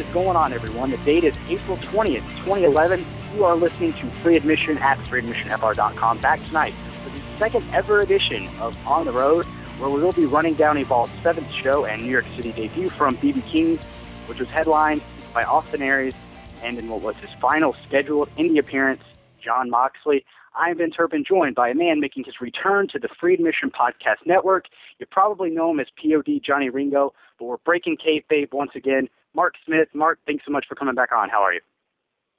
Is 0.00 0.06
going 0.14 0.34
on, 0.34 0.54
everyone? 0.54 0.90
The 0.90 0.96
date 0.98 1.24
is 1.24 1.34
April 1.46 1.76
20th, 1.76 2.26
2011. 2.44 3.04
You 3.34 3.44
are 3.44 3.54
listening 3.54 3.92
to 3.92 4.10
Free 4.22 4.34
Admission 4.34 4.78
at 4.78 4.96
freeadmissionfr.com. 5.00 6.18
Back 6.20 6.42
tonight 6.46 6.72
for 7.04 7.10
the 7.10 7.20
second 7.38 7.68
ever 7.74 8.00
edition 8.00 8.48
of 8.60 8.74
On 8.86 9.04
the 9.04 9.12
Road, 9.12 9.44
where 9.76 9.90
we 9.90 10.00
will 10.00 10.14
be 10.14 10.24
running 10.24 10.54
down 10.54 10.78
Evolve's 10.78 11.12
seventh 11.22 11.52
show 11.52 11.84
and 11.84 12.02
New 12.02 12.10
York 12.10 12.24
City 12.34 12.50
debut 12.52 12.88
from 12.88 13.18
BB 13.18 13.46
King's, 13.52 13.78
which 14.24 14.38
was 14.38 14.48
headlined 14.48 15.02
by 15.34 15.44
Austin 15.44 15.82
Aries 15.82 16.14
and 16.62 16.78
in 16.78 16.88
what 16.88 17.02
was 17.02 17.16
his 17.16 17.30
final 17.38 17.76
scheduled 17.86 18.34
indie 18.36 18.58
appearance, 18.58 19.02
Jon 19.44 19.68
Moxley. 19.68 20.24
I'm 20.56 20.78
Ben 20.78 20.92
Turpin, 20.92 21.24
joined 21.28 21.56
by 21.56 21.68
a 21.68 21.74
man 21.74 22.00
making 22.00 22.24
his 22.24 22.40
return 22.40 22.88
to 22.88 22.98
the 22.98 23.08
Free 23.20 23.34
Admission 23.34 23.70
Podcast 23.70 24.24
Network. 24.24 24.64
You 24.98 25.04
probably 25.04 25.50
know 25.50 25.70
him 25.70 25.78
as 25.78 25.88
POD 26.02 26.40
Johnny 26.42 26.70
Ringo, 26.70 27.12
but 27.38 27.44
we're 27.44 27.58
breaking 27.58 27.98
kayfabe 27.98 28.54
once 28.54 28.70
again. 28.74 29.10
Mark 29.34 29.54
Smith. 29.64 29.88
Mark, 29.94 30.18
thanks 30.26 30.44
so 30.46 30.52
much 30.52 30.66
for 30.68 30.74
coming 30.74 30.94
back 30.94 31.10
on. 31.12 31.28
How 31.28 31.42
are 31.42 31.52
you? 31.52 31.60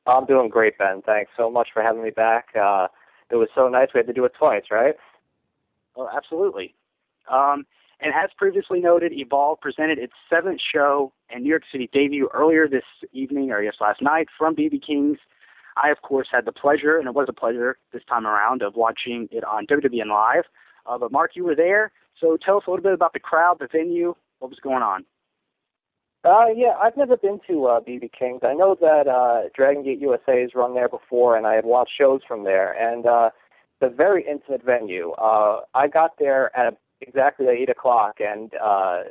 I'm 0.07 0.25
doing 0.25 0.49
great, 0.49 0.77
Ben. 0.77 1.01
Thanks 1.05 1.31
so 1.37 1.49
much 1.49 1.69
for 1.73 1.83
having 1.83 2.03
me 2.03 2.09
back. 2.09 2.49
Uh, 2.55 2.87
it 3.29 3.35
was 3.35 3.49
so 3.55 3.67
nice 3.69 3.89
we 3.93 3.99
had 3.99 4.07
to 4.07 4.13
do 4.13 4.25
it 4.25 4.33
twice, 4.37 4.63
right? 4.71 4.95
Oh, 5.95 6.09
absolutely. 6.15 6.73
Um, 7.29 7.65
and 7.99 8.13
as 8.15 8.31
previously 8.35 8.81
noted, 8.81 9.13
Evolve 9.13 9.61
presented 9.61 9.99
its 9.99 10.13
seventh 10.29 10.59
show 10.59 11.13
and 11.29 11.43
New 11.43 11.49
York 11.49 11.63
City 11.71 11.89
debut 11.93 12.29
earlier 12.33 12.67
this 12.67 12.83
evening, 13.13 13.51
or 13.51 13.61
yes, 13.61 13.75
last 13.79 14.01
night, 14.01 14.27
from 14.37 14.55
BB 14.55 14.85
King's 14.85 15.19
I, 15.77 15.89
of 15.89 16.01
course, 16.01 16.27
had 16.31 16.45
the 16.45 16.51
pleasure, 16.51 16.97
and 16.97 17.07
it 17.07 17.13
was 17.13 17.27
a 17.29 17.33
pleasure 17.33 17.77
this 17.93 18.03
time 18.07 18.25
around, 18.25 18.61
of 18.61 18.75
watching 18.75 19.29
it 19.31 19.43
on 19.43 19.65
WWN 19.67 20.07
Live. 20.07 20.43
Uh, 20.85 20.97
but 20.97 21.11
Mark, 21.11 21.31
you 21.35 21.43
were 21.43 21.55
there, 21.55 21.91
so 22.19 22.37
tell 22.43 22.57
us 22.57 22.63
a 22.67 22.69
little 22.69 22.83
bit 22.83 22.93
about 22.93 23.13
the 23.13 23.19
crowd, 23.19 23.57
the 23.59 23.67
venue, 23.71 24.15
what 24.39 24.49
was 24.49 24.59
going 24.59 24.83
on. 24.83 25.05
Uh, 26.23 26.45
yeah, 26.55 26.73
I've 26.81 26.95
never 26.97 27.17
been 27.17 27.39
to 27.47 27.65
uh, 27.65 27.79
BB 27.79 28.11
King's. 28.17 28.41
I 28.43 28.53
know 28.53 28.75
that 28.79 29.07
uh, 29.07 29.49
Dragon 29.55 29.83
Gate 29.83 29.99
USA 29.99 30.41
has 30.41 30.51
run 30.53 30.75
there 30.75 30.89
before, 30.89 31.35
and 31.35 31.47
I 31.47 31.55
had 31.55 31.65
watched 31.65 31.93
shows 31.97 32.21
from 32.27 32.43
there. 32.43 32.73
And 32.73 33.07
uh, 33.07 33.31
it's 33.81 33.91
a 33.91 33.95
very 33.95 34.23
intimate 34.29 34.63
venue. 34.63 35.11
Uh, 35.13 35.61
I 35.73 35.87
got 35.87 36.19
there 36.19 36.55
at 36.55 36.77
exactly 37.01 37.47
eight 37.47 37.69
o'clock, 37.69 38.17
and 38.19 38.53
uh, 38.53 39.01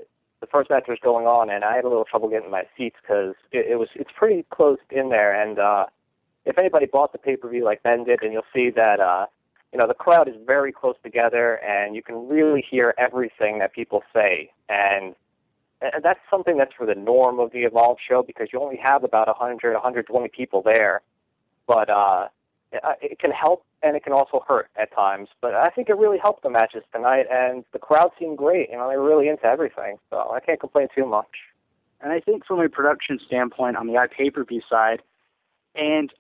the 0.41 0.47
first 0.47 0.71
match 0.71 0.85
was 0.89 0.99
going 1.03 1.27
on, 1.27 1.51
and 1.51 1.65
I 1.65 1.75
had 1.75 1.85
a 1.85 1.89
little 1.89 2.05
trouble 2.05 2.29
getting 2.29 2.51
my 2.51 2.63
seats 2.77 2.97
because 3.03 3.35
it, 3.51 3.67
it 3.73 3.77
was 3.77 3.89
it's 3.97 4.11
pretty 4.17 4.45
close 4.51 4.79
in 4.91 5.09
there, 5.09 5.35
and 5.35 5.59
uh, 5.59 5.87
if 6.45 6.59
anybody 6.59 6.87
bought 6.87 7.13
the 7.13 7.19
pay 7.19 7.37
per 7.37 7.49
view 7.49 7.65
like 7.65 7.83
Ben 7.83 8.05
did, 8.05 8.21
then 8.23 8.31
you'll 8.31 8.43
see 8.55 8.71
that 8.71 9.01
uh, 9.01 9.27
you 9.73 9.79
know 9.79 9.89
the 9.89 9.95
crowd 9.95 10.29
is 10.29 10.35
very 10.47 10.73
close 10.73 10.97
together, 11.03 11.57
and 11.65 11.97
you 11.97 12.03
can 12.03 12.29
really 12.29 12.65
hear 12.69 12.95
everything 12.97 13.59
that 13.59 13.75
people 13.75 14.03
say, 14.15 14.51
and, 14.69 15.17
and 15.81 16.03
that's 16.03 16.21
something 16.31 16.59
that's 16.59 16.73
for 16.77 16.87
the 16.87 16.95
norm 16.95 17.39
of 17.39 17.53
the 17.53 17.61
Evolve 17.61 17.99
show 18.07 18.23
because 18.23 18.49
you 18.53 18.61
only 18.61 18.79
have 18.83 19.05
about 19.05 19.27
100, 19.29 19.73
120 19.73 20.29
people 20.29 20.63
there, 20.63 21.01
but 21.67 21.89
uh, 21.89 22.29
it 23.01 23.19
can 23.19 23.31
help 23.31 23.65
and 23.83 23.97
it 23.97 24.05
can 24.05 24.13
also 24.13 24.45
hurt 24.47 24.69
at 24.77 24.95
times. 24.95 25.29
But 25.41 25.55
I 25.55 25.69
think 25.69 25.89
it 25.89 25.97
really 25.97 26.19
helped 26.19 26.43
the 26.43 26.51
matches 26.51 26.83
tonight, 26.93 27.27
and 27.31 27.65
the 27.73 27.79
crowd 27.79 28.11
seemed 28.19 28.37
great. 28.37 28.69
You 28.71 28.77
know, 28.77 28.91
they 28.91 28.97
were 28.97 29.09
really 29.09 29.29
into 29.29 29.45
everything, 29.45 29.97
so 30.11 30.31
I 30.33 30.41
can't 30.41 30.61
complain 30.61 30.89
too 30.95 31.07
much. 31.07 31.31
And 32.03 32.13
I 32.13 32.21
think 32.21 32.47
from 32.47 32.61
a 32.61 32.69
production 32.69 33.19
standpoint 33.27 33.77
on 33.77 33.87
the 33.87 33.95
iPay-per-view 33.95 34.63
side, 34.69 35.03
and 35.75 36.13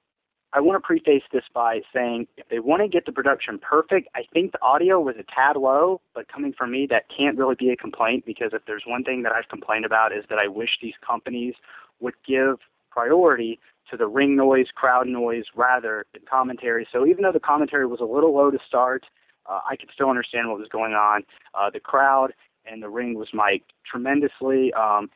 I 0.53 0.61
want 0.61 0.83
to 0.83 0.85
preface 0.85 1.23
this 1.33 1.45
by 1.55 1.81
saying 1.95 2.27
if 2.37 2.49
they 2.49 2.59
want 2.59 2.83
to 2.83 2.89
get 2.89 3.07
the 3.07 3.13
production 3.13 3.59
perfect, 3.59 4.09
I 4.17 4.23
think 4.33 4.51
the 4.51 4.63
audio 4.63 4.99
was 4.99 5.15
a 5.17 5.23
tad 5.23 5.57
low, 5.57 6.01
but 6.13 6.27
coming 6.27 6.53
from 6.53 6.73
me, 6.73 6.89
that 6.91 7.05
can't 7.17 7.39
really 7.39 7.55
be 7.55 7.71
a 7.71 7.77
complaint 7.77 8.25
because 8.27 8.51
if 8.53 8.63
there's 8.67 8.83
one 8.85 9.05
thing 9.05 9.23
that 9.23 9.33
I've 9.33 9.49
complained 9.49 9.85
about 9.85 10.13
is 10.13 10.25
that 10.29 10.41
I 10.43 10.49
wish 10.49 10.71
these 10.83 10.95
companies 11.07 11.55
would 12.01 12.15
give 12.27 12.57
priority 12.91 13.61
to 13.93 13.97
the 13.97 14.09
ring 14.09 14.35
noise, 14.35 14.67
crowd 14.75 15.07
noise, 15.07 15.45
rather 15.55 16.07
than 16.13 16.23
commentary. 16.29 16.87
So 16.93 17.07
even 17.07 17.23
though 17.23 17.33
the 17.33 17.41
commentary 17.41 17.87
was 17.87 18.01
a 18.01 18.05
little 18.05 18.35
low 18.35 18.51
to 18.51 18.59
start, 18.67 19.05
uh, 19.49 19.61
I 19.69 19.77
could 19.77 19.91
still 19.95 20.11
understand 20.11 20.49
what 20.49 20.59
was 20.59 20.69
going 20.69 20.95
on. 20.95 21.23
Uh, 21.55 21.71
the 21.71 21.81
crowd 21.81 22.33
and 22.67 22.83
the 22.83 22.89
ring 22.89 23.15
was 23.15 23.29
mic'd 23.33 23.73
tremendously. 23.89 24.73
Um, 24.75 25.11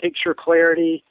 picture 0.00 0.34
clarity, 0.34 1.04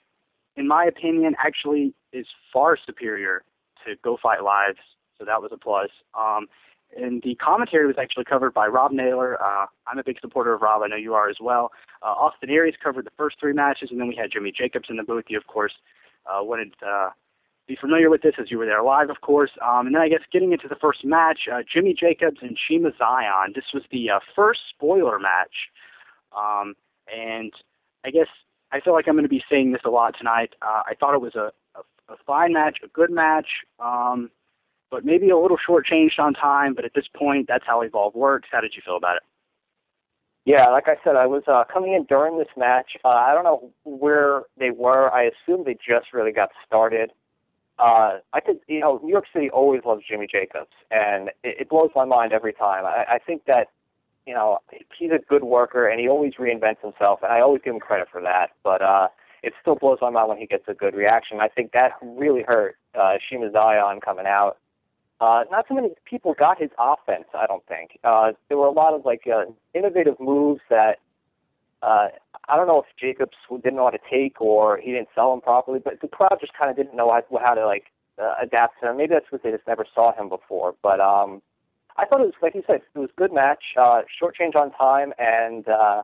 in 0.57 0.67
my 0.67 0.83
opinion, 0.83 1.35
actually 1.39 1.93
is 2.11 2.25
far 2.51 2.77
superior 2.85 3.43
to 3.85 3.95
Go 4.03 4.17
Fight 4.21 4.43
Live, 4.43 4.75
so 5.17 5.25
that 5.25 5.41
was 5.41 5.51
a 5.53 5.57
plus. 5.57 5.89
Um, 6.17 6.47
and 6.97 7.21
the 7.21 7.35
commentary 7.35 7.85
was 7.85 7.97
actually 7.99 8.25
covered 8.25 8.53
by 8.53 8.67
Rob 8.67 8.91
Naylor. 8.91 9.41
Uh, 9.41 9.67
I'm 9.85 9.99
a 9.99 10.03
big 10.03 10.19
supporter 10.19 10.53
of 10.53 10.61
Rob. 10.61 10.81
I 10.81 10.87
know 10.87 10.95
you 10.95 11.13
are 11.13 11.29
as 11.29 11.37
well. 11.39 11.71
Uh, 12.01 12.07
Austin 12.07 12.49
Aries 12.49 12.75
covered 12.83 13.05
the 13.05 13.11
first 13.15 13.39
three 13.39 13.53
matches, 13.53 13.89
and 13.91 13.99
then 13.99 14.07
we 14.07 14.15
had 14.15 14.31
Jimmy 14.31 14.51
Jacobs 14.51 14.87
in 14.89 14.97
the 14.97 15.03
booth. 15.03 15.25
You, 15.27 15.37
of 15.37 15.47
course, 15.47 15.73
uh, 16.25 16.41
to 16.41 16.85
uh, 16.85 17.09
be 17.67 17.77
familiar 17.79 18.09
with 18.09 18.23
this 18.23 18.33
as 18.39 18.49
you 18.49 18.57
were 18.57 18.65
there 18.65 18.81
live, 18.81 19.11
of 19.11 19.21
course. 19.21 19.51
Um, 19.61 19.85
and 19.85 19.95
then 19.95 20.01
I 20.01 20.09
guess 20.09 20.21
getting 20.33 20.51
into 20.51 20.67
the 20.67 20.75
first 20.75 21.05
match, 21.05 21.41
uh, 21.51 21.59
Jimmy 21.71 21.93
Jacobs 21.93 22.37
and 22.41 22.57
Shiima 22.57 22.91
Xion. 22.99 23.53
This 23.53 23.65
was 23.73 23.83
the 23.91 24.09
uh, 24.09 24.19
first 24.35 24.61
spoiler 24.73 25.19
match. 25.19 25.69
Um, 26.35 26.75
and 27.13 27.53
I 28.03 28.09
guess 28.09 28.27
I 28.71 28.79
feel 28.79 28.93
like 28.93 29.07
I'm 29.07 29.15
going 29.15 29.23
to 29.23 29.29
be 29.29 29.43
saying 29.49 29.71
this 29.71 29.81
a 29.85 29.89
lot 29.89 30.15
tonight. 30.17 30.53
Uh, 30.61 30.83
I 30.85 30.93
thought 30.99 31.13
it 31.13 31.21
was 31.21 31.35
a, 31.35 31.51
a 31.75 32.15
fine 32.25 32.53
match, 32.53 32.77
a 32.83 32.87
good 32.87 33.11
match, 33.11 33.47
um, 33.79 34.29
but 34.91 35.05
maybe 35.05 35.29
a 35.29 35.37
little 35.37 35.57
shortchanged 35.57 36.19
on 36.19 36.33
time. 36.33 36.73
But 36.73 36.85
at 36.85 36.93
this 36.93 37.05
point, 37.15 37.47
that's 37.47 37.65
how 37.65 37.81
Evolve 37.81 38.15
works. 38.15 38.49
How 38.51 38.61
did 38.61 38.73
you 38.75 38.81
feel 38.85 38.97
about 38.97 39.17
it? 39.17 39.23
Yeah, 40.45 40.67
like 40.67 40.87
I 40.87 40.95
said, 41.03 41.15
I 41.15 41.27
was 41.27 41.43
uh, 41.47 41.63
coming 41.71 41.93
in 41.93 42.05
during 42.05 42.39
this 42.39 42.47
match. 42.57 42.91
Uh, 43.03 43.09
I 43.09 43.33
don't 43.33 43.43
know 43.43 43.71
where 43.83 44.43
they 44.57 44.71
were. 44.71 45.11
I 45.13 45.25
assume 45.25 45.63
they 45.65 45.75
just 45.75 46.13
really 46.13 46.31
got 46.31 46.49
started. 46.65 47.11
Uh, 47.77 48.17
I 48.33 48.39
could, 48.39 48.59
you 48.67 48.79
know, 48.79 48.99
New 49.03 49.11
York 49.11 49.25
City 49.31 49.49
always 49.49 49.81
loves 49.85 50.01
Jimmy 50.09 50.27
Jacobs, 50.31 50.71
and 50.91 51.29
it, 51.43 51.61
it 51.61 51.69
blows 51.69 51.91
my 51.95 52.03
mind 52.03 52.33
every 52.33 52.51
time. 52.51 52.85
I, 52.85 53.05
I 53.15 53.19
think 53.19 53.45
that, 53.45 53.67
you 54.29 54.35
know, 54.35 54.59
he's 54.95 55.09
a 55.09 55.17
good 55.27 55.43
worker, 55.43 55.87
and 55.87 55.99
he 55.99 56.07
always 56.07 56.33
reinvents 56.35 56.81
himself, 56.83 57.21
and 57.23 57.31
I 57.31 57.41
always 57.41 57.63
give 57.65 57.73
him 57.73 57.79
credit 57.79 58.09
for 58.11 58.21
that. 58.21 58.51
But 58.63 58.79
uh, 58.83 59.07
it 59.41 59.53
still 59.59 59.73
blows 59.73 59.97
my 60.01 60.11
mind 60.11 60.29
when 60.29 60.37
he 60.37 60.45
gets 60.45 60.65
a 60.67 60.75
good 60.75 60.93
reaction. 60.93 61.39
I 61.41 61.47
think 61.47 61.71
that 61.71 61.93
really 62.03 62.43
hurt 62.47 62.77
uh, 62.93 63.17
Shiima 63.17 63.51
Xion 63.51 64.01
coming 64.01 64.27
out. 64.27 64.57
Uh, 65.19 65.45
not 65.49 65.67
too 65.67 65.73
many 65.73 65.89
people 66.05 66.35
got 66.37 66.61
his 66.61 66.69
offense. 66.77 67.25
I 67.33 67.47
don't 67.47 67.65
think 67.65 67.97
uh, 68.03 68.33
there 68.49 68.57
were 68.59 68.67
a 68.67 68.71
lot 68.71 68.93
of 68.93 69.03
like 69.03 69.23
uh, 69.25 69.45
innovative 69.73 70.19
moves 70.19 70.61
that 70.69 70.99
uh, 71.81 72.09
I 72.47 72.55
don't 72.55 72.67
know 72.67 72.83
if 72.83 72.85
Jacobs 73.01 73.35
didn't 73.49 73.77
know 73.77 73.85
how 73.85 73.89
to 73.89 73.99
take 74.11 74.39
or 74.39 74.77
he 74.77 74.91
didn't 74.91 75.09
sell 75.15 75.31
them 75.31 75.41
properly, 75.41 75.79
but 75.83 76.01
the 76.01 76.07
crowd 76.07 76.37
just 76.39 76.53
kind 76.53 76.69
of 76.69 76.77
didn't 76.77 76.95
know 76.95 77.11
how, 77.11 77.39
how 77.43 77.55
to 77.55 77.65
like 77.65 77.85
uh, 78.21 78.35
adapt 78.39 78.79
to 78.81 78.91
him. 78.91 78.97
Maybe 78.97 79.15
that's 79.15 79.25
because 79.25 79.41
they 79.43 79.51
just 79.51 79.67
never 79.67 79.87
saw 79.95 80.13
him 80.13 80.29
before. 80.29 80.75
But 80.83 80.99
um, 80.99 81.41
I 81.97 82.05
thought 82.05 82.21
it 82.21 82.25
was 82.25 82.33
like 82.41 82.55
you 82.55 82.63
said, 82.65 82.81
it 82.95 82.99
was 82.99 83.09
a 83.15 83.19
good 83.19 83.33
match, 83.33 83.63
uh, 83.79 84.01
short 84.19 84.35
change 84.35 84.55
on 84.55 84.71
time, 84.71 85.13
and 85.17 85.67
uh, 85.67 86.03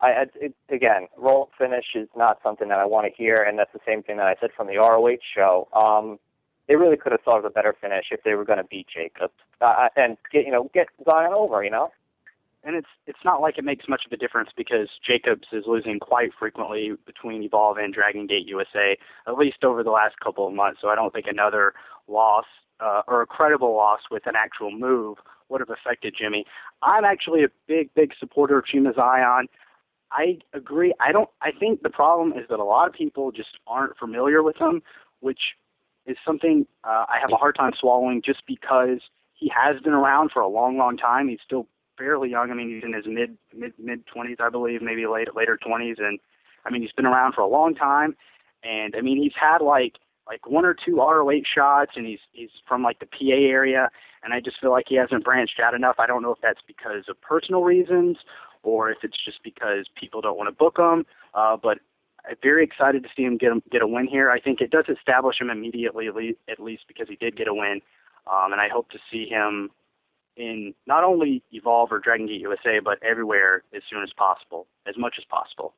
I, 0.00 0.26
it, 0.34 0.54
again, 0.68 1.08
roll 1.16 1.50
finish 1.56 1.86
is 1.94 2.08
not 2.16 2.38
something 2.42 2.68
that 2.68 2.78
I 2.78 2.84
want 2.84 3.06
to 3.06 3.12
hear, 3.16 3.36
and 3.36 3.58
that's 3.58 3.72
the 3.72 3.80
same 3.86 4.02
thing 4.02 4.18
that 4.18 4.26
I 4.26 4.34
said 4.40 4.50
from 4.56 4.66
the 4.66 4.76
ROH 4.76 5.16
show. 5.34 5.68
Um, 5.72 6.18
they 6.68 6.76
really 6.76 6.96
could 6.96 7.12
have 7.12 7.20
thought 7.22 7.38
of 7.38 7.44
a 7.44 7.50
better 7.50 7.74
finish 7.80 8.06
if 8.10 8.22
they 8.22 8.34
were 8.34 8.44
going 8.44 8.58
to 8.58 8.64
beat 8.64 8.86
Jacobs 8.94 9.34
uh, 9.60 9.88
and 9.96 10.16
get 10.32 10.44
you 10.46 10.52
know 10.52 10.70
get 10.74 10.88
Xion 11.06 11.32
over, 11.32 11.62
you 11.62 11.70
know. 11.70 11.90
And 12.64 12.76
it's 12.76 12.88
it's 13.06 13.18
not 13.24 13.40
like 13.40 13.58
it 13.58 13.64
makes 13.64 13.86
much 13.88 14.02
of 14.06 14.12
a 14.12 14.16
difference 14.16 14.50
because 14.56 14.88
Jacobs 15.06 15.48
is 15.52 15.64
losing 15.66 15.98
quite 16.00 16.30
frequently 16.38 16.92
between 17.06 17.42
Evolve 17.42 17.76
and 17.76 17.92
Dragon 17.92 18.26
Gate 18.26 18.46
USA, 18.46 18.96
at 19.26 19.36
least 19.36 19.64
over 19.64 19.82
the 19.82 19.90
last 19.90 20.18
couple 20.22 20.46
of 20.46 20.54
months. 20.54 20.80
So 20.80 20.88
I 20.88 20.94
don't 20.94 21.12
think 21.12 21.26
another 21.28 21.74
loss 22.08 22.46
uh, 22.80 23.02
or 23.06 23.22
a 23.22 23.26
credible 23.26 23.74
loss 23.76 24.00
with 24.10 24.26
an 24.26 24.34
actual 24.36 24.70
move 24.70 25.18
would 25.48 25.60
have 25.60 25.70
affected 25.70 26.14
Jimmy. 26.18 26.44
I'm 26.82 27.04
actually 27.04 27.44
a 27.44 27.48
big, 27.66 27.92
big 27.94 28.12
supporter 28.18 28.58
of 28.58 28.64
Shiima 28.64 28.94
Xion. 28.94 29.44
I 30.12 30.38
agree. 30.52 30.94
I 31.00 31.12
don't. 31.12 31.28
I 31.42 31.50
think 31.50 31.82
the 31.82 31.90
problem 31.90 32.32
is 32.38 32.46
that 32.48 32.60
a 32.60 32.64
lot 32.64 32.88
of 32.88 32.94
people 32.94 33.32
just 33.32 33.58
aren't 33.66 33.96
familiar 33.96 34.42
with 34.42 34.56
him, 34.56 34.82
which 35.20 35.40
is 36.06 36.16
something 36.24 36.66
uh, 36.84 37.04
I 37.08 37.18
have 37.20 37.32
a 37.32 37.36
hard 37.36 37.56
time 37.56 37.72
swallowing. 37.78 38.22
Just 38.24 38.42
because 38.46 39.00
he 39.34 39.50
has 39.54 39.80
been 39.82 39.92
around 39.92 40.30
for 40.32 40.40
a 40.40 40.48
long, 40.48 40.78
long 40.78 40.96
time. 40.96 41.28
He's 41.28 41.40
still 41.44 41.66
fairly 41.98 42.30
young. 42.30 42.50
I 42.50 42.54
mean, 42.54 42.72
he's 42.74 42.84
in 42.84 42.92
his 42.92 43.06
mid 43.06 43.36
mid 43.52 43.72
mid 43.78 44.06
twenties, 44.06 44.38
I 44.40 44.50
believe, 44.50 44.82
maybe 44.82 45.06
late 45.06 45.34
later 45.34 45.56
twenties, 45.56 45.96
and 45.98 46.18
I 46.64 46.70
mean, 46.70 46.82
he's 46.82 46.92
been 46.92 47.06
around 47.06 47.34
for 47.34 47.40
a 47.40 47.46
long 47.46 47.74
time. 47.74 48.16
And 48.62 48.94
I 48.96 49.00
mean, 49.00 49.20
he's 49.22 49.34
had 49.38 49.58
like 49.58 49.94
like 50.26 50.48
one 50.48 50.64
or 50.64 50.74
two 50.74 50.96
ROH 50.96 51.42
shots, 51.54 51.92
and 51.96 52.06
he's 52.06 52.20
he's 52.32 52.50
from 52.66 52.82
like 52.82 52.98
the 52.98 53.06
PA 53.06 53.34
area, 53.34 53.90
and 54.22 54.32
I 54.32 54.40
just 54.40 54.60
feel 54.60 54.70
like 54.70 54.86
he 54.88 54.96
hasn't 54.96 55.24
branched 55.24 55.60
out 55.62 55.74
enough. 55.74 55.96
I 55.98 56.06
don't 56.06 56.22
know 56.22 56.32
if 56.32 56.40
that's 56.42 56.60
because 56.66 57.04
of 57.08 57.20
personal 57.20 57.62
reasons 57.62 58.16
or 58.62 58.90
if 58.90 58.98
it's 59.02 59.22
just 59.24 59.42
because 59.44 59.86
people 59.94 60.20
don't 60.20 60.36
want 60.36 60.48
to 60.48 60.52
book 60.52 60.78
him. 60.78 61.04
Uh, 61.34 61.56
but 61.62 61.78
I'm 62.28 62.36
very 62.42 62.64
excited 62.64 63.02
to 63.02 63.08
see 63.14 63.22
him 63.22 63.36
get 63.36 63.52
him 63.52 63.62
get 63.70 63.82
a 63.82 63.86
win 63.86 64.06
here. 64.06 64.30
I 64.30 64.40
think 64.40 64.60
it 64.60 64.70
does 64.70 64.86
establish 64.88 65.40
him 65.40 65.50
immediately, 65.50 66.08
at 66.08 66.16
least, 66.16 66.38
at 66.48 66.58
least 66.58 66.84
because 66.88 67.08
he 67.08 67.16
did 67.16 67.36
get 67.36 67.48
a 67.48 67.54
win, 67.54 67.80
um, 68.26 68.52
and 68.52 68.60
I 68.60 68.68
hope 68.72 68.90
to 68.90 68.98
see 69.12 69.26
him 69.28 69.70
in 70.36 70.74
not 70.86 71.04
only 71.04 71.42
Evolve 71.52 71.92
or 71.92 72.00
Dragon 72.00 72.26
Gate 72.26 72.40
USA, 72.40 72.80
but 72.82 72.98
everywhere 73.02 73.62
as 73.74 73.82
soon 73.90 74.02
as 74.02 74.10
possible, 74.16 74.66
as 74.86 74.96
much 74.96 75.14
as 75.18 75.24
possible. 75.24 75.74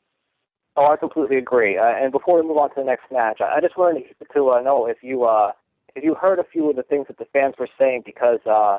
Oh, 0.76 0.92
I 0.92 0.96
completely 0.96 1.36
agree. 1.36 1.78
Uh, 1.78 1.86
and 1.86 2.12
before 2.12 2.40
we 2.40 2.46
move 2.46 2.58
on 2.58 2.68
to 2.70 2.74
the 2.76 2.84
next 2.84 3.10
match, 3.10 3.40
I, 3.40 3.60
just 3.60 3.78
wanted 3.78 4.04
to 4.34 4.50
uh, 4.50 4.60
know 4.60 4.86
if 4.86 4.98
you 5.02 5.24
uh, 5.24 5.52
if 5.94 6.04
you 6.04 6.14
heard 6.14 6.38
a 6.38 6.44
few 6.44 6.68
of 6.68 6.76
the 6.76 6.82
things 6.82 7.06
that 7.08 7.16
the 7.16 7.24
fans 7.32 7.54
were 7.58 7.68
saying. 7.78 8.02
Because 8.04 8.40
uh, 8.44 8.78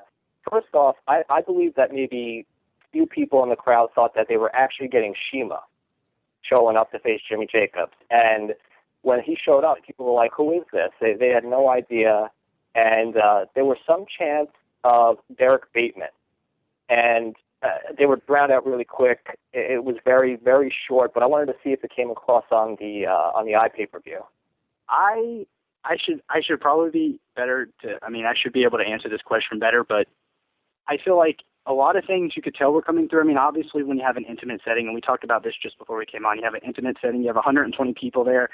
first 0.50 0.68
off, 0.74 0.96
I, 1.08 1.24
I 1.30 1.42
believe 1.42 1.74
that 1.76 1.92
maybe 1.92 2.46
few 2.92 3.08
people 3.08 3.44
in 3.44 3.50
the 3.50 3.56
crowd 3.56 3.90
thought 3.96 4.14
that 4.16 4.28
they 4.30 4.38
were 4.38 4.56
actually 4.56 4.88
getting 4.88 5.14
CIMA 5.32 5.60
showing 6.44 6.78
up 6.78 6.92
to 6.92 7.00
face 7.00 7.20
Jimmy 7.28 7.48
Jacobs, 7.52 7.94
and 8.12 8.54
when 9.02 9.22
he 9.22 9.36
showed 9.36 9.64
up, 9.64 9.78
people 9.86 10.06
were 10.06 10.14
like, 10.14 10.32
"Who 10.38 10.54
is 10.54 10.64
this?" 10.72 10.92
They 11.02 11.16
they 11.16 11.30
had 11.30 11.46
no 11.46 11.68
idea, 11.70 12.30
and 12.76 13.18
uh, 13.18 13.46
there 13.56 13.66
was 13.66 13.78
some 13.88 14.06
chance 14.20 14.50
of 14.84 15.18
Derek 15.36 15.74
Bateman, 15.74 16.10
and 16.90 17.36
uh, 17.63 17.94
they 17.98 18.06
were 18.06 18.21
drowned 18.27 18.51
out 18.51 18.65
really 18.65 18.86
quick. 18.86 19.38
It, 19.54 19.83
was 19.83 19.95
very 20.06 20.36
very 20.36 20.74
short, 20.88 21.13
but 21.13 21.24
I 21.24 21.25
wanted 21.25 21.48
to 21.48 21.56
see 21.63 21.71
if 21.71 21.83
it 21.83 21.92
came 21.95 22.12
across 22.12 22.45
on 22.51 22.77
the 22.80 23.07
uh, 23.07 23.38
on 23.38 23.45
the 23.45 23.54
iPay 23.54 23.92
per 23.92 24.00
view. 24.00 24.19
I 24.89 25.45
I 25.83 25.98
should 26.04 26.21
I 26.30 26.42
should 26.45 26.62
probably 26.62 26.92
be 26.92 27.19
better 27.36 27.69
to. 27.81 27.98
I 28.04 28.09
mean, 28.09 28.25
I 28.25 28.33
should 28.39 28.54
be 28.54 28.63
able 28.63 28.77
to 28.77 28.83
answer 28.83 29.09
this 29.09 29.21
question 29.21 29.59
better, 29.59 29.83
but 29.83 30.07
I 30.88 30.98
feel 31.04 31.18
like 31.18 31.39
a 31.65 31.74
lot 31.74 31.95
of 31.95 32.06
things 32.06 32.33
you 32.36 32.42
could 32.42 32.56
tell 32.56 32.71
were 32.71 32.81
coming 32.81 33.09
through. 33.09 33.21
I 33.21 33.25
mean, 33.25 33.38
obviously, 33.38 33.83
when 33.83 33.98
you 33.98 34.04
have 34.06 34.18
an 34.18 34.25
intimate 34.25 34.62
setting, 34.63 34.86
and 34.86 34.95
we 34.95 35.01
talked 35.01 35.24
about 35.24 35.44
this 35.44 35.54
just 35.62 35.77
before 35.77 35.98
we 35.98 36.06
came 36.06 36.25
on, 36.25 36.38
you 36.38 36.44
have 36.44 36.54
an 36.54 36.62
intimate 36.65 36.98
setting, 37.01 37.21
you 37.21 37.27
have 37.27 37.36
120 37.36 37.94
people 37.94 38.24
there, 38.24 38.50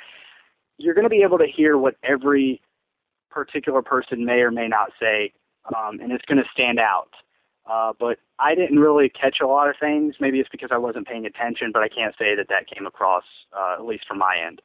you're 0.78 0.96
going 0.96 1.06
to 1.06 1.10
be 1.10 1.22
able 1.24 1.38
to 1.38 1.48
hear 1.48 1.78
what 1.78 1.96
every 2.04 2.62
particular 3.30 3.82
person 3.82 4.26
may 4.26 4.40
or 4.42 4.52
may 4.52 4.68
not 4.68 4.92
say, 5.00 5.32
um, 5.76 6.00
and 6.00 6.12
it's 6.12 6.26
going 6.26 6.38
to 6.38 6.50
stand 6.58 6.80
out. 6.80 7.10
Uh, 7.66 7.94
but 7.98 8.20
I 8.40 8.56
didn't 8.56 8.80
really 8.80 9.10
catch 9.10 9.38
a 9.42 9.48
lot 9.48 9.70
of 9.70 9.76
things. 9.80 10.16
Maybe 10.20 10.40
it's 10.40 10.50
because 10.50 10.70
I 10.72 10.78
wasn't 10.78 11.08
paying 11.08 11.26
attention, 11.26 11.72
but 11.72 11.82
I 11.82 11.88
can't 11.88 12.14
say 12.18 12.36
that 12.36 12.48
that 12.50 12.68
came 12.68 12.86
across, 12.86 13.24
uh, 13.58 13.76
at 13.80 13.86
least 13.86 14.06
from 14.08 14.18
my 14.18 14.38
end. 14.46 14.62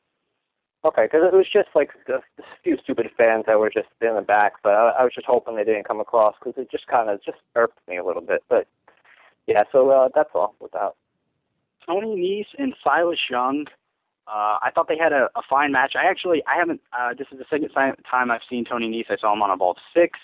Okay, 0.84 1.04
because 1.04 1.22
it 1.24 1.36
was 1.36 1.46
just 1.52 1.68
like 1.74 1.90
a, 2.08 2.20
few 2.62 2.76
stupid 2.82 3.10
fans 3.16 3.44
that 3.46 3.58
were 3.58 3.70
just 3.70 3.88
in 4.00 4.14
the 4.14 4.22
back, 4.22 4.54
but 4.62 4.74
I, 4.74 4.90
I 5.00 5.04
was 5.04 5.12
just 5.14 5.26
hoping 5.26 5.56
they 5.56 5.64
didn't 5.64 5.88
come 5.88 6.00
across 6.00 6.34
because 6.38 6.60
it 6.60 6.70
just 6.70 6.86
kind 6.86 7.10
of 7.10 7.22
just 7.24 7.38
irked 7.56 7.78
me 7.88 7.96
a 7.96 8.04
little 8.04 8.22
bit. 8.22 8.44
But 8.48 8.68
yeah, 9.46 9.62
so 9.72 9.90
uh, 9.90 10.08
that's 10.14 10.30
all 10.34 10.54
with 10.60 10.72
that. 10.72 10.94
Tony 11.84 12.16
Nese 12.16 12.60
and 12.62 12.74
Silas 12.82 13.18
Young. 13.28 13.66
Uh, 14.28 14.58
I 14.62 14.70
thought 14.74 14.88
they 14.88 14.98
had 14.98 15.12
a, 15.12 15.30
a 15.34 15.42
fine 15.48 15.72
match. 15.72 15.94
I 15.96 16.08
actually, 16.08 16.42
I 16.46 16.58
haven't. 16.58 16.80
Uh, 16.96 17.14
this 17.18 17.26
is 17.32 17.38
the 17.38 17.46
second 17.50 17.70
time 17.70 18.30
I've 18.30 18.40
seen 18.48 18.64
Tony 18.64 18.88
Nese. 18.88 19.10
I 19.10 19.16
saw 19.18 19.32
him 19.32 19.42
on 19.42 19.50
a 19.50 19.54
Evolve 19.54 19.78
Six. 19.94 20.18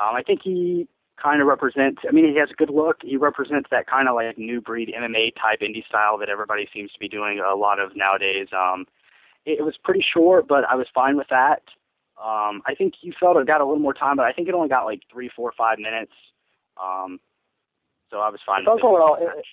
Um, 0.00 0.14
I 0.14 0.22
think 0.22 0.42
he 0.44 0.86
kind 1.22 1.40
of 1.40 1.46
represents. 1.46 2.02
I 2.08 2.12
mean, 2.12 2.28
he 2.32 2.38
has 2.38 2.50
a 2.50 2.54
good 2.54 2.70
look. 2.70 2.98
He 3.02 3.16
represents 3.16 3.68
that 3.70 3.86
kind 3.86 4.08
of 4.08 4.14
like 4.14 4.38
new 4.38 4.60
breed 4.60 4.92
MMA 4.96 5.34
type 5.34 5.60
indie 5.60 5.86
style 5.86 6.18
that 6.18 6.28
everybody 6.28 6.68
seems 6.72 6.92
to 6.92 6.98
be 6.98 7.08
doing 7.08 7.40
a 7.40 7.54
lot 7.56 7.80
of 7.80 7.92
nowadays. 7.96 8.48
Um, 8.52 8.86
it, 9.44 9.60
it 9.60 9.62
was 9.62 9.74
pretty 9.82 10.04
short, 10.14 10.46
but 10.48 10.64
I 10.70 10.74
was 10.74 10.86
fine 10.94 11.16
with 11.16 11.28
that. 11.30 11.62
Um, 12.18 12.62
I 12.66 12.74
think 12.76 12.94
you 13.00 13.12
felt 13.18 13.36
it 13.36 13.46
got 13.46 13.60
a 13.60 13.64
little 13.64 13.80
more 13.80 13.94
time, 13.94 14.16
but 14.16 14.26
I 14.26 14.32
think 14.32 14.48
it 14.48 14.54
only 14.54 14.68
got 14.68 14.84
like 14.84 15.02
three, 15.12 15.30
four, 15.34 15.52
five 15.56 15.78
minutes. 15.78 16.12
Um, 16.80 17.20
so 18.10 18.18
I 18.18 18.30
was 18.30 18.40
fine. 18.44 18.62
It 18.62 18.66
with 18.68 18.82
it. 19.22 19.38
It, 19.38 19.44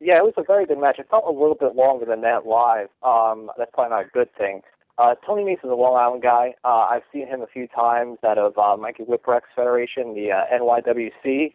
yeah, 0.00 0.16
it 0.16 0.24
was 0.24 0.32
a 0.38 0.42
very 0.42 0.64
good 0.64 0.78
match. 0.78 0.98
It 0.98 1.08
felt 1.10 1.24
a 1.26 1.30
little 1.30 1.56
bit 1.58 1.76
longer 1.76 2.06
than 2.06 2.22
that 2.22 2.46
live. 2.46 2.88
Um, 3.02 3.50
that's 3.58 3.70
probably 3.74 3.90
not 3.90 4.06
a 4.06 4.08
good 4.08 4.34
thing. 4.36 4.62
Uh, 5.00 5.14
Tony 5.26 5.50
is 5.52 5.58
a 5.64 5.68
Long 5.68 5.96
Island 5.96 6.22
guy. 6.22 6.54
Uh, 6.62 6.88
I've 6.90 7.02
seen 7.12 7.26
him 7.26 7.40
a 7.40 7.46
few 7.46 7.66
times 7.68 8.18
out 8.24 8.36
of 8.36 8.58
uh, 8.58 8.76
Mikey 8.76 9.04
Whipwreck's 9.04 9.48
Federation, 9.56 10.14
the 10.14 10.32
uh, 10.32 10.44
NYWC. 10.52 11.54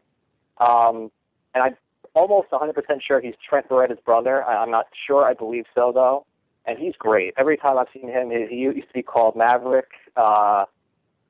Um, 0.57 1.11
and 1.53 1.63
I'm 1.63 1.77
almost 2.15 2.49
100% 2.49 2.73
sure 3.05 3.21
he's 3.21 3.35
Trent 3.47 3.69
Barreta's 3.69 3.99
brother. 4.03 4.43
I, 4.43 4.63
I'm 4.63 4.71
not 4.71 4.87
sure. 5.05 5.25
I 5.25 5.33
believe 5.33 5.65
so, 5.75 5.91
though 5.93 6.25
and 6.65 6.79
he's 6.79 6.95
great. 6.97 7.33
Every 7.37 7.57
time 7.57 7.77
I've 7.77 7.87
seen 7.93 8.09
him, 8.09 8.31
he 8.31 8.55
used 8.55 8.87
to 8.87 8.93
be 8.93 9.03
called 9.03 9.35
Maverick. 9.35 9.89
Uh, 10.15 10.65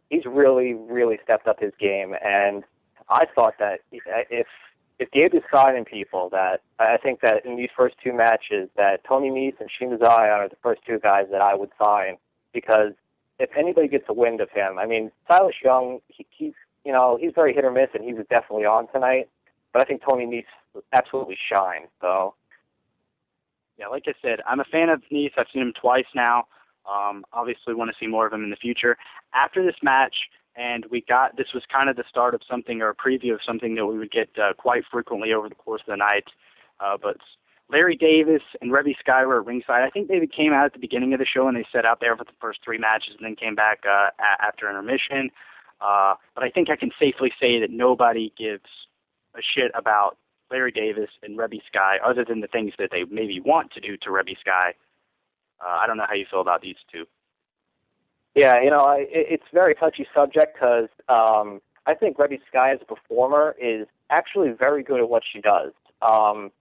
he's 0.09 0.25
really, 0.25 0.73
really 0.73 1.19
stepped 1.23 1.47
up 1.47 1.59
his 1.59 1.73
game, 1.79 2.15
and 2.23 2.63
I 3.09 3.25
thought 3.33 3.55
that 3.59 3.81
if 3.91 4.47
if 4.99 5.11
Gabe 5.11 5.33
is 5.33 5.43
signing 5.53 5.85
people, 5.85 6.29
that 6.29 6.61
I 6.79 6.97
think 6.97 7.21
that 7.21 7.45
in 7.45 7.57
these 7.57 7.69
first 7.75 7.95
two 8.03 8.13
matches, 8.13 8.69
that 8.77 9.03
Tony 9.03 9.29
Nese 9.29 9.59
and 9.59 9.69
Shiima 9.69 9.97
Xion 9.97 10.29
are 10.29 10.49
the 10.49 10.55
first 10.63 10.81
two 10.87 10.99
guys 10.99 11.25
that 11.31 11.41
I 11.41 11.53
would 11.53 11.69
sign 11.77 12.17
because 12.53 12.93
if 13.39 13.49
anybody 13.57 13.87
gets 13.87 14.05
a 14.07 14.13
wind 14.13 14.39
of 14.39 14.49
him, 14.49 14.79
I 14.79 14.85
mean, 14.85 15.11
Silas 15.27 15.55
Young, 15.63 15.99
he, 16.07 16.25
he's 16.29 16.53
you 16.85 16.93
know 16.93 17.17
he's 17.19 17.33
very 17.35 17.53
hit 17.53 17.65
or 17.65 17.71
miss, 17.71 17.89
and 17.93 18.03
he 18.03 18.13
was 18.13 18.25
definitely 18.29 18.65
on 18.65 18.87
tonight. 18.91 19.29
But 19.73 19.81
I 19.81 19.85
think 19.85 20.01
Tony 20.03 20.25
Nese 20.25 20.81
absolutely 20.93 21.37
shine. 21.49 21.87
So 21.99 22.35
yeah, 23.77 23.87
like 23.87 24.03
I 24.07 24.13
said, 24.21 24.39
I'm 24.47 24.61
a 24.61 24.65
fan 24.65 24.89
of 24.89 25.01
Nese. 25.11 25.33
I've 25.37 25.47
seen 25.53 25.61
him 25.61 25.73
twice 25.79 26.05
now. 26.15 26.45
Um, 26.89 27.25
obviously, 27.33 27.73
want 27.73 27.91
to 27.91 27.97
see 27.99 28.07
more 28.07 28.25
of 28.25 28.33
him 28.33 28.43
in 28.43 28.49
the 28.49 28.55
future. 28.55 28.97
After 29.33 29.65
this 29.65 29.75
match, 29.83 30.15
and 30.55 30.85
we 30.89 31.01
got 31.01 31.37
this 31.37 31.53
was 31.53 31.63
kind 31.71 31.89
of 31.89 31.95
the 31.95 32.03
start 32.09 32.33
of 32.33 32.41
something 32.49 32.81
or 32.81 32.89
a 32.89 32.95
preview 32.95 33.33
of 33.33 33.39
something 33.45 33.75
that 33.75 33.85
we 33.85 33.97
would 33.97 34.11
get 34.11 34.29
uh, 34.37 34.53
quite 34.53 34.83
frequently 34.91 35.33
over 35.33 35.49
the 35.49 35.55
course 35.55 35.81
of 35.81 35.91
the 35.91 35.97
night. 35.97 36.25
Uh, 36.79 36.97
but 37.01 37.17
Larry 37.69 37.95
Davis 37.95 38.43
and 38.61 38.71
Reby 38.71 38.97
Sky 38.99 39.25
were 39.25 39.39
at 39.39 39.45
ringside. 39.45 39.83
I 39.83 39.89
think 39.89 40.07
they 40.07 40.25
came 40.27 40.53
out 40.53 40.65
at 40.65 40.73
the 40.73 40.79
beginning 40.79 41.13
of 41.13 41.19
the 41.19 41.25
show 41.25 41.47
and 41.47 41.57
they 41.57 41.65
sat 41.71 41.87
out 41.87 41.99
there 41.99 42.15
for 42.15 42.23
the 42.23 42.31
first 42.39 42.59
three 42.63 42.77
matches 42.77 43.15
and 43.17 43.25
then 43.25 43.35
came 43.35 43.55
back 43.55 43.79
uh, 43.87 44.09
a- 44.19 44.45
after 44.45 44.69
intermission. 44.69 45.31
Uh, 45.81 46.15
but 46.35 46.43
I 46.43 46.49
think 46.49 46.69
I 46.69 46.75
can 46.75 46.91
safely 46.99 47.31
say 47.39 47.59
that 47.59 47.71
nobody 47.71 48.31
gives 48.37 48.69
a 49.35 49.41
shit 49.41 49.71
about 49.73 50.17
Larry 50.51 50.71
Davis 50.71 51.09
and 51.23 51.37
Reby 51.37 51.59
Sky, 51.67 51.97
other 52.05 52.23
than 52.23 52.41
the 52.41 52.47
things 52.47 52.73
that 52.77 52.89
they 52.91 53.03
maybe 53.09 53.39
want 53.39 53.71
to 53.73 53.81
do 53.81 53.97
to 53.97 54.09
Reby 54.09 54.39
Sky. 54.39 54.75
Uh, 55.59 55.79
I 55.81 55.87
don't 55.87 55.97
know 55.97 56.05
how 56.07 56.13
you 56.13 56.25
feel 56.29 56.41
about 56.41 56.61
these 56.61 56.75
two. 56.91 57.05
Yeah, 58.35 58.61
you 58.61 58.69
know, 58.69 58.81
I, 58.81 59.05
it's 59.09 59.45
a 59.51 59.55
very 59.55 59.75
touchy 59.75 60.05
subject 60.13 60.55
because 60.55 60.89
um, 61.07 61.61
I 61.87 61.93
think 61.93 62.17
Reby 62.17 62.39
Sky 62.49 62.73
as 62.73 62.79
a 62.81 62.85
performer 62.85 63.55
is 63.59 63.87
actually 64.09 64.51
very 64.51 64.83
good 64.83 64.99
at 64.99 65.09
what 65.09 65.23
she 65.31 65.39
does. 65.39 65.71
Um, 66.01 66.51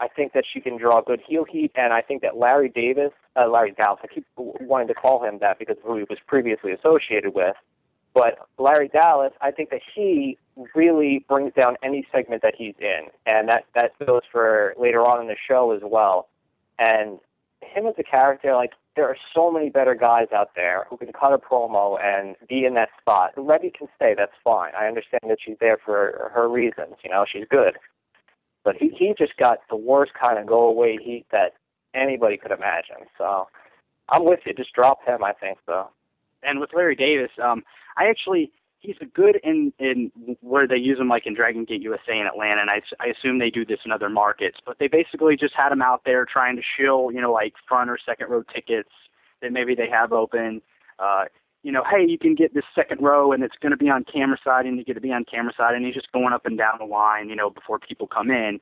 I 0.00 0.06
think 0.06 0.32
that 0.34 0.44
she 0.50 0.60
can 0.60 0.78
draw 0.78 1.00
good 1.00 1.20
heel 1.26 1.44
heat, 1.44 1.72
and 1.74 1.92
I 1.92 2.02
think 2.02 2.22
that 2.22 2.36
Larry 2.36 2.68
Davis, 2.68 3.10
uh, 3.34 3.48
Larry 3.48 3.72
Dallas, 3.72 3.98
I 4.04 4.06
keep 4.06 4.24
wanting 4.36 4.86
to 4.88 4.94
call 4.94 5.24
him 5.24 5.38
that 5.40 5.58
because 5.58 5.76
of 5.78 5.82
who 5.82 5.96
he 5.96 6.04
was 6.08 6.18
previously 6.26 6.70
associated 6.70 7.34
with, 7.34 7.56
but 8.14 8.38
Larry 8.58 8.88
Dallas, 8.88 9.32
I 9.40 9.50
think 9.50 9.70
that 9.70 9.80
he 9.94 10.38
really 10.74 11.24
brings 11.28 11.52
down 11.54 11.76
any 11.82 12.06
segment 12.12 12.42
that 12.42 12.54
he's 12.56 12.74
in, 12.80 13.08
and 13.26 13.48
that 13.48 13.64
that 13.74 13.92
goes 14.04 14.22
for 14.30 14.74
later 14.78 15.00
on 15.04 15.20
in 15.20 15.26
the 15.26 15.36
show 15.48 15.72
as 15.72 15.82
well. 15.84 16.28
And 16.78 17.18
him 17.60 17.86
as 17.86 17.94
a 17.98 18.04
character, 18.04 18.54
like 18.54 18.72
there 18.98 19.08
are 19.08 19.16
so 19.32 19.52
many 19.52 19.70
better 19.70 19.94
guys 19.94 20.26
out 20.34 20.50
there 20.56 20.84
who 20.90 20.96
can 20.96 21.12
cut 21.12 21.32
a 21.32 21.38
promo 21.38 22.02
and 22.02 22.34
be 22.48 22.64
in 22.64 22.74
that 22.74 22.88
spot. 23.00 23.30
Reby 23.36 23.72
can 23.72 23.86
stay, 23.94 24.12
that's 24.18 24.32
fine. 24.42 24.72
I 24.76 24.88
understand 24.88 25.20
that 25.28 25.38
she's 25.40 25.54
there 25.60 25.78
for 25.84 26.32
her 26.34 26.48
reasons. 26.48 26.96
You 27.04 27.10
know, 27.10 27.24
she's 27.32 27.44
good, 27.48 27.78
but 28.64 28.74
he 28.74 28.88
he 28.88 29.14
just 29.16 29.36
got 29.36 29.58
the 29.70 29.76
worst 29.76 30.14
kind 30.20 30.36
of 30.36 30.46
go 30.46 30.68
away 30.68 30.98
heat 31.00 31.26
that 31.30 31.52
anybody 31.94 32.36
could 32.36 32.50
imagine. 32.50 33.06
So 33.16 33.46
I'm 34.08 34.24
with 34.24 34.40
you. 34.44 34.52
Just 34.52 34.72
drop 34.72 34.98
him. 35.06 35.22
I 35.22 35.32
think 35.32 35.58
so. 35.64 35.90
And 36.42 36.58
with 36.58 36.70
Larry 36.74 36.96
Davis, 36.96 37.30
um, 37.40 37.62
I 37.96 38.08
actually 38.08 38.50
he's 38.80 38.96
a 39.00 39.06
good 39.06 39.40
in 39.42 39.72
in 39.78 40.10
where 40.40 40.66
they 40.66 40.76
use 40.76 40.98
him 40.98 41.08
like 41.08 41.26
in 41.26 41.34
Dragon 41.34 41.64
Gate 41.64 41.82
USA 41.82 42.18
in 42.18 42.26
Atlanta, 42.26 42.60
and 42.60 42.70
I 42.70 42.80
I 43.00 43.08
assume 43.08 43.38
they 43.38 43.50
do 43.50 43.64
this 43.64 43.80
in 43.84 43.92
other 43.92 44.08
markets. 44.08 44.58
But 44.64 44.78
they 44.78 44.88
basically 44.88 45.36
just 45.36 45.54
had 45.56 45.72
him 45.72 45.82
out 45.82 46.02
there 46.04 46.24
trying 46.24 46.56
to 46.56 46.62
shill 46.62 47.10
you 47.12 47.20
know 47.20 47.32
like 47.32 47.54
front 47.68 47.90
or 47.90 47.98
second 48.04 48.30
row 48.30 48.42
tickets 48.54 48.90
that 49.42 49.52
maybe 49.52 49.74
they 49.74 49.88
have 49.90 50.12
open. 50.12 50.62
Uh, 50.98 51.24
you 51.62 51.72
know, 51.72 51.82
hey, 51.90 52.04
you 52.06 52.18
can 52.18 52.34
get 52.34 52.54
this 52.54 52.64
second 52.74 53.02
row, 53.02 53.32
and 53.32 53.42
it's 53.42 53.56
going 53.60 53.72
to 53.72 53.76
be 53.76 53.90
on 53.90 54.04
camera 54.04 54.38
side, 54.44 54.64
and 54.64 54.78
you 54.78 54.84
get 54.84 54.94
to 54.94 55.00
be 55.00 55.12
on 55.12 55.24
camera 55.24 55.52
side, 55.56 55.74
and 55.74 55.84
he's 55.84 55.94
just 55.94 56.10
going 56.12 56.32
up 56.32 56.46
and 56.46 56.56
down 56.56 56.74
the 56.78 56.84
line, 56.84 57.28
you 57.28 57.36
know, 57.36 57.50
before 57.50 57.78
people 57.78 58.06
come 58.06 58.30
in. 58.30 58.60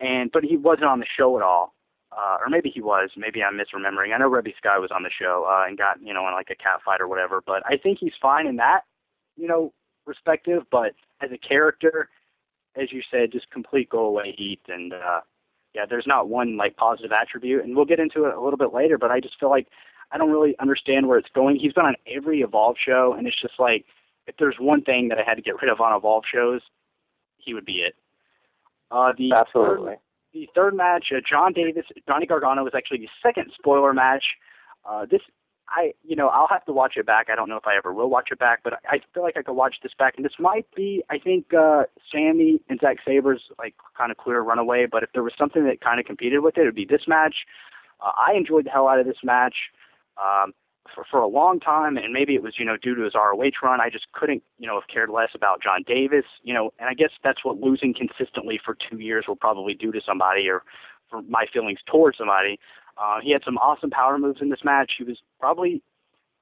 And 0.00 0.30
but 0.32 0.44
he 0.44 0.56
wasn't 0.56 0.86
on 0.86 1.00
the 1.00 1.06
show 1.16 1.36
at 1.36 1.42
all 1.42 1.74
uh, 2.12 2.38
or 2.40 2.48
maybe 2.48 2.70
he 2.70 2.80
was. 2.80 3.10
Maybe 3.16 3.42
I'm 3.42 3.58
misremembering. 3.58 4.14
I 4.14 4.18
know 4.18 4.30
Reby 4.30 4.56
Sky 4.56 4.78
was 4.78 4.90
on 4.94 5.02
the 5.02 5.10
show 5.10 5.46
uh, 5.48 5.66
and 5.66 5.76
got 5.76 6.00
you 6.02 6.14
know 6.14 6.26
in 6.26 6.32
like 6.32 6.50
a 6.50 6.56
cat 6.56 6.80
fight 6.84 7.00
or 7.00 7.08
whatever. 7.08 7.42
But 7.44 7.62
I 7.66 7.76
think 7.76 7.98
he's 8.00 8.12
fine 8.20 8.46
in 8.46 8.56
that 8.56 8.82
you 9.38 9.48
know 9.48 9.72
perspective. 10.04 10.62
But 10.70 10.92
as 11.22 11.30
a 11.32 11.38
character, 11.38 12.08
as 12.76 12.92
you 12.92 13.02
said, 13.10 13.32
just 13.32 13.50
complete 13.50 13.88
go 13.88 14.04
away 14.04 14.34
heat 14.36 14.60
and 14.68 14.92
uh, 14.92 15.20
yeah, 15.74 15.86
there's 15.88 16.06
not 16.06 16.28
one 16.28 16.56
like 16.56 16.76
positive 16.76 17.12
attribute. 17.12 17.64
And 17.64 17.76
we'll 17.76 17.84
get 17.84 18.00
into 18.00 18.24
it 18.24 18.34
a 18.34 18.40
little 18.40 18.56
bit 18.56 18.74
later. 18.74 18.98
But 18.98 19.10
I 19.10 19.20
just 19.20 19.38
feel 19.38 19.50
like 19.50 19.68
I 20.10 20.18
don't 20.18 20.30
really 20.30 20.56
understand 20.58 21.06
where 21.06 21.18
it's 21.18 21.28
going. 21.34 21.56
He's 21.56 21.72
been 21.72 21.84
on 21.84 21.96
every 22.06 22.40
Evolve 22.40 22.76
show, 22.84 23.14
and 23.16 23.26
it's 23.26 23.40
just 23.40 23.54
like 23.58 23.84
if 24.26 24.36
there's 24.38 24.56
one 24.58 24.82
thing 24.82 25.08
that 25.08 25.18
I 25.18 25.22
had 25.26 25.34
to 25.34 25.42
get 25.42 25.60
rid 25.60 25.70
of 25.70 25.80
on 25.80 25.96
Evolve 25.96 26.24
shows, 26.32 26.60
he 27.36 27.54
would 27.54 27.64
be 27.64 27.84
it. 27.86 27.94
Uh, 28.90 29.12
the 29.16 29.32
Absolutely. 29.34 29.92
Third, 29.92 29.98
the 30.32 30.48
third 30.54 30.74
match, 30.74 31.06
uh, 31.14 31.20
Jon 31.30 31.52
Davis, 31.52 31.84
Johnny 32.06 32.26
Gargano 32.26 32.64
was 32.64 32.72
actually 32.74 32.98
the 32.98 33.08
second 33.22 33.50
spoiler 33.58 33.92
match. 33.92 34.24
Uh, 34.84 35.06
this, 35.10 35.20
I, 35.74 35.92
you 36.02 36.16
know, 36.16 36.28
I'll 36.28 36.48
have 36.48 36.64
to 36.66 36.72
watch 36.72 36.94
it 36.96 37.06
back. 37.06 37.26
I 37.30 37.36
don't 37.36 37.48
know 37.48 37.56
if 37.56 37.66
I 37.66 37.76
ever 37.76 37.92
will 37.92 38.10
watch 38.10 38.28
it 38.30 38.38
back, 38.38 38.60
but 38.64 38.74
I 38.88 39.00
feel 39.12 39.22
like 39.22 39.36
I 39.36 39.42
could 39.42 39.54
watch 39.54 39.76
this 39.82 39.92
back. 39.98 40.14
And 40.16 40.24
this 40.24 40.32
might 40.38 40.66
be, 40.74 41.02
I 41.10 41.18
think, 41.18 41.52
uh, 41.52 41.84
Sami 42.10 42.60
and 42.68 42.80
Zack 42.80 42.98
Sabre's 43.06 43.42
like 43.58 43.74
kind 43.96 44.10
of 44.10 44.16
clear 44.16 44.40
runaway. 44.40 44.86
But 44.90 45.02
if 45.02 45.10
there 45.12 45.22
was 45.22 45.32
something 45.38 45.64
that 45.64 45.80
kind 45.80 46.00
of 46.00 46.06
competed 46.06 46.40
with 46.40 46.56
it, 46.56 46.62
it 46.62 46.64
would 46.64 46.74
be 46.74 46.86
this 46.86 47.02
match. 47.06 47.36
Uh, 48.00 48.10
I 48.16 48.34
enjoyed 48.34 48.66
the 48.66 48.70
hell 48.70 48.88
out 48.88 49.00
of 49.00 49.06
this 49.06 49.18
match. 49.22 49.54
Um, 50.16 50.52
for, 50.94 51.04
for 51.10 51.20
a 51.20 51.28
long 51.28 51.60
time, 51.60 51.96
and 51.96 52.12
maybe 52.12 52.34
it 52.34 52.42
was, 52.42 52.54
you 52.58 52.64
know, 52.64 52.76
due 52.76 52.94
to 52.94 53.02
his 53.02 53.14
ROH 53.14 53.50
run, 53.62 53.80
I 53.80 53.90
just 53.90 54.10
couldn't, 54.12 54.42
you 54.58 54.66
know, 54.66 54.80
have 54.80 54.88
cared 54.92 55.10
less 55.10 55.28
about 55.34 55.62
Jon 55.62 55.84
Davis, 55.86 56.24
you 56.42 56.54
know, 56.54 56.72
and 56.78 56.88
I 56.88 56.94
guess 56.94 57.10
that's 57.22 57.44
what 57.44 57.60
losing 57.60 57.94
consistently 57.94 58.58
for 58.64 58.76
two 58.90 58.98
years 58.98 59.26
will 59.28 59.36
probably 59.36 59.74
do 59.74 59.92
to 59.92 60.00
somebody 60.04 60.48
or 60.48 60.62
for 61.10 61.22
my 61.22 61.46
feelings 61.52 61.80
towards 61.90 62.18
somebody. 62.18 62.58
Uh, 63.00 63.20
he 63.22 63.32
had 63.32 63.42
some 63.44 63.56
awesome 63.58 63.90
power 63.90 64.18
moves 64.18 64.40
in 64.40 64.50
this 64.50 64.64
match. 64.64 64.92
He 64.98 65.04
was 65.04 65.18
probably, 65.40 65.82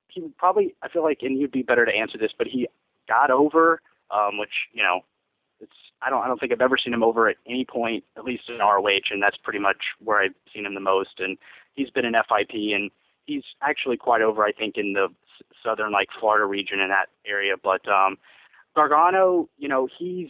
he 0.09 0.23
probably, 0.39 0.75
I 0.83 0.89
feel 0.89 1.03
like, 1.03 1.19
and 1.23 1.39
you'd 1.39 1.53
be 1.53 1.63
better 1.63 1.85
to 1.85 1.93
answer 1.93 2.19
this, 2.19 2.33
but 2.37 2.47
he 2.47 2.69
got 3.09 3.31
over, 3.31 3.81
um, 4.11 4.39
which, 4.39 4.53
you 4.73 4.83
know, 4.83 5.01
it's, 5.61 5.73
I 6.03 6.11
don't, 6.11 6.23
I 6.23 6.27
don't 6.27 6.39
think 6.39 6.53
I've 6.53 6.61
ever 6.61 6.77
seen 6.83 6.95
him 6.95 7.03
over 7.03 7.29
at 7.29 7.37
any 7.47 7.65
point, 7.65 8.05
at 8.17 8.25
least 8.25 8.45
in 8.49 8.59
ROH, 8.59 9.11
and 9.11 9.23
that's 9.23 9.37
pretty 9.37 9.59
much 9.59 9.79
where 10.03 10.21
I've 10.21 10.35
seen 10.55 10.67
him 10.67 10.75
the 10.75 10.81
most. 10.81 11.19
And 11.19 11.39
he's 11.75 11.91
been 11.91 12.05
in 12.05 12.13
FIP 12.13 12.51
and, 12.75 12.91
he's 13.27 13.43
actually 13.63 13.97
quite 13.97 14.23
over, 14.23 14.45
I 14.45 14.53
think, 14.53 14.77
in 14.77 14.93
the 14.93 15.09
southern 15.63 15.93
like 15.93 16.09
Florida 16.19 16.47
region 16.47 16.81
in 16.81 16.89
that 16.89 17.09
area. 17.27 17.55
But 17.63 17.87
um, 17.89 18.17
Gargano, 18.75 19.49
you 19.59 19.69
know, 19.69 19.89
he's 19.99 20.29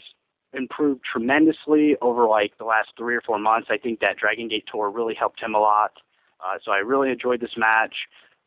improved 0.53 1.03
tremendously 1.11 1.97
over 2.01 2.27
like 2.27 2.57
the 2.59 2.65
last 2.65 2.89
three 2.97 3.15
or 3.15 3.21
four 3.21 3.39
months. 3.39 3.69
I 3.71 3.77
think 3.77 4.01
that 4.01 4.17
Dragon 4.17 4.49
Gate 4.49 4.65
tour 4.71 4.91
really 4.91 5.15
helped 5.15 5.43
him 5.43 5.55
a 5.55 5.59
lot. 5.59 5.93
Uh, 6.41 6.59
so 6.65 6.73
I 6.73 6.79
really 6.79 7.11
enjoyed 7.11 7.41
this 7.41 7.57
match. 7.57 7.95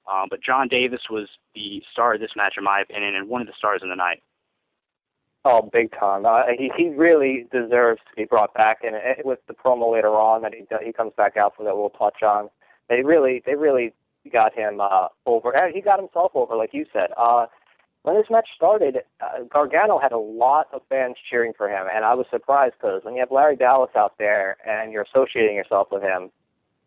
Um, 0.10 0.28
but 0.30 0.42
Jon 0.42 0.68
Davis 0.68 1.02
was 1.10 1.28
the 1.54 1.84
star 1.92 2.16
of 2.16 2.20
this 2.20 2.32
match, 2.36 2.56
in 2.58 2.64
my 2.64 2.82
opinion, 2.82 3.16
and 3.16 3.30
one 3.30 3.42
of 3.42 3.48
the 3.48 3.54
stars 3.58 3.82
in 3.84 3.90
the 3.90 3.96
night. 3.96 4.24
Oh, 5.46 5.70
big 5.72 5.92
time! 5.98 6.26
Uh, 6.26 6.42
he 6.58 6.70
he 6.76 6.90
really 6.90 7.48
deserves 7.52 8.02
to 8.10 8.16
be 8.16 8.26
brought 8.26 8.54
back, 8.54 8.80
and 8.84 8.96
with 9.24 9.40
the 9.48 9.54
promo 9.54 9.94
later 9.94 10.10
on 10.10 10.42
that 10.42 10.54
he 10.54 10.66
he 10.86 10.92
comes 10.92 11.14
back 11.16 11.38
out 11.38 11.56
for 11.56 11.64
that 11.64 11.78
we'll 11.78 11.92
touch 11.92 12.24
on. 12.24 12.50
They 12.90 13.04
really 13.04 13.42
they 13.46 13.56
really 13.56 13.94
got 14.32 14.54
him 14.54 14.82
uh, 14.82 15.08
over. 15.26 15.54
He 15.74 15.80
got 15.80 16.00
himself 16.00 16.32
over, 16.36 16.56
like 16.56 16.74
you 16.74 16.86
said. 16.92 17.12
Uh, 17.16 17.46
when 18.04 18.16
this 18.16 18.28
match 18.30 18.48
started, 18.56 19.00
uh, 19.22 19.44
Gargano 19.50 20.00
had 20.00 20.12
a 20.12 20.18
lot 20.18 20.68
of 20.74 20.82
fans 20.90 21.16
cheering 21.30 21.54
for 21.56 21.70
him, 21.70 21.88
and 21.94 22.04
I 22.04 22.14
was 22.16 22.26
surprised 22.30 22.76
because 22.80 23.04
when 23.04 23.14
you 23.14 23.20
have 23.22 23.32
Larry 23.32 23.56
Dallas 23.56 23.92
out 23.96 24.18
there 24.18 24.58
and 24.68 24.92
you're 24.92 25.06
associating 25.14 25.56
yourself 25.56 25.88
with 25.92 26.02
him, 26.02 26.32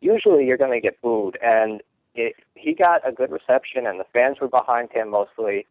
usually 0.02 0.46
you're 0.46 0.58
going 0.58 0.72
to 0.72 0.80
get 0.80 1.00
booed. 1.00 1.38
And 1.42 1.82
it, 2.14 2.34
he 2.54 2.74
got 2.74 3.06
a 3.08 3.12
good 3.12 3.30
reception, 3.30 3.86
and 3.86 3.98
the 3.98 4.04
fans 4.12 4.38
were 4.40 4.48
behind 4.48 4.90
him 4.92 5.10
mostly. 5.10 5.66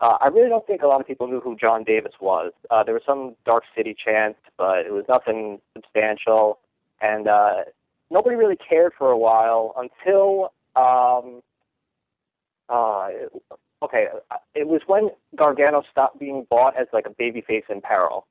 Uh, 0.00 0.18
I 0.20 0.26
really 0.26 0.48
don't 0.48 0.66
think 0.66 0.82
a 0.82 0.86
lot 0.86 1.00
of 1.00 1.06
people 1.06 1.26
knew 1.28 1.40
who 1.40 1.56
Jon 1.56 1.84
Davis 1.84 2.12
was. 2.20 2.52
Uh, 2.70 2.82
there 2.82 2.94
was 2.94 3.02
some 3.06 3.36
Dark 3.44 3.64
City 3.74 3.94
chants, 3.96 4.40
but 4.58 4.80
it 4.80 4.92
was 4.92 5.04
nothing 5.08 5.60
substantial, 5.74 6.58
and 7.00 7.28
uh, 7.28 7.64
nobody 8.10 8.36
really 8.36 8.56
cared 8.56 8.92
for 8.98 9.10
a 9.10 9.16
while 9.16 9.74
until 9.78 10.52
um, 10.74 11.40
uh, 12.68 13.08
okay, 13.82 14.06
it 14.54 14.66
was 14.66 14.82
when 14.86 15.10
Gargano 15.34 15.82
stopped 15.90 16.18
being 16.18 16.46
bought 16.50 16.76
as 16.76 16.88
like 16.92 17.06
a 17.06 17.10
babyface 17.10 17.68
in 17.70 17.80
peril. 17.80 18.26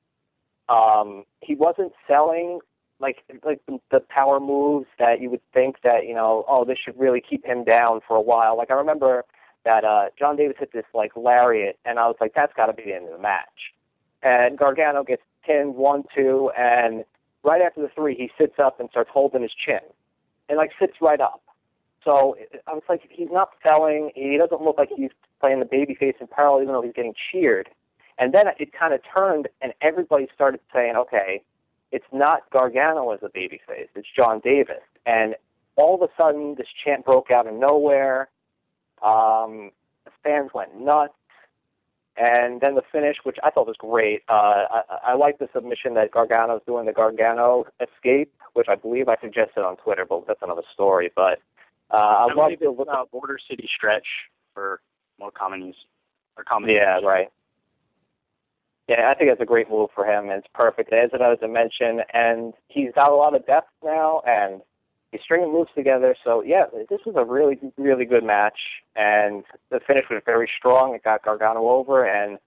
Um, 0.68 1.24
he 1.40 1.54
wasn't 1.54 1.92
selling 2.06 2.60
like 3.00 3.18
like 3.44 3.60
the, 3.90 4.00
power 4.08 4.40
moves 4.40 4.86
that 4.98 5.20
you 5.20 5.30
would 5.30 5.40
think 5.52 5.76
that 5.82 6.06
you 6.06 6.14
know 6.14 6.44
oh 6.48 6.64
this 6.64 6.78
should 6.82 6.98
really 6.98 7.20
keep 7.20 7.44
him 7.44 7.64
down 7.64 8.00
for 8.06 8.16
a 8.16 8.20
while. 8.20 8.56
Like 8.56 8.70
I 8.70 8.74
remember 8.74 9.24
that 9.64 9.84
uh, 9.84 10.06
Jon 10.18 10.36
Davis 10.36 10.56
hit 10.58 10.72
this 10.72 10.84
like 10.94 11.12
lariat, 11.16 11.78
and 11.84 11.98
I 11.98 12.06
was 12.06 12.16
like 12.20 12.32
that's 12.34 12.52
got 12.54 12.66
to 12.66 12.72
be 12.72 12.84
the 12.84 12.94
end 12.94 13.06
of 13.06 13.12
the 13.12 13.18
match. 13.18 13.72
And 14.22 14.58
Gargano 14.58 15.04
gets 15.04 15.22
pinned 15.44 15.74
one 15.74 16.04
two, 16.14 16.50
and 16.56 17.04
right 17.42 17.60
after 17.60 17.82
the 17.82 17.90
three 17.94 18.14
he 18.14 18.30
sits 18.38 18.54
up 18.58 18.80
and 18.80 18.88
starts 18.90 19.10
holding 19.12 19.42
his 19.42 19.52
chin, 19.52 19.80
and 20.48 20.56
like 20.56 20.70
sits 20.80 20.94
right 21.00 21.20
up. 21.20 21.42
So 22.04 22.36
I 22.68 22.72
was 22.72 22.84
like, 22.88 23.02
he's 23.10 23.28
not 23.32 23.50
selling. 23.66 24.12
He 24.14 24.38
doesn't 24.38 24.62
look 24.62 24.78
like 24.78 24.90
he's 24.96 25.10
playing 25.40 25.58
the 25.58 25.66
babyface 25.66 26.14
in 26.20 26.28
peril, 26.28 26.62
even 26.62 26.72
though 26.72 26.82
he's 26.82 26.92
getting 26.92 27.14
cheered. 27.32 27.68
And 28.18 28.32
then 28.32 28.46
it 28.58 28.72
kind 28.72 28.94
of 28.94 29.00
turned, 29.14 29.48
and 29.60 29.74
everybody 29.82 30.28
started 30.32 30.60
saying, 30.72 30.94
okay, 30.96 31.42
it's 31.92 32.06
not 32.12 32.48
Gargano 32.50 33.12
as 33.12 33.20
a 33.22 33.28
babyface, 33.28 33.88
it's 33.94 34.08
Jon 34.14 34.40
Davis. 34.40 34.82
And 35.04 35.36
all 35.76 35.94
of 35.94 36.02
a 36.02 36.12
sudden, 36.20 36.54
this 36.56 36.66
chant 36.84 37.04
broke 37.04 37.30
out 37.30 37.46
of 37.46 37.54
nowhere. 37.54 38.28
Um, 39.02 39.70
the 40.04 40.10
fans 40.22 40.50
went 40.54 40.80
nuts. 40.80 41.14
And 42.18 42.62
then 42.62 42.76
the 42.76 42.82
finish, 42.90 43.18
which 43.24 43.36
I 43.44 43.50
thought 43.50 43.66
was 43.66 43.76
great. 43.78 44.22
Uh, 44.26 44.64
I, 44.70 44.82
I 45.08 45.14
like 45.14 45.38
the 45.38 45.48
submission 45.54 45.92
that 45.94 46.10
Gargano's 46.12 46.62
doing, 46.66 46.86
the 46.86 46.92
Gargano 46.92 47.66
escape, 47.78 48.32
which 48.54 48.68
I 48.70 48.74
believe 48.74 49.08
I 49.08 49.16
suggested 49.20 49.62
on 49.62 49.76
Twitter, 49.76 50.06
but 50.08 50.26
that's 50.26 50.40
another 50.40 50.62
story. 50.72 51.10
But 51.14 51.40
uh, 51.90 51.96
I, 51.96 52.28
I 52.30 52.34
love 52.34 52.52
the 52.58 52.70
uh, 52.70 53.04
border 53.12 53.38
city 53.50 53.68
stretch 53.76 54.06
for 54.54 54.80
more 55.20 55.30
common 55.30 55.66
use 55.66 55.76
or 56.38 56.44
common. 56.44 56.70
Yeah, 56.70 57.00
right. 57.00 57.28
Yeah, 58.88 59.10
I 59.10 59.14
think 59.14 59.30
that's 59.30 59.40
a 59.40 59.46
great 59.46 59.68
move 59.68 59.90
for 59.94 60.04
him. 60.04 60.30
It's 60.30 60.46
perfect. 60.54 60.92
It 60.92 60.96
adds 60.96 61.12
another 61.12 61.36
dimension, 61.36 62.02
and 62.12 62.54
he's 62.68 62.92
got 62.94 63.10
a 63.10 63.16
lot 63.16 63.34
of 63.34 63.44
depth 63.44 63.70
now, 63.84 64.22
and 64.26 64.60
he's 65.10 65.20
stringing 65.22 65.52
moves 65.52 65.70
together. 65.74 66.14
So 66.22 66.42
yeah, 66.42 66.66
this 66.88 67.00
was 67.04 67.16
a 67.16 67.24
really, 67.24 67.58
really 67.76 68.04
good 68.04 68.22
match, 68.22 68.58
and 68.94 69.42
the 69.70 69.80
finish 69.80 70.04
was 70.08 70.22
very 70.24 70.48
strong. 70.56 70.94
It 70.94 71.02
got 71.02 71.24
Gargano 71.24 71.68
over, 71.68 72.04
and 72.04 72.38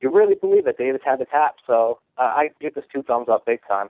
you 0.00 0.10
really 0.10 0.36
believe 0.36 0.64
that 0.66 0.78
Davis 0.78 1.00
had 1.04 1.18
the 1.18 1.24
tap. 1.24 1.56
So 1.66 1.98
uh, 2.16 2.22
I 2.22 2.50
give 2.60 2.74
this 2.74 2.84
two 2.92 3.02
thumbs 3.02 3.28
up, 3.28 3.44
big 3.44 3.60
time. 3.66 3.88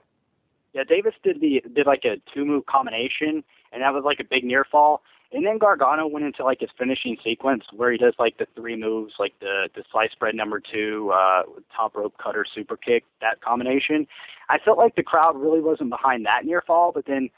Yeah, 0.73 0.83
Davis 0.87 1.13
did 1.23 1.41
the 1.41 1.63
did 1.75 1.85
like 1.85 2.05
a 2.05 2.17
two 2.33 2.45
move 2.45 2.65
combination, 2.65 3.43
and 3.71 3.83
that 3.83 3.93
was 3.93 4.03
like 4.03 4.19
a 4.19 4.23
big 4.23 4.43
near 4.43 4.63
fall. 4.63 5.03
And 5.31 5.45
then 5.45 5.59
Gargano 5.59 6.07
went 6.07 6.25
into 6.25 6.43
like 6.43 6.61
his 6.61 6.71
finishing 6.77 7.15
sequence 7.23 7.63
where 7.71 7.91
he 7.91 7.99
does 7.99 8.15
like 8.17 8.37
the 8.39 8.47
three 8.55 8.75
moves, 8.75 9.13
like 9.19 9.33
the 9.39 9.69
the 9.75 9.83
slice 9.91 10.09
bread 10.19 10.33
number 10.33 10.59
two, 10.59 11.11
uh, 11.13 11.43
top 11.75 11.95
rope 11.95 12.15
cutter 12.17 12.45
super 12.53 12.75
kick, 12.75 13.03
that 13.21 13.41
combination. 13.41 14.07
I 14.49 14.57
felt 14.57 14.79
like 14.79 14.95
the 14.95 15.03
crowd 15.03 15.37
really 15.37 15.61
wasn't 15.61 15.91
behind 15.91 16.25
that 16.25 16.45
near 16.45 16.63
fall, 16.65 16.91
but 16.91 17.05
then 17.05 17.29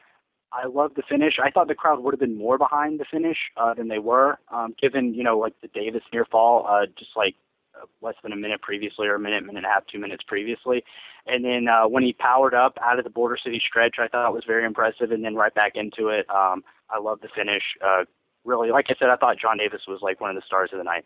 I 0.53 0.67
loved 0.67 0.95
the 0.95 1.03
finish. 1.07 1.33
I 1.43 1.51
thought 1.51 1.67
the 1.67 1.75
crowd 1.75 2.01
would 2.01 2.13
have 2.13 2.19
been 2.19 2.37
more 2.37 2.57
behind 2.57 2.99
the 2.99 3.05
finish 3.09 3.37
uh, 3.57 3.73
than 3.73 3.89
they 3.89 3.99
were, 3.99 4.39
um, 4.53 4.73
given 4.81 5.13
you 5.13 5.23
know 5.23 5.37
like 5.37 5.53
the 5.61 5.67
Davis 5.67 6.03
near 6.13 6.23
fall, 6.23 6.65
uh, 6.69 6.85
just 6.97 7.11
like 7.17 7.35
less 8.01 8.15
than 8.23 8.31
a 8.31 8.35
minute 8.35 8.61
previously, 8.61 9.07
or 9.07 9.15
a 9.15 9.19
minute, 9.19 9.41
minute 9.43 9.57
and 9.57 9.65
a 9.65 9.69
half, 9.69 9.85
two 9.87 9.99
minutes 9.99 10.23
previously. 10.27 10.83
And 11.25 11.45
then 11.45 11.67
uh, 11.67 11.87
when 11.87 12.03
he 12.03 12.13
powered 12.13 12.53
up 12.53 12.77
out 12.81 12.97
of 12.97 13.03
the 13.03 13.09
Border 13.09 13.37
City 13.43 13.61
stretch, 13.65 13.95
I 13.99 14.07
thought 14.07 14.29
it 14.29 14.33
was 14.33 14.43
very 14.45 14.65
impressive. 14.65 15.11
And 15.11 15.23
then 15.23 15.35
right 15.35 15.53
back 15.53 15.73
into 15.75 16.07
it, 16.07 16.25
um, 16.29 16.63
I 16.89 16.99
love 16.99 17.19
the 17.21 17.29
finish. 17.35 17.63
Uh, 17.83 18.05
really, 18.45 18.71
like 18.71 18.85
I 18.89 18.95
said, 18.97 19.09
I 19.09 19.15
thought 19.15 19.37
Jon 19.39 19.57
Davis 19.57 19.81
was 19.87 19.99
like 20.01 20.19
one 20.19 20.29
of 20.29 20.35
the 20.35 20.45
stars 20.45 20.69
of 20.73 20.77
the 20.77 20.83
night. 20.83 21.05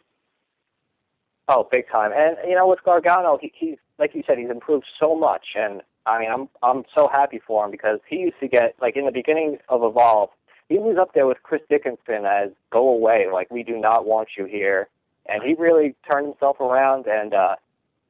Oh, 1.48 1.68
big 1.72 1.86
time! 1.92 2.12
And 2.16 2.38
you 2.48 2.56
know, 2.56 2.68
with 2.68 2.80
Gargano, 2.84 3.38
he, 3.40 3.52
he's 3.56 3.78
like 4.00 4.16
you 4.16 4.24
said, 4.26 4.40
he's 4.40 4.50
improved 4.50 4.86
so 5.00 5.16
much, 5.16 5.46
and 5.56 5.82
I 6.06 6.20
mean, 6.20 6.30
I'm 6.32 6.50
I'm 6.64 6.84
so 6.96 7.08
happy 7.12 7.40
for 7.46 7.66
him 7.66 7.72
because 7.72 8.00
he 8.10 8.18
used 8.18 8.40
to 8.40 8.48
get 8.48 8.76
like 8.82 8.96
in 8.96 9.06
the 9.06 9.12
beginning 9.12 9.58
of 9.70 9.84
Evolve, 9.84 10.30
he 10.70 10.80
was 10.80 10.98
up 11.00 11.14
there 11.14 11.28
with 11.28 11.44
Chris 11.44 11.62
Dickinson 11.70 12.26
as 12.26 12.50
"Go 12.72 12.90
away," 12.90 13.28
like 13.32 13.52
we 13.52 13.62
do 13.62 13.78
not 13.78 14.08
want 14.08 14.30
you 14.38 14.46
here, 14.46 14.90
and 15.28 15.44
he 15.44 15.54
really 15.54 15.96
turned 16.10 16.28
himself 16.28 16.60
around. 16.60 17.08
And 17.08 17.34
uh, 17.34 17.56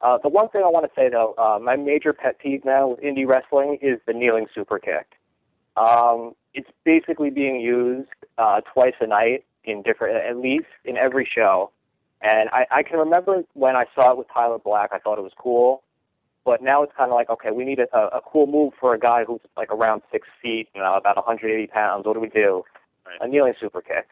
uh, 0.01 0.17
the 0.21 0.29
one 0.29 0.49
thing 0.49 0.61
I 0.63 0.69
want 0.69 0.85
to 0.85 0.91
say 0.95 1.09
though, 1.09 1.33
uh, 1.37 1.59
my 1.59 1.75
major 1.75 2.13
pet 2.13 2.39
peeve 2.39 2.65
now 2.65 2.89
with 2.89 3.01
indie 3.01 3.27
wrestling 3.27 3.77
is 3.81 3.99
the 4.05 4.13
kneeling 4.13 4.47
super 4.53 4.79
kick. 4.79 5.13
Um, 5.77 6.33
it's 6.53 6.69
basically 6.83 7.29
being 7.29 7.59
used 7.59 8.09
uh, 8.37 8.61
twice 8.61 8.93
a 9.01 9.07
night 9.07 9.45
in 9.63 9.81
different, 9.81 10.15
at 10.17 10.37
least 10.37 10.67
in 10.85 10.97
every 10.97 11.29
show. 11.29 11.71
And 12.21 12.49
I, 12.49 12.65
I 12.71 12.83
can 12.83 12.97
remember 12.97 13.43
when 13.53 13.75
I 13.75 13.85
saw 13.93 14.11
it 14.11 14.17
with 14.17 14.27
Tyler 14.33 14.57
Black, 14.57 14.91
I 14.93 14.99
thought 14.99 15.17
it 15.17 15.23
was 15.23 15.33
cool. 15.37 15.83
But 16.45 16.61
now 16.61 16.83
it's 16.83 16.93
kind 16.95 17.09
of 17.11 17.15
like, 17.15 17.29
okay, 17.29 17.49
we 17.51 17.65
need 17.65 17.79
a, 17.79 17.97
a 17.97 18.21
cool 18.21 18.45
move 18.45 18.73
for 18.79 18.93
a 18.93 18.99
guy 18.99 19.23
who's 19.25 19.41
like 19.57 19.71
around 19.71 20.03
six 20.11 20.27
feet, 20.41 20.69
you 20.75 20.81
know, 20.81 20.93
about 20.93 21.15
180 21.15 21.67
pounds. 21.67 22.05
What 22.05 22.13
do 22.13 22.19
we 22.19 22.29
do? 22.29 22.63
Right. 23.05 23.17
A 23.21 23.27
kneeling 23.27 23.55
super 23.59 23.81
kick. 23.81 24.07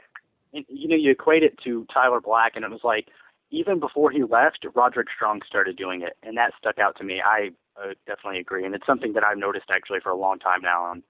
You 0.54 0.88
know, 0.88 0.96
you 0.96 1.12
equate 1.12 1.44
it 1.44 1.58
to 1.64 1.86
Tyler 1.94 2.22
Black, 2.22 2.54
and 2.56 2.64
it 2.64 2.72
was 2.72 2.82
like, 2.84 3.08
even 3.52 3.80
before 3.80 4.12
he 4.12 4.24
left, 4.24 4.66
Roderick 4.74 5.08
Strong 5.16 5.42
started 5.48 5.78
doing 5.78 6.02
it, 6.02 6.18
and 6.24 6.38
that 6.38 6.54
stuck 6.58 6.80
out 6.80 6.98
to 6.98 7.04
me. 7.04 7.22
I 7.24 7.50
uh, 7.78 7.94
definitely 8.08 8.40
agree, 8.40 8.66
and 8.66 8.74
it's 8.74 8.86
something 8.86 9.14
that 9.14 9.24
I've 9.24 9.38
noticed 9.38 9.66
actually 9.72 10.00
for 10.02 10.10
a 10.10 10.18
long 10.18 10.40
time 10.40 10.62
now. 10.62 10.92
Um, 10.92 11.04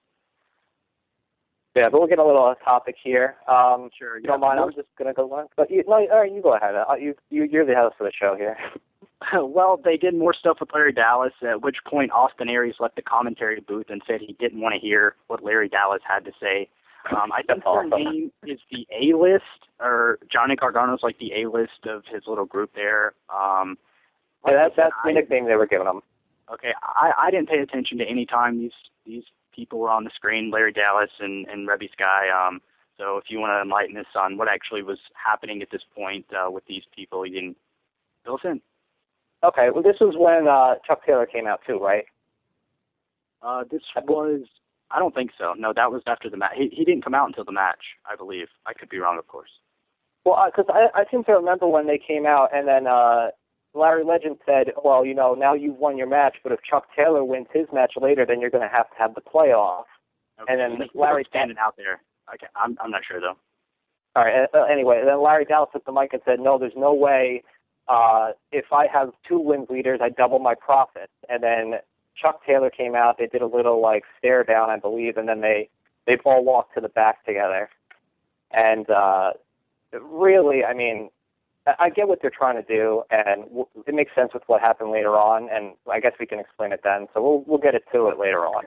yeah, 1.75 1.89
but 1.89 1.99
we'll 1.99 2.07
get 2.07 2.19
a 2.19 2.25
little 2.25 2.41
off 2.43 2.57
topic 2.63 2.95
here. 3.03 3.35
Um, 3.47 3.89
sure. 3.97 4.17
You 4.17 4.25
don't 4.25 4.41
mind? 4.41 4.59
I'm 4.59 4.73
just 4.73 4.87
gonna 4.97 5.13
go 5.13 5.33
on. 5.33 5.47
But 5.57 5.71
you, 5.71 5.83
no, 5.87 5.93
all 5.93 6.21
right, 6.21 6.31
you 6.31 6.41
go 6.41 6.55
ahead. 6.55 6.75
Uh, 6.75 6.93
you, 6.99 7.15
you, 7.31 7.45
you're 7.45 7.65
the 7.65 7.75
host 7.75 7.95
of 7.99 8.05
the 8.05 8.11
show 8.11 8.35
here. 8.37 8.57
well, 9.41 9.79
they 9.83 9.97
did 9.97 10.15
more 10.15 10.33
stuff 10.33 10.57
with 10.59 10.69
Larry 10.73 10.93
Dallas. 10.93 11.33
At 11.47 11.61
which 11.61 11.77
point, 11.87 12.11
Austin 12.11 12.49
Aries 12.49 12.75
left 12.79 12.95
the 12.95 13.01
commentary 13.01 13.59
booth 13.59 13.87
and 13.89 14.01
said 14.07 14.21
he 14.21 14.35
didn't 14.39 14.61
want 14.61 14.73
to 14.73 14.79
hear 14.79 15.15
what 15.27 15.43
Larry 15.43 15.69
Dallas 15.69 16.01
had 16.07 16.25
to 16.25 16.31
say. 16.41 16.69
Um, 17.11 17.31
I 17.31 17.41
think 17.43 17.63
their 17.63 17.87
name 17.87 18.31
is 18.45 18.59
the 18.71 18.87
A 18.91 19.15
list, 19.17 19.43
or 19.79 20.19
Johnny 20.31 20.55
Gargano's 20.55 21.03
like 21.03 21.19
the 21.19 21.33
A 21.41 21.49
list 21.49 21.85
of 21.85 22.03
his 22.11 22.23
little 22.27 22.45
group 22.45 22.71
there. 22.75 23.13
Um, 23.29 23.77
yeah, 24.47 24.53
that's 24.53 24.75
that's 24.77 24.93
the 25.05 25.11
nickname 25.11 25.45
they 25.45 25.55
were 25.55 25.67
giving 25.67 25.87
him. 25.87 26.01
Okay, 26.53 26.73
I 26.81 27.11
I 27.17 27.31
didn't 27.31 27.49
pay 27.49 27.59
attention 27.59 27.97
to 27.99 28.05
any 28.05 28.25
time 28.25 28.59
these 28.59 28.71
these 29.05 29.23
people 29.53 29.79
were 29.79 29.89
on 29.89 30.03
the 30.03 30.11
screen, 30.15 30.51
Larry 30.51 30.71
Dallas 30.71 31.11
and 31.19 31.47
and 31.47 31.67
Reby 31.67 31.91
Sky. 31.91 32.29
Um, 32.29 32.61
So 32.97 33.17
if 33.17 33.25
you 33.27 33.39
want 33.39 33.51
to 33.51 33.61
enlighten 33.61 33.97
us 33.97 34.05
on 34.15 34.37
what 34.37 34.47
actually 34.47 34.83
was 34.83 34.99
happening 35.13 35.61
at 35.61 35.69
this 35.71 35.81
point 35.95 36.25
uh, 36.31 36.49
with 36.51 36.63
these 36.67 36.83
people, 36.95 37.25
you 37.25 37.39
can 37.39 37.55
fill 38.23 38.35
us 38.35 38.41
in. 38.43 38.61
Okay, 39.43 39.69
well, 39.71 39.83
this 39.83 39.99
was 39.99 40.15
when 40.15 40.47
uh, 40.47 40.75
Chuck 40.87 41.05
Taylor 41.05 41.25
came 41.25 41.47
out 41.47 41.61
too, 41.67 41.79
right? 41.79 42.05
Uh, 43.41 43.63
this 43.69 43.81
was, 44.07 44.41
I 44.93 44.99
don't 44.99 45.13
think 45.15 45.31
so. 45.37 45.53
No, 45.57 45.73
that 45.75 45.91
was 45.91 46.03
after 46.07 46.29
the 46.29 46.37
match. 46.37 46.53
He, 46.55 46.69
he 46.71 46.85
didn't 46.85 47.03
come 47.03 47.15
out 47.15 47.27
until 47.27 47.43
the 47.45 47.51
match, 47.51 47.83
I 48.09 48.15
believe. 48.15 48.47
I 48.65 48.73
could 48.73 48.89
be 48.89 48.99
wrong, 48.99 49.17
of 49.17 49.27
course. 49.27 49.49
Well, 50.23 50.41
because 50.45 50.65
uh, 50.69 50.73
I, 50.95 51.01
I 51.01 51.03
seem 51.11 51.23
to 51.25 51.33
remember 51.33 51.67
when 51.67 51.87
they 51.87 51.97
came 51.99 52.25
out, 52.25 52.49
and 52.55 52.67
then 52.67 52.87
uh, 52.87 53.29
Larry 53.73 54.03
Legend 54.05 54.37
said, 54.45 54.71
"Well, 54.83 55.05
you 55.05 55.13
know, 55.15 55.33
now 55.33 55.53
you've 55.53 55.77
won 55.77 55.97
your 55.97 56.07
match, 56.07 56.37
but 56.43 56.51
if 56.51 56.59
Chuck 56.63 56.85
Taylor 56.95 57.23
wins 57.25 57.47
his 57.53 57.67
match 57.73 57.93
later, 57.99 58.25
then 58.25 58.39
you're 58.39 58.51
going 58.51 58.67
to 58.67 58.73
have 58.73 58.89
to 58.91 58.95
have 58.97 59.15
the 59.15 59.21
playoff." 59.21 59.83
Okay. 60.41 60.51
And 60.51 60.59
then 60.61 60.71
He- 60.77 60.89
he 60.93 60.99
Larry 60.99 61.25
standing 61.27 61.57
out 61.57 61.75
there. 61.75 62.01
Okay, 62.33 62.47
I'm 62.55 62.77
I'm 62.81 62.91
not 62.91 63.01
sure 63.05 63.19
though. 63.19 63.35
All 64.15 64.23
right. 64.23 64.47
Uh, 64.53 64.63
anyway, 64.71 65.01
then 65.03 65.21
Larry 65.21 65.43
Dallas 65.45 65.69
took 65.73 65.85
the 65.85 65.91
mic 65.91 66.13
and 66.13 66.21
said, 66.23 66.39
"No, 66.39 66.57
there's 66.57 66.77
no 66.77 66.93
way. 66.93 67.43
Uh, 67.87 68.31
if 68.51 68.71
I 68.71 68.87
have 68.87 69.09
two 69.27 69.39
wins 69.39 69.67
leaders, 69.69 69.99
I 70.01 70.09
double 70.09 70.39
my 70.39 70.53
profits." 70.55 71.11
And 71.27 71.43
then 71.43 71.73
Chuck 72.15 72.45
Taylor 72.45 72.69
came 72.69 72.95
out. 72.95 73.17
They 73.17 73.27
did 73.27 73.41
a 73.41 73.47
little 73.47 73.81
like 73.81 74.03
stare 74.17 74.43
down, 74.43 74.69
I 74.69 74.77
believe, 74.77 75.17
and 75.17 75.27
then 75.27 75.41
they 75.41 75.69
they 76.05 76.15
all 76.25 76.43
walked 76.43 76.75
to 76.75 76.81
the 76.81 76.89
back 76.89 77.25
together. 77.25 77.69
And 78.51 78.89
uh, 78.89 79.31
really, 79.91 80.63
I 80.63 80.73
mean, 80.73 81.09
I 81.65 81.89
get 81.89 82.07
what 82.07 82.19
they're 82.21 82.29
trying 82.29 82.55
to 82.55 82.63
do, 82.63 83.03
and 83.09 83.45
it 83.87 83.95
makes 83.95 84.13
sense 84.13 84.33
with 84.33 84.43
what 84.47 84.61
happened 84.61 84.91
later 84.91 85.15
on. 85.15 85.49
And 85.49 85.73
I 85.91 85.99
guess 85.99 86.13
we 86.19 86.25
can 86.25 86.39
explain 86.39 86.71
it 86.71 86.81
then. 86.83 87.07
So 87.13 87.21
we'll 87.21 87.43
we'll 87.47 87.59
get 87.59 87.75
it 87.75 87.83
to 87.93 88.07
it 88.09 88.19
later 88.19 88.45
on. 88.45 88.65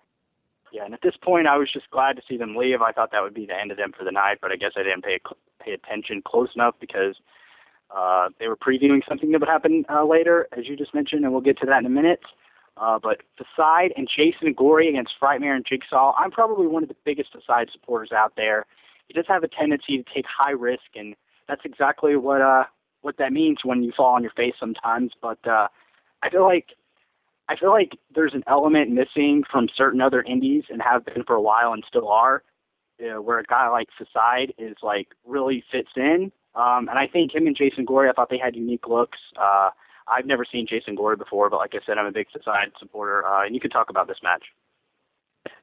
Yeah, 0.73 0.85
and 0.85 0.95
at 0.95 1.03
this 1.03 1.17
point, 1.23 1.47
I 1.47 1.57
was 1.57 1.73
just 1.73 1.91
glad 1.91 2.17
to 2.17 2.23
see 2.29 2.37
them 2.37 2.57
leave. 2.57 2.83
I 2.83 2.93
thought 2.93 3.13
that 3.13 3.23
would 3.23 3.35
be 3.35 3.47
the 3.47 3.59
end 3.59 3.71
of 3.71 3.77
them 3.77 3.93
for 3.97 4.05
the 4.05 4.11
night, 4.11 4.39
but 4.43 4.51
I 4.51 4.57
guess 4.57 4.73
I 4.77 4.83
didn't 4.83 5.05
pay 5.05 5.21
pay 5.65 5.73
attention 5.73 6.23
close 6.27 6.49
enough 6.55 6.75
because 6.81 7.17
uh, 7.95 8.29
they 8.39 8.49
were 8.49 8.57
previewing 8.57 9.01
something 9.09 9.31
that 9.33 9.41
would 9.41 9.49
happen 9.49 9.85
uh, 9.89 10.05
later, 10.05 10.49
as 10.57 10.67
you 10.67 10.77
just 10.77 10.95
mentioned, 10.95 11.25
and 11.25 11.33
we'll 11.33 11.43
get 11.43 11.59
to 11.59 11.67
that 11.67 11.81
in 11.81 11.87
a 11.87 11.91
minute. 11.91 12.21
Uh, 12.77 12.99
but 13.03 13.23
Facade 13.37 13.93
and 13.97 14.09
Jason 14.15 14.53
Gory 14.53 14.89
against 14.89 15.15
Frightmare 15.21 15.57
and 15.57 15.65
Jigsaw, 15.67 16.13
I'm 16.19 16.31
probably 16.31 16.67
one 16.67 16.83
of 16.83 16.89
the 16.89 16.97
biggest 17.05 17.33
Facade 17.33 17.71
supporters 17.73 18.13
out 18.13 18.35
there. 18.37 18.67
He 19.09 19.15
does 19.15 19.25
have 19.29 19.45
a 19.45 19.49
tendency 19.49 19.97
to 19.99 20.05
take 20.15 20.27
high 20.27 20.51
risk, 20.51 20.83
and 20.95 21.15
that's 21.49 21.63
exactly 21.65 22.17
what 22.17 22.43
uh, 22.43 22.65
what 23.03 23.17
that 23.19 23.33
means 23.33 23.59
when 23.63 23.83
you 23.83 23.93
fall 23.97 24.15
on 24.15 24.23
your 24.23 24.33
face 24.33 24.55
sometimes. 24.59 25.13
But 25.23 25.39
uh, 25.47 25.69
I 26.23 26.31
feel 26.31 26.43
like 26.43 26.71
I 27.49 27.57
feel 27.57 27.71
like 27.71 27.93
there's 28.15 28.35
an 28.35 28.43
element 28.47 28.91
missing 28.91 29.45
from 29.51 29.69
certain 29.75 30.01
other 30.01 30.23
indies 30.23 30.65
and 30.69 30.83
have 30.83 31.05
been 31.05 31.23
for 31.25 31.37
a 31.37 31.41
while 31.41 31.73
and 31.73 31.85
still 31.89 32.09
are, 32.09 32.43
you 32.99 33.09
know, 33.09 33.23
where 33.23 33.39
a 33.39 33.45
guy 33.45 33.69
like 33.69 33.89
Facade 33.97 34.53
is 34.59 34.77
like 34.83 35.09
really 35.25 35.65
fits 35.71 35.91
in. 35.97 36.33
Um, 36.55 36.89
and 36.89 36.99
I 36.99 37.07
think 37.07 37.35
him 37.35 37.47
and 37.47 37.57
Jason 37.57 37.85
Gory, 37.85 38.09
I 38.09 38.13
thought 38.13 38.31
they 38.31 38.39
had 38.39 38.57
unique 38.57 38.89
looks. 38.89 39.19
Uh, 39.41 39.71
I've 40.09 40.27
never 40.27 40.45
seen 40.51 40.67
Jason 40.69 40.95
Gory 40.95 41.17
before, 41.17 41.51
but 41.51 41.59
like 41.59 41.75
I 41.75 41.79
said, 41.85 41.99
I'm 41.99 42.07
a 42.07 42.13
big 42.13 42.29
Facade 42.31 42.73
supporter. 42.79 43.27
Uh, 43.27 43.45
and 43.45 43.55
you 43.55 43.61
can 43.61 43.71
talk 43.71 43.91
about 43.91 44.07
this 44.09 44.19
match. 44.23 44.45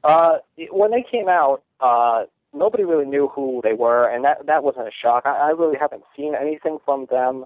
Uh, 0.04 0.38
when 0.72 0.92
they 0.92 1.04
came 1.10 1.28
out, 1.30 1.64
uh, 1.80 2.24
nobody 2.54 2.84
really 2.84 3.06
knew 3.06 3.28
who 3.30 3.62
they 3.64 3.74
were, 3.74 4.08
and 4.08 4.24
that 4.24 4.46
that 4.46 4.64
wasn't 4.64 4.88
a 4.88 4.92
shock. 4.92 5.24
I, 5.26 5.32
I 5.32 5.50
really 5.50 5.78
haven't 5.80 6.04
seen 6.16 6.36
anything 6.36 6.78
from 6.86 7.08
them, 7.10 7.46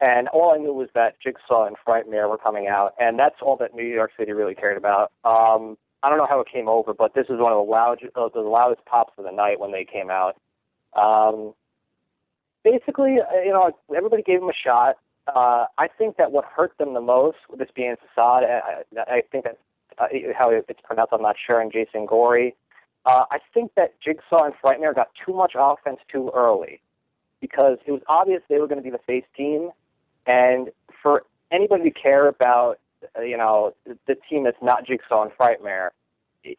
and 0.00 0.28
all 0.28 0.52
I 0.52 0.58
knew 0.58 0.72
was 0.72 0.88
that 0.94 1.20
Jigsaw 1.20 1.66
and 1.66 1.76
Frightmare 1.86 2.28
were 2.28 2.38
coming 2.38 2.66
out, 2.68 2.94
and 2.98 3.18
that's 3.18 3.36
all 3.42 3.56
that 3.58 3.74
New 3.74 3.84
York 3.84 4.12
City 4.18 4.32
really 4.32 4.54
cared 4.54 4.76
about. 4.76 5.12
Um, 5.24 5.76
I 6.02 6.08
don't 6.08 6.18
know 6.18 6.26
how 6.28 6.40
it 6.40 6.48
came 6.52 6.68
over, 6.68 6.94
but 6.94 7.14
this 7.14 7.26
is 7.28 7.38
one 7.38 7.52
of 7.52 7.64
the 7.64 7.70
loud, 7.70 7.98
uh, 8.14 8.28
the 8.32 8.40
loudest 8.40 8.84
pops 8.84 9.14
of 9.18 9.24
the 9.24 9.32
night 9.32 9.58
when 9.58 9.72
they 9.72 9.84
came 9.84 10.10
out. 10.10 10.36
Um, 10.94 11.54
basically, 12.62 13.16
uh, 13.20 13.42
you 13.42 13.52
know, 13.52 13.72
everybody 13.96 14.22
gave 14.22 14.40
them 14.40 14.48
a 14.48 14.52
shot. 14.52 14.96
Uh, 15.34 15.66
I 15.76 15.88
think 15.88 16.16
that 16.18 16.30
what 16.32 16.44
hurt 16.44 16.76
them 16.78 16.94
the 16.94 17.00
most, 17.00 17.38
with 17.50 17.58
this 17.58 17.68
being 17.74 17.96
Facade, 17.96 18.44
I, 18.44 18.84
I 18.96 19.22
think 19.32 19.44
that 19.44 19.58
uh, 19.98 20.06
how 20.38 20.50
it's 20.50 20.80
pronounced, 20.84 21.12
I'm 21.12 21.22
not 21.22 21.36
sure, 21.44 21.60
and 21.60 21.72
Jason 21.72 22.06
Gory. 22.06 22.54
Uh, 23.04 23.24
I 23.30 23.38
think 23.54 23.72
that 23.76 23.94
Jigsaw 24.00 24.44
and 24.44 24.54
Frightmare 24.62 24.94
got 24.94 25.08
too 25.24 25.32
much 25.32 25.52
offense 25.56 25.98
too 26.10 26.30
early 26.34 26.80
because 27.40 27.78
it 27.86 27.92
was 27.92 28.02
obvious 28.08 28.42
they 28.48 28.58
were 28.58 28.66
going 28.66 28.78
to 28.78 28.84
be 28.84 28.90
the 28.90 28.98
face 29.06 29.24
team, 29.36 29.70
and 30.26 30.70
for 31.02 31.24
anybody 31.50 31.84
to 31.84 31.90
care 31.90 32.28
about, 32.28 32.78
uh, 33.16 33.22
you 33.22 33.36
know, 33.36 33.74
the, 33.86 33.96
the 34.06 34.16
team 34.28 34.44
that's 34.44 34.56
not 34.62 34.86
Jigsaw 34.86 35.22
and 35.22 35.32
Frightmare, 35.32 35.90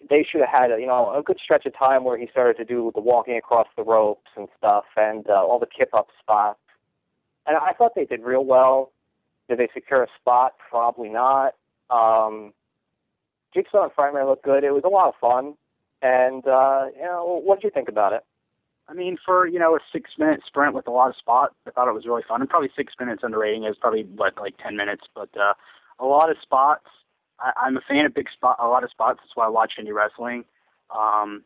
they 0.10 0.26
should 0.30 0.42
have 0.42 0.50
had, 0.50 0.80
you 0.80 0.88
know, 0.88 1.14
a 1.18 1.24
good 1.24 1.38
stretch 1.42 1.66
of 1.66 1.78
time 1.78 2.04
where 2.04 2.18
he 2.18 2.28
started 2.32 2.58
to 2.58 2.66
do 2.66 2.92
the 2.94 3.02
walking 3.02 3.38
across 3.38 3.68
the 3.78 3.84
ropes 3.84 4.30
and 4.36 4.48
stuff, 4.58 4.86
and 4.96 5.30
uh, 5.30 5.34
all 5.34 5.60
the 5.60 5.68
kip 5.68 5.90
up 5.94 6.08
spots. 6.20 6.60
And 7.48 7.58
I 7.58 7.74
thought 7.74 7.94
they 7.96 8.06
did 8.06 8.22
real 8.22 8.46
well. 8.46 8.92
Did 9.50 9.60
they 9.60 9.70
secure 9.74 10.04
a 10.04 10.08
spot? 10.20 10.54
Probably 10.70 11.10
not. 11.10 11.56
Um, 11.90 12.54
Jigsaw 13.54 13.84
and 13.84 13.92
Frightmare 13.94 14.28
looked 14.28 14.44
good. 14.44 14.64
It 14.64 14.72
was 14.72 14.84
a 14.86 14.90
lot 14.90 15.08
of 15.08 15.16
fun. 15.20 15.56
And 16.02 16.46
uh, 16.48 16.88
you 16.96 17.04
know, 17.04 17.42
what 17.44 17.60
did 17.62 17.68
you 17.68 17.72
think 17.72 17.90
about 17.90 18.14
it? 18.14 18.24
I 18.90 18.94
mean, 18.94 19.18
for 19.26 19.48
you 19.48 19.60
know 19.60 19.76
a 19.76 19.80
six 19.92 20.12
minute 20.18 20.42
sprint 20.46 20.74
with 20.74 20.88
a 20.88 20.92
lot 20.92 21.10
of 21.10 21.16
spots, 21.16 21.56
I 21.66 21.72
thought 21.72 21.88
it 21.88 21.94
was 21.94 22.06
really 22.06 22.24
fun. 22.28 22.42
And 22.42 22.50
probably 22.50 22.70
six 22.76 22.94
minutes 23.00 23.24
underrating 23.24 23.64
it 23.64 23.80
probably 23.80 24.04
what 24.04 24.38
like 24.38 24.58
ten 24.58 24.76
minutes, 24.76 25.04
but 25.16 25.30
uh, 25.38 25.54
a 26.00 26.06
lot 26.06 26.30
of 26.30 26.38
spots. 26.42 26.86
I, 27.40 27.52
I'm 27.58 27.78
a 27.78 27.82
fan 27.82 28.06
of 28.06 28.14
big 28.14 28.28
spot, 28.32 28.58
a 28.60 28.68
lot 28.68 28.84
of 28.84 28.92
spots. 28.92 29.20
That's 29.22 29.36
why 29.36 29.46
I 29.46 29.50
watch 29.50 29.74
indie 29.80 29.94
wrestling. 29.94 30.46
Um, 30.96 31.44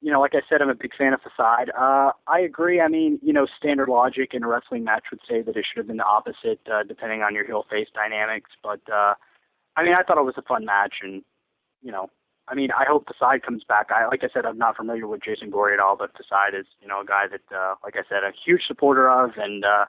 you 0.00 0.10
know, 0.10 0.20
like 0.20 0.34
I 0.34 0.40
said, 0.48 0.62
I'm 0.62 0.70
a 0.70 0.74
big 0.74 0.92
fan 0.96 1.12
of 1.12 1.20
Facade. 1.20 1.70
Uh, 1.76 2.12
I 2.26 2.40
agree. 2.40 2.80
I 2.80 2.88
mean, 2.88 3.18
you 3.22 3.32
know, 3.32 3.46
standard 3.58 3.88
logic 3.88 4.30
in 4.32 4.42
a 4.42 4.48
wrestling 4.48 4.84
match 4.84 5.04
would 5.10 5.20
say 5.28 5.42
that 5.42 5.56
it 5.56 5.66
should 5.68 5.78
have 5.78 5.86
been 5.86 5.98
the 5.98 6.04
opposite, 6.04 6.60
uh, 6.72 6.82
depending 6.84 7.22
on 7.22 7.34
your 7.34 7.44
heel 7.44 7.66
face 7.70 7.88
dynamics. 7.94 8.50
But 8.62 8.80
uh, 8.90 9.14
I 9.76 9.84
mean, 9.84 9.94
I 9.94 10.02
thought 10.02 10.18
it 10.18 10.24
was 10.24 10.38
a 10.38 10.42
fun 10.42 10.64
match, 10.64 10.94
and 11.02 11.22
you 11.82 11.92
know, 11.92 12.08
I 12.48 12.54
mean, 12.54 12.70
I 12.72 12.84
hope 12.88 13.06
Facade 13.06 13.42
comes 13.42 13.62
back. 13.62 13.90
I, 13.90 14.06
like 14.06 14.24
I 14.24 14.28
said, 14.32 14.46
I'm 14.46 14.58
not 14.58 14.76
familiar 14.76 15.06
with 15.06 15.22
Jason 15.22 15.50
Gory 15.50 15.74
at 15.74 15.80
all, 15.80 15.96
but 15.96 16.16
Facade 16.16 16.58
is, 16.58 16.66
you 16.80 16.88
know, 16.88 17.02
a 17.02 17.04
guy 17.04 17.26
that, 17.30 17.56
uh, 17.56 17.74
like 17.84 17.94
I 17.96 18.02
said, 18.08 18.24
a 18.24 18.32
huge 18.44 18.62
supporter 18.66 19.08
of, 19.08 19.32
and 19.36 19.64
uh, 19.64 19.84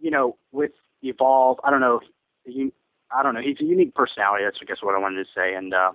you 0.00 0.10
know, 0.10 0.36
with 0.52 0.72
Evolve, 1.02 1.58
I 1.64 1.70
don't 1.70 1.80
know, 1.80 2.00
he, 2.44 2.72
I 3.10 3.22
don't 3.22 3.34
know, 3.34 3.42
he's 3.42 3.60
a 3.60 3.64
unique 3.64 3.94
personality. 3.94 4.44
That's 4.44 4.58
I 4.62 4.64
guess 4.64 4.82
what 4.82 4.94
I 4.94 4.98
wanted 4.98 5.24
to 5.24 5.30
say, 5.34 5.54
and 5.54 5.74
uh, 5.74 5.92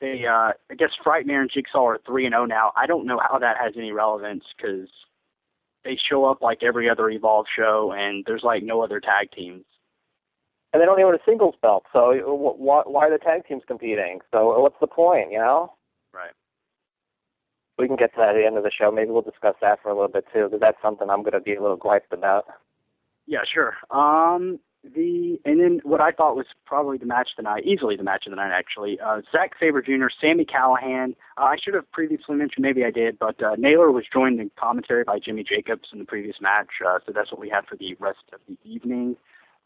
they, 0.00 0.24
uh, 0.26 0.52
I 0.70 0.74
guess, 0.76 0.90
Frightmare 1.04 1.40
and 1.40 1.50
Jigsaw 1.50 1.86
are 1.86 1.98
three 2.06 2.26
and 2.26 2.32
zero 2.32 2.46
now. 2.46 2.72
I 2.76 2.86
don't 2.86 3.06
know 3.06 3.20
how 3.20 3.38
that 3.38 3.56
has 3.58 3.74
any 3.76 3.92
relevance 3.92 4.44
because 4.56 4.88
they 5.84 5.96
show 6.10 6.24
up 6.24 6.42
like 6.42 6.62
every 6.62 6.88
other 6.88 7.08
Evolve 7.10 7.46
show, 7.54 7.92
and 7.96 8.24
there's 8.26 8.42
like 8.42 8.62
no 8.62 8.82
other 8.82 9.00
tag 9.00 9.30
teams. 9.32 9.64
And 10.72 10.80
they 10.80 10.86
don't 10.86 10.98
even 10.98 11.12
have 11.12 11.20
a 11.20 11.30
singles 11.30 11.54
belt, 11.62 11.84
so 11.92 12.12
wh- 12.12 12.58
wh- 12.58 12.90
why 12.90 13.06
are 13.06 13.10
the 13.10 13.18
tag 13.18 13.46
teams 13.46 13.62
competing? 13.66 14.20
So 14.32 14.58
what's 14.60 14.80
the 14.80 14.88
point, 14.88 15.30
you 15.30 15.38
know? 15.38 15.72
Right. 16.12 16.32
We 17.78 17.86
can 17.86 17.96
get 17.96 18.12
to 18.14 18.20
that 18.20 18.30
at 18.30 18.34
the 18.34 18.44
end 18.44 18.56
of 18.56 18.64
the 18.64 18.72
show. 18.72 18.90
Maybe 18.90 19.10
we'll 19.10 19.22
discuss 19.22 19.54
that 19.60 19.80
for 19.82 19.90
a 19.90 19.94
little 19.94 20.08
bit 20.08 20.26
too, 20.32 20.44
because 20.44 20.60
that's 20.60 20.82
something 20.82 21.08
I'm 21.08 21.22
going 21.22 21.32
to 21.32 21.40
be 21.40 21.54
a 21.54 21.62
little 21.62 21.76
griped 21.76 22.12
about. 22.12 22.46
Yeah, 23.26 23.42
sure. 23.52 23.74
Um, 23.90 24.58
the 24.94 25.38
and 25.44 25.60
then 25.60 25.80
what 25.82 26.00
I 26.00 26.10
thought 26.10 26.36
was 26.36 26.46
probably 26.66 26.98
the 26.98 27.06
match 27.06 27.28
of 27.36 27.44
the 27.44 27.48
night, 27.48 27.64
easily 27.64 27.96
the 27.96 28.02
match 28.02 28.26
of 28.26 28.30
the 28.30 28.36
night 28.36 28.52
actually. 28.52 28.98
Uh, 29.00 29.22
Zack 29.32 29.52
Sabre 29.58 29.82
Jr., 29.82 30.06
Sami 30.20 30.44
Callihan. 30.44 31.14
Uh, 31.38 31.44
I 31.44 31.56
should 31.62 31.74
have 31.74 31.90
previously 31.92 32.36
mentioned, 32.36 32.62
maybe 32.62 32.84
I 32.84 32.90
did, 32.90 33.18
but 33.18 33.42
uh, 33.42 33.56
Naylor 33.56 33.90
was 33.90 34.04
joined 34.12 34.40
in 34.40 34.50
commentary 34.58 35.04
by 35.04 35.18
Jimmy 35.18 35.44
Jacobs 35.44 35.88
in 35.92 35.98
the 35.98 36.04
previous 36.04 36.36
match, 36.40 36.68
uh, 36.86 36.98
so 37.06 37.12
that's 37.14 37.30
what 37.32 37.40
we 37.40 37.48
had 37.48 37.66
for 37.66 37.76
the 37.76 37.94
rest 37.98 38.20
of 38.32 38.40
the 38.48 38.56
evening. 38.64 39.16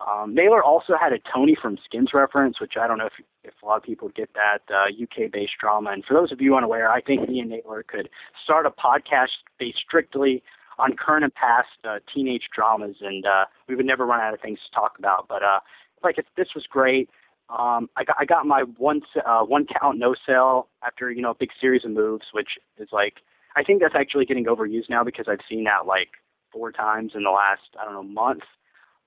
Um, 0.07 0.35
Naylor 0.35 0.62
also 0.62 0.94
had 1.00 1.12
a 1.12 1.18
Tony 1.35 1.57
from 1.61 1.76
Skins 1.85 2.11
reference, 2.14 2.61
which 2.61 2.74
I 2.81 2.87
don't 2.87 2.98
know 2.98 3.07
if 3.07 3.24
if 3.42 3.54
a 3.62 3.66
lot 3.66 3.78
of 3.78 3.83
people 3.83 4.11
get 4.11 4.31
that 4.35 4.61
uh, 4.72 4.87
UK-based 5.02 5.52
drama. 5.59 5.90
And 5.90 6.04
for 6.04 6.14
those 6.14 6.31
of 6.31 6.40
you 6.40 6.54
unaware, 6.54 6.90
I 6.90 7.00
think 7.00 7.28
me 7.28 7.40
and 7.40 7.48
Naylor 7.48 7.83
could 7.83 8.09
start 8.44 8.66
a 8.66 8.70
podcast 8.70 9.28
based 9.59 9.78
strictly 9.87 10.42
on 10.79 10.95
current 10.97 11.25
and 11.25 11.35
past 11.35 11.69
uh, 11.85 11.99
teenage 12.14 12.49
dramas, 12.55 12.97
and 13.01 13.27
uh, 13.27 13.45
we 13.69 13.75
would 13.75 13.87
never 13.87 14.07
run 14.07 14.21
out 14.21 14.35
of 14.35 14.41
things 14.41 14.59
to 14.67 14.75
talk 14.75 14.99
about. 14.99 15.27
But 15.29 15.43
uh, 15.43 15.61
like, 16.03 16.19
if 16.19 16.27
this 16.37 16.49
was 16.55 16.64
great. 16.69 17.11
Um, 17.51 17.88
I 17.97 18.05
got 18.05 18.17
I 18.19 18.27
got 18.27 18.45
my 18.45 18.64
one 18.77 19.01
uh, 19.25 19.41
one 19.41 19.67
count 19.81 19.99
no 19.99 20.14
sell 20.27 20.69
after 20.85 21.11
you 21.11 21.23
know 21.23 21.31
a 21.31 21.35
big 21.35 21.49
series 21.59 21.83
of 21.83 21.93
moves, 21.93 22.27
which 22.33 22.59
is 22.77 22.88
like 22.93 23.14
I 23.57 23.62
think 23.62 23.81
that's 23.81 23.95
actually 23.95 24.27
getting 24.27 24.45
overused 24.45 24.91
now 24.91 25.03
because 25.03 25.27
I've 25.29 25.41
seen 25.49 25.64
that 25.64 25.87
like 25.87 26.11
four 26.53 26.73
times 26.73 27.12
in 27.14 27.23
the 27.23 27.31
last 27.31 27.62
I 27.81 27.87
don't 27.87 27.95
know 27.95 28.03
month. 28.03 28.43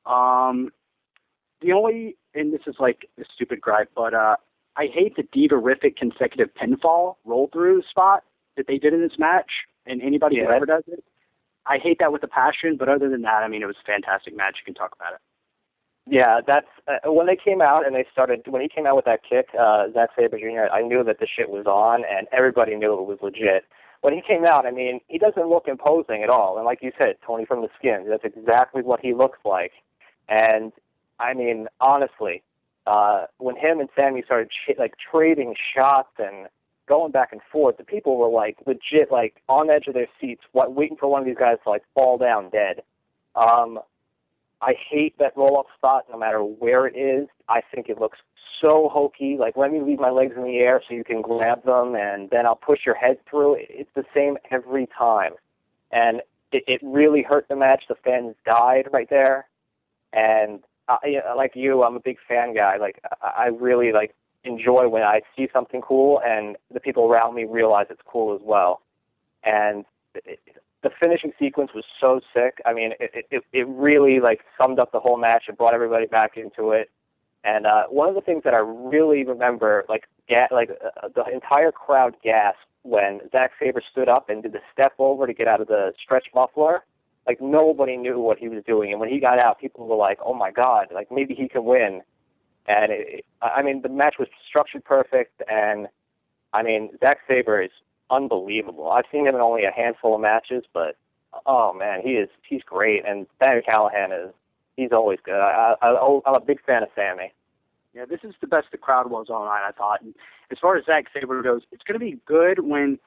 Um, 0.08 0.72
the 1.62 1.72
only 1.72 2.18
and 2.34 2.52
this 2.52 2.62
is 2.66 2.76
like 2.80 3.08
a 3.20 3.24
stupid 3.34 3.62
gripe, 3.62 3.92
but 3.96 4.16
uh, 4.16 4.38
I 4.76 4.88
hate 4.92 5.16
the 5.16 5.24
diva-rific 5.32 5.98
consecutive 5.98 6.50
pinfall 6.56 7.18
roll 7.26 7.50
through 7.52 7.84
spot 7.90 8.24
that 8.58 8.68
they 8.68 8.78
did 8.78 8.94
in 8.94 9.02
this 9.02 9.20
match, 9.20 9.52
and 9.86 10.02
anybody 10.02 10.40
who 10.40 10.50
ever 10.50 10.66
does 10.66 10.84
it. 10.88 11.04
I 11.66 11.78
hate 11.78 11.98
that 12.00 12.12
with 12.12 12.24
a 12.24 12.28
passion, 12.28 12.76
but 12.78 12.90
other 12.90 13.10
than 13.10 13.22
that, 13.22 13.44
I 13.44 13.48
mean, 13.48 13.62
it 13.62 13.68
was 13.68 13.76
a 13.82 13.86
fantastic 13.86 14.36
match. 14.36 14.58
You 14.60 14.66
can 14.66 14.74
talk 14.74 14.96
about 14.96 15.14
it. 15.14 15.20
Yeah, 16.08 16.42
that's 16.46 16.68
uh, 16.88 17.12
when 17.12 17.28
they 17.28 17.36
came 17.38 17.62
out 17.62 17.86
and 17.86 17.96
they 17.96 18.06
started. 18.12 18.42
When 18.48 18.62
he 18.62 18.68
came 18.68 18.88
out 18.88 18.96
with 18.96 19.06
that 19.06 19.22
kick, 19.28 19.50
uh, 19.58 19.86
Zack 19.94 20.10
Sabre 20.18 20.40
Jr., 20.40 20.74
I 20.74 20.82
knew 20.82 21.04
that 21.04 21.20
the 21.20 21.28
shit 21.28 21.50
was 21.50 21.68
on, 21.68 22.04
and 22.10 22.28
everybody 22.32 22.76
knew 22.76 22.94
it 22.94 23.06
was 23.06 23.20
legit. 23.22 23.66
when 24.02 24.14
he 24.14 24.22
came 24.22 24.46
out, 24.46 24.66
I 24.66 24.72
mean, 24.72 25.00
he 25.08 25.20
doesn't 25.20 25.48
look 25.48 25.68
imposing 25.68 26.24
at 26.24 26.30
all. 26.30 26.58
And 26.58 26.66
like 26.66 26.80
you 26.82 26.92
said, 26.98 27.18
Tony 27.26 27.46
from 27.46 27.62
the 27.62 27.70
skin, 27.78 28.08
that's 28.10 28.26
exactly 28.26 28.82
what 28.82 29.00
he 29.00 29.14
looks 29.14 29.40
like. 29.46 29.74
And 30.28 30.72
I 31.20 31.34
mean, 31.36 31.68
honestly, 31.80 32.42
uh, 32.88 33.26
when 33.38 33.56
him 33.56 33.80
and 33.80 33.90
Sami 33.96 34.24
started 34.26 34.50
ch- 34.50 34.80
like 34.80 34.96
trading 35.12 35.54
shots 35.76 36.10
and 36.18 36.48
going 36.92 37.14
back 37.14 37.32
and 37.32 37.40
forth, 37.50 37.78
the 37.78 37.86
people 37.86 38.18
were 38.18 38.28
like 38.28 38.58
legit 38.68 39.10
like 39.10 39.42
on 39.48 39.68
the 39.68 39.74
edge 39.74 39.88
of 39.88 39.94
their 39.94 40.10
seats, 40.20 40.42
waiting 40.54 40.98
for 41.00 41.10
one 41.10 41.22
of 41.22 41.26
these 41.26 41.38
guys 41.40 41.56
to 41.64 41.70
like 41.70 41.84
fall 41.94 42.18
down 42.18 42.50
dead. 42.50 42.84
Um, 43.34 43.80
I 44.62 44.74
hate 44.90 45.18
that 45.18 45.32
roll 45.38 45.58
up 45.58 45.68
spot 45.78 46.04
no 46.12 46.18
matter 46.20 46.40
where 46.40 46.86
it 46.86 46.98
is. 46.98 47.30
I 47.48 47.62
think 47.74 47.88
it 47.88 47.98
looks 47.98 48.18
so 48.60 48.90
hokey. 48.92 49.38
Like 49.40 49.56
let 49.56 49.72
me 49.72 49.80
leave 49.80 50.00
my 50.00 50.10
legs 50.10 50.34
in 50.36 50.44
the 50.44 50.58
air 50.66 50.82
so 50.86 50.94
you 50.94 51.06
can 51.06 51.22
grab 51.22 51.64
them, 51.64 51.96
and 51.96 52.30
then 52.30 52.46
I'll 52.46 52.58
push 52.58 52.80
your 52.86 52.96
head 52.96 53.20
through. 53.30 53.56
It's 53.58 53.90
the 53.96 54.04
same 54.14 54.38
every 54.52 54.90
time, 54.98 55.32
and 55.94 56.22
it, 56.52 56.66
it 56.68 56.82
really 56.84 57.22
hurt 57.22 57.46
the 57.48 57.56
match. 57.56 57.86
The 57.88 57.96
fans 58.04 58.36
died 58.46 58.90
right 58.92 59.10
there, 59.10 59.48
and 60.12 60.60
uh, 60.90 60.98
like 61.38 61.54
you, 61.56 61.84
I'm 61.84 61.96
a 61.96 62.02
big 62.02 62.18
fan 62.28 62.54
guy. 62.54 62.76
Like 62.76 63.02
I 63.22 63.46
really 63.46 63.94
like 63.94 64.14
enjoy 64.44 64.88
when 64.88 65.04
I 65.04 65.22
see 65.36 65.48
something 65.54 65.82
cool, 65.82 66.22
and 66.26 66.58
the 66.74 66.80
people 66.80 67.06
around 67.06 67.36
me 67.36 67.46
realize 67.46 67.88
it's 67.90 68.02
cool 68.06 68.36
as 68.36 68.42
well. 68.44 68.82
And 69.44 69.86
it, 70.16 70.40
the 70.84 70.90
finishing 71.00 71.32
sequence 71.40 71.72
was 71.76 71.84
so 72.00 72.22
sick. 72.34 72.58
I 72.66 72.74
mean, 72.74 72.94
it, 73.00 73.26
it 73.30 73.44
it 73.54 73.68
really 73.68 74.20
like 74.20 74.42
summed 74.60 74.80
up 74.80 74.92
the 74.92 75.00
whole 75.00 75.18
match 75.18 75.44
and 75.48 75.58
brought 75.58 75.74
everybody 75.74 76.08
back 76.08 76.38
into 76.38 76.72
it. 76.72 76.90
And 77.44 77.66
uh, 77.66 77.84
one 77.90 78.08
of 78.10 78.16
the 78.16 78.22
things 78.22 78.44
that 78.44 78.54
I 78.54 78.60
really 78.60 79.24
remember, 79.24 79.86
like 79.90 80.06
ga- 80.30 80.48
like 80.52 80.70
uh, 80.72 81.10
the 81.16 81.24
entire 81.32 81.72
crowd 81.72 82.16
gasped 82.24 82.60
when 82.84 83.20
Zack 83.32 83.52
Sabre 83.60 83.82
stood 83.92 84.10
up 84.10 84.30
and 84.30 84.42
did 84.44 84.54
the 84.54 84.62
step 84.74 84.94
over 85.00 85.28
to 85.28 85.34
get 85.34 85.48
out 85.48 85.62
of 85.62 85.68
the 85.68 85.94
stretch 86.04 86.26
muffler. 86.34 86.84
Like 87.28 87.40
nobody 87.40 87.98
knew 87.98 88.20
what 88.20 88.40
he 88.40 88.50
was 88.50 88.64
doing, 88.66 88.92
and 88.92 89.00
when 89.00 89.10
he 89.10 89.20
got 89.20 89.40
out, 89.40 89.60
people 89.60 89.88
were 89.88 89.96
like, 89.96 90.18
"Oh 90.26 90.34
my 90.34 90.50
God! 90.50 90.88
Like 90.92 91.12
maybe 91.12 91.36
he 91.36 91.48
can 91.48 91.64
win." 91.64 92.02
And 92.68 92.92
it, 92.92 93.26
I 93.42 93.62
mean, 93.62 93.82
the 93.82 93.90
match 93.90 94.16
was 94.20 94.28
structured 94.48 94.84
perfect, 94.86 95.42
and 95.50 95.88
I 96.54 96.64
mean, 96.64 96.92
Zack 97.00 97.20
Sabre 97.28 97.62
is 97.62 97.72
unbelievable. 98.10 98.92
I've 98.92 99.06
seen 99.12 99.26
him 99.26 99.36
in 99.36 99.42
only 99.42 99.64
a 99.64 99.72
handful 99.72 100.16
of 100.16 100.22
matches, 100.22 100.64
but 100.74 100.96
oh 101.46 101.74
man, 101.74 102.02
he 102.04 102.12
is 102.12 102.30
he's 102.48 102.62
great. 102.64 103.04
And 103.06 103.26
Sami 103.44 103.62
Callihan 103.62 104.28
is 104.28 104.34
he's 104.76 104.92
always 104.92 105.20
good. 105.24 105.40
I, 105.40 105.76
I, 105.82 106.20
I'm 106.26 106.36
a 106.36 106.40
big 106.40 106.64
fan 106.64 106.84
of 106.84 106.90
Sami. 106.96 107.32
Yeah, 107.94 108.06
this 108.06 108.20
is 108.24 108.34
the 108.40 108.48
best 108.48 108.68
the 108.72 108.78
crowd 108.78 109.10
was 109.10 109.28
all 109.30 109.46
night. 109.46 109.68
I 109.68 109.72
thought. 109.72 110.02
And 110.02 110.14
as 110.52 110.58
far 110.60 110.78
as 110.78 110.86
Zack 110.86 111.06
Sabre 111.14 111.42
goes, 111.42 111.62
it's 111.72 111.84
going 111.84 112.00
to 112.00 112.06
be 112.06 112.20
good 112.26 112.60
when. 112.60 113.00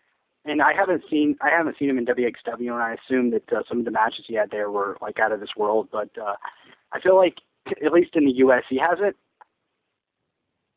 And 0.46 0.60
I 0.60 0.74
haven't 0.78 1.04
seen 1.10 1.36
I 1.40 1.48
haven't 1.48 1.78
seen 1.78 1.88
him 1.88 1.96
in 1.96 2.04
WXW, 2.04 2.58
and 2.58 2.72
I 2.72 2.96
assume 3.02 3.30
that 3.30 3.50
uh, 3.50 3.62
some 3.66 3.78
of 3.78 3.86
the 3.86 3.90
matches 3.90 4.26
he 4.28 4.34
had 4.34 4.50
there 4.50 4.70
were 4.70 4.98
like 5.00 5.18
out 5.18 5.32
of 5.32 5.40
this 5.40 5.56
world. 5.56 5.88
But 5.90 6.10
uh, 6.20 6.34
I 6.92 7.00
feel 7.00 7.16
like 7.16 7.38
at 7.82 7.92
least 7.92 8.10
in 8.14 8.26
the 8.26 8.32
U.S. 8.32 8.64
he 8.68 8.78
hasn't. 8.78 9.16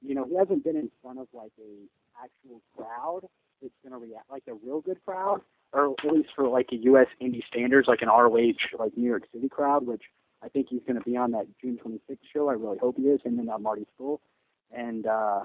You 0.01 0.15
know, 0.15 0.25
he 0.25 0.35
hasn't 0.35 0.63
been 0.63 0.75
in 0.75 0.91
front 1.01 1.19
of 1.19 1.27
like 1.33 1.51
a 1.59 2.23
actual 2.23 2.61
crowd 2.75 3.21
that's 3.61 3.73
to 3.93 3.97
react 3.97 4.29
like 4.29 4.43
a 4.47 4.53
real 4.53 4.81
good 4.81 5.03
crowd, 5.05 5.41
or 5.73 5.93
at 5.93 6.11
least 6.11 6.29
for 6.35 6.47
like 6.47 6.69
a 6.71 6.75
U.S. 6.75 7.07
indie 7.21 7.45
standards, 7.47 7.87
like 7.87 8.01
an 8.01 8.09
ROH, 8.09 8.53
like 8.77 8.95
New 8.95 9.07
York 9.07 9.23
City 9.33 9.49
crowd, 9.49 9.85
which 9.85 10.03
I 10.43 10.49
think 10.49 10.67
he's 10.69 10.81
to 10.99 11.09
be 11.09 11.17
on 11.17 11.31
that 11.31 11.47
June 11.61 11.79
26th 11.83 12.17
show. 12.33 12.49
I 12.49 12.53
really 12.53 12.77
hope 12.77 12.97
he 12.97 13.03
is, 13.03 13.19
and 13.25 13.49
uh, 13.49 13.57
Marty 13.57 13.85
Scurll. 13.99 14.19
And 14.71 15.07
uh, 15.07 15.41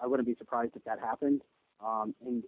I 0.00 0.06
wouldn't 0.06 0.26
be 0.26 0.34
surprised 0.36 0.72
if 0.74 0.84
that 0.84 0.98
happened. 0.98 1.42
Um, 1.84 2.14
and 2.24 2.42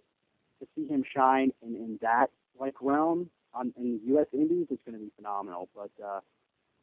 to 0.59 0.67
see 0.75 0.87
him 0.87 1.03
shine 1.15 1.51
in, 1.61 1.75
in 1.75 1.99
that 2.01 2.27
like 2.59 2.75
realm 2.81 3.29
on 3.53 3.73
in 3.77 3.99
U.S. 4.07 4.27
Indies 4.33 4.67
is 4.69 4.79
going 4.85 4.97
to 4.97 5.03
be 5.03 5.11
phenomenal. 5.15 5.69
But 5.75 5.91
uh, 6.03 6.19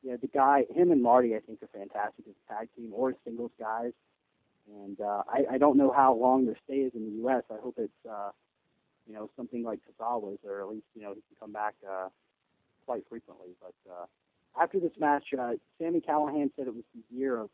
yeah, 0.03 0.17
the 0.21 0.29
guy, 0.29 0.65
him 0.75 0.91
and 0.91 1.03
Marty, 1.03 1.35
I 1.35 1.41
think 1.41 1.63
are 1.63 1.69
fantastic 1.73 2.25
as 2.29 2.35
a 2.49 2.53
tag 2.53 2.69
team 2.77 2.93
or 2.95 3.15
singles 3.25 3.51
guys. 3.59 3.93
And 4.69 5.01
uh, 5.01 5.23
I, 5.29 5.55
I 5.55 5.59
don't 5.59 5.77
know 5.77 5.93
how 5.95 6.15
long 6.15 6.47
their 6.47 6.57
stay 6.65 6.79
is 6.79 6.93
in 6.95 7.05
the 7.05 7.17
U.S. 7.23 7.45
I 7.51 7.61
hope 7.63 7.75
it's, 7.79 7.93
uh, 8.09 8.31
you 9.07 9.15
know, 9.15 9.31
something 9.37 9.63
like 9.63 9.81
Tozawa's, 9.87 10.39
or 10.45 10.61
at 10.61 10.69
least, 10.69 10.87
you 10.95 11.03
know, 11.03 11.11
he 11.11 11.21
can 11.21 11.37
come 11.39 11.53
back 11.53 11.75
uh, 11.89 12.09
quite 12.85 13.03
frequently. 13.09 13.51
But 13.61 13.93
uh, 13.93 14.07
after 14.61 14.81
this 14.81 14.93
match, 14.99 15.25
uh, 15.39 15.53
Sami 15.81 16.01
Callihan 16.01 16.51
said 16.57 16.67
it 16.67 16.75
was 16.75 16.85
the 16.95 17.17
year 17.17 17.41
of 17.41 17.51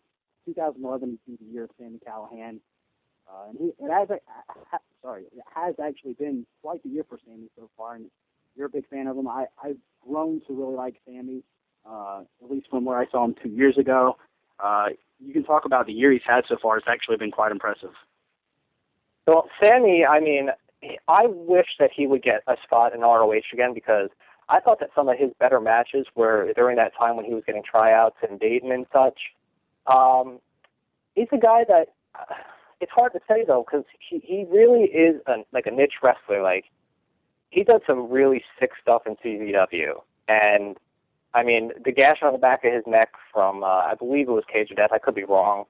2011 0.46 1.10
would 1.10 1.18
be 1.26 1.44
the 1.44 1.52
year 1.52 1.64
of 1.64 1.70
Sami 1.78 1.98
Callihan. 1.98 2.60
Uh, 3.28 3.50
and 3.50 3.58
he, 3.58 3.84
it 3.84 3.90
has, 3.90 4.08
uh, 4.10 4.78
sorry, 5.02 5.24
it 5.24 5.44
has 5.54 5.74
actually 5.84 6.14
been 6.14 6.46
quite 6.62 6.82
the 6.82 6.88
year 6.88 7.04
for 7.08 7.18
Sami 7.26 7.48
so 7.56 7.68
far. 7.76 7.94
And 7.96 8.06
you're 8.56 8.66
a 8.66 8.70
big 8.70 8.88
fan 8.88 9.06
of 9.06 9.16
him. 9.16 9.28
I, 9.28 9.46
I've 9.62 9.78
grown 10.06 10.40
to 10.46 10.54
really 10.54 10.74
like 10.74 10.96
Sami, 11.06 11.42
uh, 11.88 12.22
at 12.42 12.50
least 12.50 12.68
from 12.70 12.84
where 12.84 12.98
I 12.98 13.06
saw 13.10 13.24
him 13.24 13.34
two 13.42 13.50
years 13.50 13.76
ago. 13.78 14.16
Uh, 14.60 14.88
you 15.20 15.32
can 15.32 15.44
talk 15.44 15.64
about 15.64 15.86
the 15.86 15.92
year 15.92 16.10
he's 16.12 16.22
had 16.26 16.44
so 16.48 16.56
far. 16.60 16.76
It's 16.78 16.86
actually 16.88 17.16
been 17.16 17.30
quite 17.30 17.52
impressive. 17.52 17.92
Well, 19.26 19.48
Sami, 19.62 20.04
I 20.04 20.20
mean, 20.20 20.48
I 21.08 21.26
wish 21.26 21.68
that 21.78 21.90
he 21.94 22.06
would 22.06 22.22
get 22.22 22.42
a 22.46 22.56
spot 22.64 22.94
in 22.94 23.00
ROH 23.00 23.52
again 23.52 23.72
because 23.72 24.08
I 24.48 24.60
thought 24.60 24.80
that 24.80 24.90
some 24.94 25.08
of 25.08 25.16
his 25.16 25.30
better 25.38 25.60
matches 25.60 26.06
were 26.14 26.52
during 26.54 26.76
that 26.76 26.92
time 26.98 27.16
when 27.16 27.24
he 27.24 27.34
was 27.34 27.44
getting 27.46 27.62
tryouts 27.62 28.16
in 28.28 28.38
Dayton 28.38 28.72
and 28.72 28.86
such. 28.92 29.18
Um, 29.86 30.40
he's 31.14 31.28
a 31.32 31.38
guy 31.38 31.64
that 31.68 31.88
uh, 32.18 32.34
it's 32.80 32.92
hard 32.92 33.12
to 33.12 33.20
say 33.28 33.44
though 33.46 33.64
because 33.64 33.84
he 33.98 34.18
he 34.18 34.44
really 34.50 34.84
is 34.84 35.20
a, 35.26 35.36
like 35.52 35.66
a 35.66 35.70
niche 35.70 35.94
wrestler. 36.02 36.42
Like 36.42 36.64
he 37.50 37.62
does 37.62 37.80
some 37.86 38.10
really 38.10 38.42
sick 38.58 38.70
stuff 38.80 39.02
in 39.06 39.16
CZW, 39.16 40.02
and 40.28 40.76
I 41.34 41.42
mean, 41.42 41.72
the 41.84 41.92
gash 41.92 42.18
on 42.22 42.32
the 42.32 42.38
back 42.38 42.64
of 42.64 42.72
his 42.72 42.84
neck 42.86 43.10
from, 43.32 43.62
uh, 43.64 43.66
I 43.66 43.94
believe 43.94 44.28
it 44.28 44.32
was 44.32 44.44
Cage 44.52 44.70
of 44.70 44.76
Death. 44.76 44.90
I 44.92 44.98
could 44.98 45.14
be 45.14 45.24
wrong, 45.24 45.64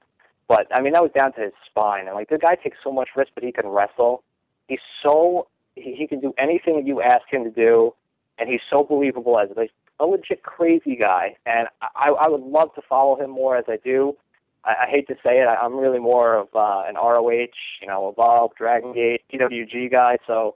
but 0.47 0.67
I 0.73 0.81
mean 0.81 0.93
that 0.93 1.01
was 1.01 1.11
down 1.15 1.33
to 1.33 1.41
his 1.41 1.53
spine. 1.65 2.07
And 2.07 2.15
like 2.15 2.29
the 2.29 2.37
guy 2.37 2.55
takes 2.55 2.77
so 2.83 2.91
much 2.91 3.09
risk, 3.15 3.31
but 3.33 3.43
he 3.43 3.51
can 3.51 3.67
wrestle. 3.67 4.23
He's 4.67 4.79
so 5.01 5.47
he, 5.75 5.95
he 5.95 6.07
can 6.07 6.19
do 6.19 6.33
anything 6.37 6.85
you 6.85 7.01
ask 7.01 7.23
him 7.29 7.43
to 7.43 7.49
do, 7.49 7.93
and 8.37 8.49
he's 8.49 8.61
so 8.69 8.83
believable 8.83 9.39
as 9.39 9.49
like 9.55 9.71
a 9.99 10.05
legit 10.05 10.43
crazy 10.43 10.95
guy. 10.95 11.37
And 11.45 11.67
I, 11.81 12.09
I 12.09 12.27
would 12.27 12.41
love 12.41 12.73
to 12.75 12.81
follow 12.81 13.19
him 13.19 13.29
more 13.29 13.57
as 13.57 13.65
I 13.67 13.77
do. 13.83 14.17
I, 14.65 14.71
I 14.83 14.89
hate 14.89 15.07
to 15.07 15.15
say 15.23 15.39
it, 15.39 15.47
I, 15.47 15.55
I'm 15.55 15.77
really 15.77 15.99
more 15.99 16.35
of 16.35 16.47
uh, 16.53 16.83
an 16.87 16.95
ROH, 16.95 17.47
you 17.81 17.87
know, 17.87 18.09
Evolve, 18.09 18.51
Dragon 18.57 18.93
Gate, 18.93 19.21
PWG 19.31 19.91
guy. 19.91 20.17
So 20.27 20.55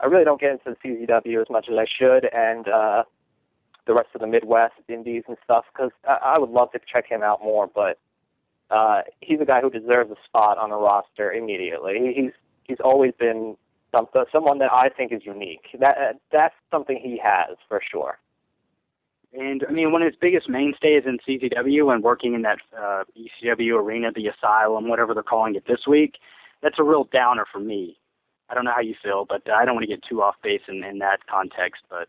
I 0.00 0.06
really 0.06 0.24
don't 0.24 0.40
get 0.40 0.52
into 0.52 0.76
the 0.82 0.88
CZW 0.88 1.40
as 1.40 1.50
much 1.50 1.66
as 1.70 1.76
I 1.78 1.86
should, 1.86 2.28
and 2.32 2.68
uh, 2.68 3.04
the 3.86 3.94
rest 3.94 4.08
of 4.14 4.20
the 4.20 4.26
Midwest 4.26 4.74
Indies 4.88 5.24
and 5.28 5.36
stuff 5.44 5.64
because 5.72 5.90
I, 6.08 6.34
I 6.36 6.38
would 6.38 6.50
love 6.50 6.72
to 6.72 6.80
check 6.90 7.08
him 7.08 7.22
out 7.22 7.42
more. 7.42 7.66
But 7.66 7.98
uh, 8.70 9.02
he's 9.20 9.40
a 9.40 9.44
guy 9.44 9.60
who 9.60 9.70
deserves 9.70 10.10
a 10.10 10.16
spot 10.24 10.58
on 10.58 10.70
the 10.70 10.76
roster 10.76 11.32
immediately. 11.32 12.12
He's 12.14 12.32
he's 12.64 12.80
always 12.82 13.12
been 13.18 13.56
some, 13.92 14.06
someone 14.32 14.58
that 14.58 14.72
I 14.72 14.88
think 14.88 15.12
is 15.12 15.22
unique. 15.24 15.66
That 15.78 16.20
that's 16.32 16.54
something 16.70 16.98
he 17.02 17.20
has 17.22 17.56
for 17.68 17.80
sure. 17.90 18.18
And 19.32 19.64
I 19.68 19.72
mean, 19.72 19.90
one 19.90 20.02
of 20.02 20.06
his 20.06 20.16
biggest 20.20 20.48
mainstays 20.48 21.02
in 21.06 21.18
CZW 21.26 21.92
and 21.92 22.02
working 22.02 22.34
in 22.34 22.42
that 22.42 22.58
uh, 22.76 23.02
ECW 23.18 23.80
arena, 23.80 24.12
the 24.14 24.28
Asylum, 24.28 24.88
whatever 24.88 25.12
they're 25.12 25.24
calling 25.24 25.56
it 25.56 25.64
this 25.66 25.86
week, 25.88 26.14
that's 26.62 26.78
a 26.78 26.84
real 26.84 27.04
downer 27.12 27.44
for 27.50 27.58
me. 27.58 27.98
I 28.48 28.54
don't 28.54 28.64
know 28.64 28.72
how 28.74 28.82
you 28.82 28.94
feel, 29.02 29.24
but 29.28 29.42
I 29.50 29.64
don't 29.64 29.74
want 29.74 29.82
to 29.84 29.88
get 29.88 30.04
too 30.08 30.22
off 30.22 30.36
base 30.42 30.60
in, 30.68 30.84
in 30.84 30.98
that 30.98 31.26
context. 31.26 31.82
But 31.90 32.08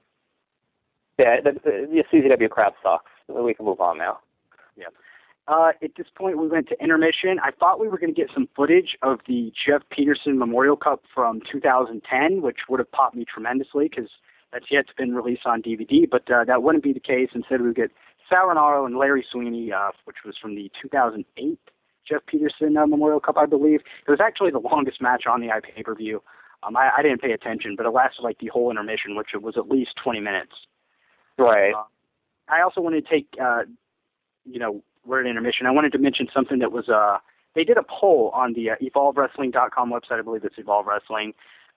yeah, 1.18 1.42
the, 1.42 1.54
the, 1.54 2.04
the 2.12 2.18
CZW 2.18 2.50
crowd 2.50 2.74
sucks. 2.84 3.12
We 3.28 3.54
can 3.54 3.66
move 3.66 3.80
on 3.80 3.98
now. 3.98 4.20
Yeah. 4.78 4.86
Uh, 5.48 5.72
at 5.84 5.92
this 5.96 6.08
point, 6.16 6.38
we 6.38 6.48
went 6.48 6.70
to 6.70 6.84
intermission. 6.84 7.38
I 7.44 7.52
thought 7.52 7.80
we 7.80 7.88
were 7.88 8.00
going 8.00 8.14
to 8.14 8.20
get 8.20 8.32
some 8.34 8.50
footage 8.56 8.98
of 9.04 9.20
the 9.28 9.54
Jeff 9.66 9.84
Peterson 9.92 10.40
Memorial 10.40 10.76
Cup 10.76 11.04
from 11.14 11.42
2010, 11.52 12.42
which 12.42 12.58
would 12.68 12.80
have 12.80 12.92
popped 12.92 13.16
me 13.16 13.26
tremendously 13.32 13.88
because 13.88 14.10
that's 14.52 14.66
yet 14.72 14.88
to 14.88 14.94
been 14.98 15.14
released 15.14 15.46
on 15.46 15.62
DVD. 15.62 16.10
But 16.10 16.30
uh, 16.32 16.46
that 16.46 16.64
wouldn't 16.64 16.84
be 16.84 16.94
the 16.94 17.00
case. 17.00 17.30
Instead, 17.36 17.62
we 17.62 17.74
get 17.74 17.92
Sal 18.28 18.48
Rinauro 18.48 18.88
and 18.88 18.98
Larry 18.98 19.26
Sweeney, 19.32 19.72
uh, 19.72 19.92
which 20.06 20.18
was 20.26 20.36
from 20.42 20.56
the 20.56 20.72
2008 20.82 21.60
Jeff 22.10 22.22
Peterson 22.28 22.76
uh, 22.78 22.88
Memorial 22.88 23.20
Cup, 23.20 23.38
I 23.38 23.46
believe. 23.46 23.82
It 24.08 24.12
was 24.12 24.20
actually 24.22 24.52
the 24.52 24.60
longest 24.60 25.02
match 25.02 25.24
on 25.30 25.42
the 25.42 25.48
iPay 25.48 25.84
per 25.84 25.94
view. 25.94 26.24
Um, 26.64 26.76
I, 26.76 26.90
I 26.98 27.04
didn't 27.04 27.22
pay 27.22 27.32
attention, 27.32 27.76
but 27.76 27.86
it 27.86 27.90
lasted 27.90 28.24
like 28.24 28.40
the 28.40 28.48
whole 28.48 28.72
intermission, 28.72 29.16
which 29.16 29.30
was 29.40 29.56
at 29.58 29.70
least 29.70 29.92
20 30.04 30.20
minutes. 30.22 30.54
Right. 31.38 31.74
Uh, 31.74 31.84
I 32.48 32.62
also 32.62 32.82
wanted 32.82 33.06
to 33.06 33.10
take, 33.10 33.28
uh, 33.42 33.64
you 34.46 34.60
know, 34.60 34.84
we're 35.06 35.22
at 35.22 35.28
intermission. 35.28 35.66
I 35.66 35.72
wanted 35.72 35.92
to 35.94 35.98
mention 35.98 36.28
something 36.34 36.60
that 36.60 36.72
was, 36.72 36.90
uh, 36.90 37.18
they 37.56 37.64
did 37.64 37.78
a 37.78 37.84
poll 37.84 38.32
on 38.34 38.54
the 38.54 38.72
uh, 38.72 38.76
EvolveWrestling.com 38.82 39.92
website. 39.92 40.20
I 40.20 40.22
believe 40.22 40.44
it's 40.44 40.58
Evolve 40.58 40.86
Wrestling 40.88 41.34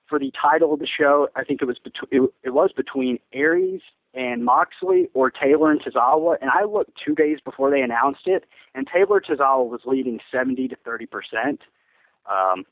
for 0.08 0.18
the 0.18 0.32
title 0.40 0.72
of 0.72 0.80
the 0.80 0.86
show. 0.86 1.28
I 1.36 1.44
think 1.44 1.62
it 1.62 1.66
was 1.66 1.78
between 1.78 2.24
it, 2.24 2.30
it 2.42 2.50
was 2.50 2.70
between 2.76 3.18
Aries 3.32 3.80
and 4.14 4.44
Moxley 4.44 5.08
or 5.14 5.30
Taylor 5.30 5.70
and 5.70 5.80
Tozawa. 5.82 6.36
And 6.40 6.50
I 6.50 6.64
looked 6.64 6.92
two 7.04 7.14
days 7.14 7.38
before 7.44 7.70
they 7.70 7.80
announced 7.80 8.26
it, 8.26 8.44
and 8.74 8.88
Taylor 8.92 9.20
Tozawa 9.20 9.68
was 9.68 9.80
leading 9.84 10.20
70 10.32 10.68
to 10.68 10.76
30 10.76 11.06
percent. 11.06 11.60
Um, 12.26 12.64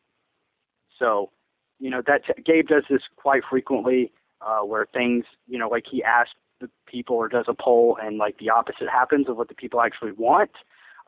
so 0.98 1.30
you 1.78 1.90
know 1.90 2.02
that 2.06 2.22
Gabe 2.44 2.68
does 2.68 2.84
this 2.88 3.02
quite 3.16 3.42
frequently, 3.48 4.12
uh, 4.40 4.60
where 4.60 4.86
things, 4.86 5.24
you 5.46 5.58
know, 5.58 5.68
like 5.68 5.84
he 5.90 6.02
asks 6.02 6.34
the 6.60 6.70
people 6.86 7.16
or 7.16 7.28
does 7.28 7.46
a 7.48 7.54
poll, 7.54 7.98
and 8.00 8.18
like 8.18 8.38
the 8.38 8.50
opposite 8.50 8.88
happens 8.90 9.28
of 9.28 9.36
what 9.36 9.48
the 9.48 9.54
people 9.54 9.80
actually 9.80 10.12
want. 10.12 10.50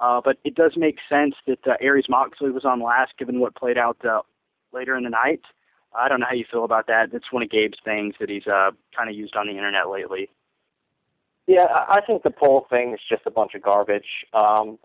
Uh, 0.00 0.20
but 0.24 0.38
it 0.44 0.54
does 0.54 0.72
make 0.76 0.98
sense 1.08 1.34
that 1.46 1.58
uh, 1.66 1.74
Aries 1.80 2.06
Moxley 2.08 2.50
was 2.50 2.64
on 2.64 2.80
last, 2.80 3.12
given 3.18 3.40
what 3.40 3.56
played 3.56 3.76
out 3.76 3.96
uh, 4.04 4.22
later 4.72 4.96
in 4.96 5.04
the 5.04 5.10
night. 5.10 5.40
I 5.96 6.08
don't 6.08 6.20
know 6.20 6.26
how 6.28 6.36
you 6.36 6.44
feel 6.50 6.64
about 6.64 6.86
that. 6.86 7.10
That's 7.12 7.32
one 7.32 7.42
of 7.42 7.50
Gabe's 7.50 7.78
things 7.84 8.14
that 8.20 8.28
he's 8.28 8.46
uh, 8.46 8.70
kind 8.96 9.10
of 9.10 9.16
used 9.16 9.34
on 9.34 9.46
the 9.46 9.52
internet 9.52 9.88
lately. 9.88 10.28
Yeah, 11.46 11.66
I 11.66 12.00
think 12.06 12.22
the 12.22 12.30
poll 12.30 12.66
thing 12.68 12.92
is 12.92 13.00
just 13.08 13.22
a 13.26 13.30
bunch 13.30 13.54
of 13.54 13.62
garbage. 13.62 14.26
Um, 14.34 14.78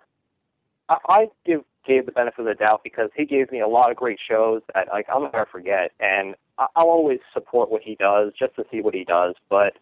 I, 0.87 0.97
I 1.07 1.27
give 1.45 1.61
Gabe 1.85 2.05
the 2.05 2.13
benefit 2.13 2.39
of 2.39 2.45
the 2.45 2.53
doubt 2.53 2.81
because 2.83 3.09
he 3.15 3.25
gave 3.25 3.51
me 3.51 3.59
a 3.59 3.67
lot 3.67 3.91
of 3.91 3.97
great 3.97 4.19
shows 4.25 4.61
that 4.73 4.87
like 4.87 5.07
I'll 5.09 5.21
never 5.21 5.45
forget, 5.51 5.91
and 5.99 6.35
I, 6.57 6.67
I'll 6.75 6.87
always 6.87 7.19
support 7.33 7.69
what 7.69 7.81
he 7.81 7.95
does 7.95 8.31
just 8.39 8.55
to 8.55 8.63
see 8.71 8.81
what 8.81 8.93
he 8.93 9.03
does. 9.03 9.35
But 9.49 9.73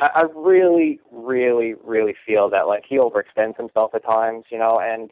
I, 0.00 0.10
I 0.14 0.22
really, 0.34 1.00
really, 1.10 1.74
really 1.84 2.14
feel 2.26 2.50
that 2.50 2.66
like 2.66 2.84
he 2.88 2.98
overextends 2.98 3.56
himself 3.56 3.94
at 3.94 4.04
times, 4.04 4.44
you 4.50 4.58
know, 4.58 4.80
and 4.80 5.10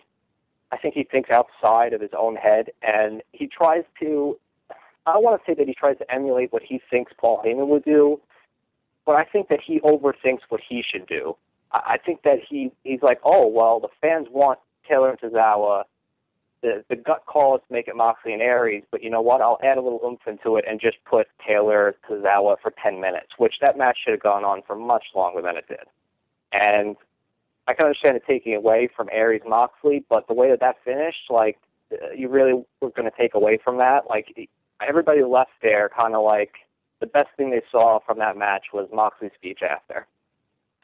I 0.72 0.76
think 0.76 0.94
he 0.94 1.04
thinks 1.04 1.30
outside 1.30 1.92
of 1.92 2.00
his 2.00 2.10
own 2.16 2.36
head, 2.36 2.70
and 2.82 3.22
he 3.32 3.46
tries 3.46 3.84
to. 4.00 4.38
I 5.06 5.14
don't 5.14 5.24
want 5.24 5.40
to 5.40 5.50
say 5.50 5.54
that 5.54 5.66
he 5.66 5.74
tries 5.74 5.98
to 5.98 6.14
emulate 6.14 6.52
what 6.52 6.62
he 6.62 6.80
thinks 6.90 7.12
Paul 7.18 7.42
Heyman 7.44 7.68
would 7.68 7.84
do, 7.84 8.20
but 9.06 9.16
I 9.16 9.24
think 9.24 9.48
that 9.48 9.60
he 9.66 9.80
overthinks 9.80 10.40
what 10.50 10.60
he 10.66 10.84
should 10.88 11.06
do. 11.06 11.36
I, 11.72 11.94
I 11.94 11.96
think 11.98 12.22
that 12.22 12.38
he 12.48 12.70
he's 12.84 13.02
like, 13.02 13.20
oh 13.24 13.46
well, 13.46 13.80
the 13.80 13.88
fans 14.00 14.28
want 14.30 14.58
Taylor 14.88 15.10
and 15.10 15.18
Tozawa. 15.18 15.84
The 16.62 16.84
the 16.88 16.96
gut 16.96 17.24
call 17.26 17.56
is 17.56 17.62
to 17.68 17.72
make 17.72 17.88
it 17.88 17.96
Moxley 17.96 18.34
and 18.34 18.42
Aries, 18.42 18.84
but 18.90 19.02
you 19.02 19.08
know 19.08 19.22
what? 19.22 19.40
I'll 19.40 19.58
add 19.62 19.78
a 19.78 19.80
little 19.80 20.00
oomph 20.04 20.26
into 20.26 20.56
it 20.56 20.64
and 20.68 20.80
just 20.80 20.98
put 21.04 21.26
Taylor 21.46 21.96
Tozawa 22.08 22.56
for 22.60 22.72
ten 22.82 23.00
minutes, 23.00 23.28
which 23.38 23.54
that 23.62 23.78
match 23.78 23.98
should 24.04 24.12
have 24.12 24.22
gone 24.22 24.44
on 24.44 24.62
for 24.66 24.76
much 24.76 25.04
longer 25.14 25.40
than 25.40 25.56
it 25.56 25.66
did. 25.68 25.86
And 26.52 26.96
I 27.66 27.74
can 27.74 27.86
understand 27.86 28.16
it 28.16 28.24
taking 28.26 28.54
away 28.54 28.88
from 28.94 29.08
Aries 29.12 29.42
Moxley, 29.46 30.04
but 30.08 30.26
the 30.26 30.34
way 30.34 30.50
that 30.50 30.60
that 30.60 30.76
finished, 30.84 31.30
like 31.30 31.58
uh, 31.92 32.10
you 32.16 32.28
really 32.28 32.64
were 32.80 32.90
going 32.90 33.10
to 33.10 33.16
take 33.16 33.34
away 33.34 33.58
from 33.62 33.78
that. 33.78 34.08
Like 34.08 34.50
everybody 34.86 35.22
left 35.22 35.52
there, 35.62 35.88
kind 35.88 36.14
of 36.14 36.24
like 36.24 36.52
the 37.00 37.06
best 37.06 37.28
thing 37.36 37.50
they 37.50 37.62
saw 37.70 38.00
from 38.04 38.18
that 38.18 38.36
match 38.36 38.66
was 38.72 38.88
Moxley's 38.92 39.32
speech 39.34 39.60
after. 39.62 40.06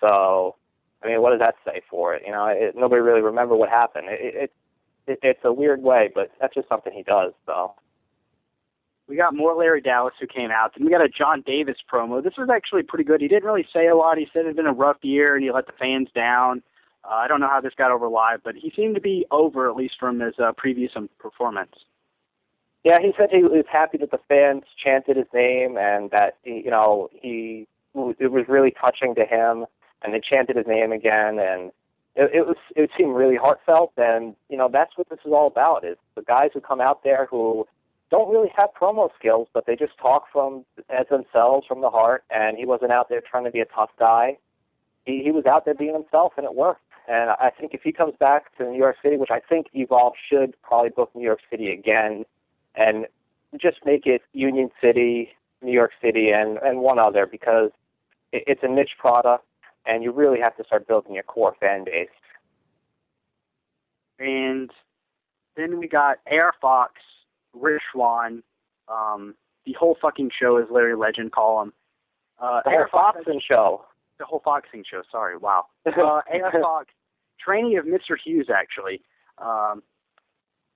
So, 0.00 0.56
I 1.02 1.08
mean, 1.08 1.22
what 1.22 1.30
does 1.30 1.40
that 1.40 1.56
say 1.64 1.82
for 1.90 2.14
it? 2.14 2.22
You 2.24 2.32
know, 2.32 2.46
it, 2.46 2.74
nobody 2.76 3.00
really 3.00 3.20
remember 3.20 3.56
what 3.56 3.68
happened. 3.68 4.06
It, 4.08 4.34
it, 4.34 4.52
it 5.07 5.19
it's 5.23 5.40
a 5.45 5.53
weird 5.53 5.83
way, 5.83 6.11
but 6.14 6.31
that's 6.40 6.55
just 6.55 6.69
something 6.69 6.92
he 6.92 7.03
does. 7.03 7.33
So. 7.47 7.75
We 9.09 9.14
got 9.14 9.37
more 9.37 9.55
Larry 9.55 9.81
Dallas 9.81 10.14
who 10.19 10.27
came 10.27 10.51
out. 10.51 10.73
Then 10.75 10.85
we 10.85 10.90
got 10.90 11.01
a 11.01 11.09
Jon 11.09 11.45
Davis 11.47 11.77
promo. 11.88 12.21
This 12.23 12.33
was 12.37 12.49
actually 12.53 12.83
pretty 12.83 13.05
good. 13.05 13.21
He 13.21 13.29
didn't 13.29 13.45
really 13.45 13.66
say 13.73 13.87
a 13.87 13.95
lot. 13.95 14.19
He 14.19 14.27
said 14.33 14.40
it 14.40 14.47
had 14.47 14.57
been 14.57 14.66
a 14.66 14.73
rough 14.73 14.97
year 15.03 15.37
and 15.37 15.45
he 15.45 15.53
let 15.53 15.66
the 15.66 15.73
fans 15.79 16.09
down. 16.12 16.61
Uh, 17.05 17.14
I 17.14 17.29
don't 17.29 17.40
know 17.40 17.49
how 17.49 17.61
this 17.61 17.75
got 17.79 17.92
over 17.92 18.09
live, 18.09 18.40
but 18.42 18.57
he 18.57 18.73
seemed 18.75 18.97
to 18.97 19.01
be 19.01 19.25
over 19.31 19.71
at 19.71 19.77
least 19.77 19.95
from 20.01 20.19
his 20.19 20.35
uh, 20.40 20.53
previous 20.57 20.90
performance. 21.19 21.71
Yeah, 22.83 22.99
he 23.01 23.12
said 23.16 23.29
he 23.31 23.42
was 23.42 23.64
happy 23.71 23.99
that 23.99 24.11
the 24.11 24.21
fans 24.29 24.62
chanted 24.83 25.16
his 25.16 25.27
name 25.33 25.77
and 25.79 26.11
that 26.11 26.38
he, 26.42 26.62
you 26.64 26.71
know 26.71 27.09
he 27.12 27.66
it 27.95 28.31
was 28.31 28.45
really 28.49 28.73
touching 28.73 29.14
to 29.14 29.25
him, 29.25 29.66
and 30.03 30.12
they 30.12 30.21
chanted 30.21 30.57
his 30.57 30.66
name 30.66 30.92
again, 30.92 31.38
and 31.38 31.73
it, 32.16 32.31
it 32.33 32.46
was 32.46 32.57
it 32.74 32.90
seemed 32.96 33.14
really 33.14 33.37
heartfelt, 33.37 33.92
and 33.96 34.35
you 34.48 34.57
know 34.57 34.68
that's 34.72 34.96
what 34.96 35.09
this 35.09 35.18
is 35.24 35.33
all 35.33 35.46
about 35.46 35.85
is 35.85 35.96
the 36.14 36.22
guys 36.22 36.50
who 36.55 36.61
come 36.61 36.81
out 36.81 37.05
there 37.05 37.26
who 37.31 37.66
don't 38.11 38.31
really 38.31 38.50
have 38.57 38.70
promo 38.81 39.11
skills, 39.18 39.48
but 39.52 39.66
they 39.66 39.76
just 39.76 39.96
talk 39.98 40.24
from 40.33 40.64
as 40.88 41.07
themselves 41.09 41.66
from 41.66 41.83
the 41.83 41.90
heart, 41.90 42.24
and 42.31 42.57
he 42.57 42.64
wasn't 42.64 42.90
out 42.90 43.09
there 43.09 43.20
trying 43.20 43.44
to 43.44 43.50
be 43.50 43.61
a 43.61 43.66
tough 43.66 43.90
guy. 43.98 44.38
He, 45.05 45.22
he 45.22 45.31
was 45.31 45.44
out 45.46 45.64
there 45.64 45.74
being 45.74 45.92
himself, 45.92 46.33
and 46.37 46.44
it 46.44 46.55
worked. 46.55 46.81
And 47.09 47.31
I 47.31 47.50
think 47.50 47.74
if 47.74 47.83
he 47.83 47.92
comes 47.92 48.14
back 48.18 48.57
to 48.57 48.64
New 48.64 48.79
York 48.79 48.96
City, 49.02 49.16
which 49.16 49.31
I 49.31 49.40
think 49.40 49.68
Evolve 49.74 50.14
should 50.29 50.61
probably 50.62 50.90
book 50.90 51.11
New 51.14 51.24
York 51.24 51.40
City 51.50 51.70
again, 51.70 52.24
and 52.74 53.07
just 53.61 53.79
make 53.85 54.07
it 54.07 54.22
Union 54.33 54.70
City, 54.81 55.31
New 55.62 55.72
York 55.72 55.92
City, 56.02 56.31
and 56.33 56.59
and 56.59 56.81
one 56.81 56.98
other 56.98 57.26
because 57.26 57.70
it, 58.33 58.44
it's 58.46 58.62
a 58.62 58.68
niche 58.68 58.96
product, 58.98 59.45
and 59.87 60.03
you 60.03 60.12
really 60.12 60.40
have 60.40 60.57
to 60.57 60.64
start 60.64 60.87
building 60.87 61.14
your 61.14 61.22
core 61.22 61.55
fan 61.61 61.85
base. 61.85 62.09
And 64.18 64.70
then 65.57 65.79
we 65.79 65.88
got 65.88 66.18
AR 66.31 66.55
Fox, 66.61 66.94
Rich 67.55 67.83
Swann. 67.92 68.42
Um, 68.88 69.35
the 69.64 69.75
whole 69.79 69.96
fucking 70.01 70.31
show, 70.40 70.59
is 70.59 70.66
Larry 70.70 70.96
Legend 70.96 71.33
call 71.33 71.62
him. 71.62 71.72
Uh, 72.38 72.61
the 72.64 72.70
Air 72.70 72.88
whole 72.90 73.01
Foxing 73.01 73.40
show. 73.51 73.85
The 74.18 74.25
whole 74.25 74.40
Foxing 74.44 74.85
show. 74.88 75.03
Sorry. 75.11 75.37
Wow. 75.37 75.66
Uh, 75.87 75.90
AR 76.01 76.22
Fox, 76.61 76.87
trainee 77.38 77.77
of 77.77 77.85
Mr. 77.85 78.16
Hughes, 78.22 78.49
actually. 78.55 79.03
Um, 79.38 79.83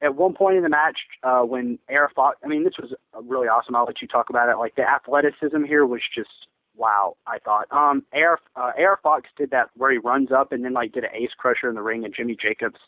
at 0.02 0.14
one 0.14 0.34
point 0.34 0.56
in 0.56 0.62
the 0.62 0.68
match, 0.68 0.98
uh, 1.22 1.42
when 1.42 1.78
AR 1.88 2.10
Fox, 2.14 2.38
I 2.44 2.48
mean, 2.48 2.64
this 2.64 2.74
was 2.80 2.92
really 3.22 3.48
awesome. 3.48 3.76
I'll 3.76 3.84
let 3.84 4.00
you 4.00 4.08
talk 4.08 4.30
about 4.30 4.48
it. 4.48 4.56
Like 4.56 4.74
the 4.74 4.88
athleticism 4.88 5.64
here 5.64 5.86
was 5.86 6.00
just 6.14 6.30
wow. 6.76 7.16
I 7.26 7.38
thought 7.38 7.66
um, 7.70 8.04
Air 8.12 8.38
uh, 8.56 8.72
AR 8.78 8.98
Fox 9.02 9.28
did 9.36 9.50
that 9.50 9.70
where 9.76 9.90
he 9.92 9.98
runs 9.98 10.30
up 10.32 10.52
and 10.52 10.64
then 10.64 10.72
like 10.72 10.92
did 10.92 11.04
an 11.04 11.10
ace 11.14 11.30
crusher 11.36 11.68
in 11.68 11.74
the 11.74 11.82
ring, 11.82 12.04
and 12.04 12.14
Jimmy 12.14 12.36
Jacobs 12.40 12.80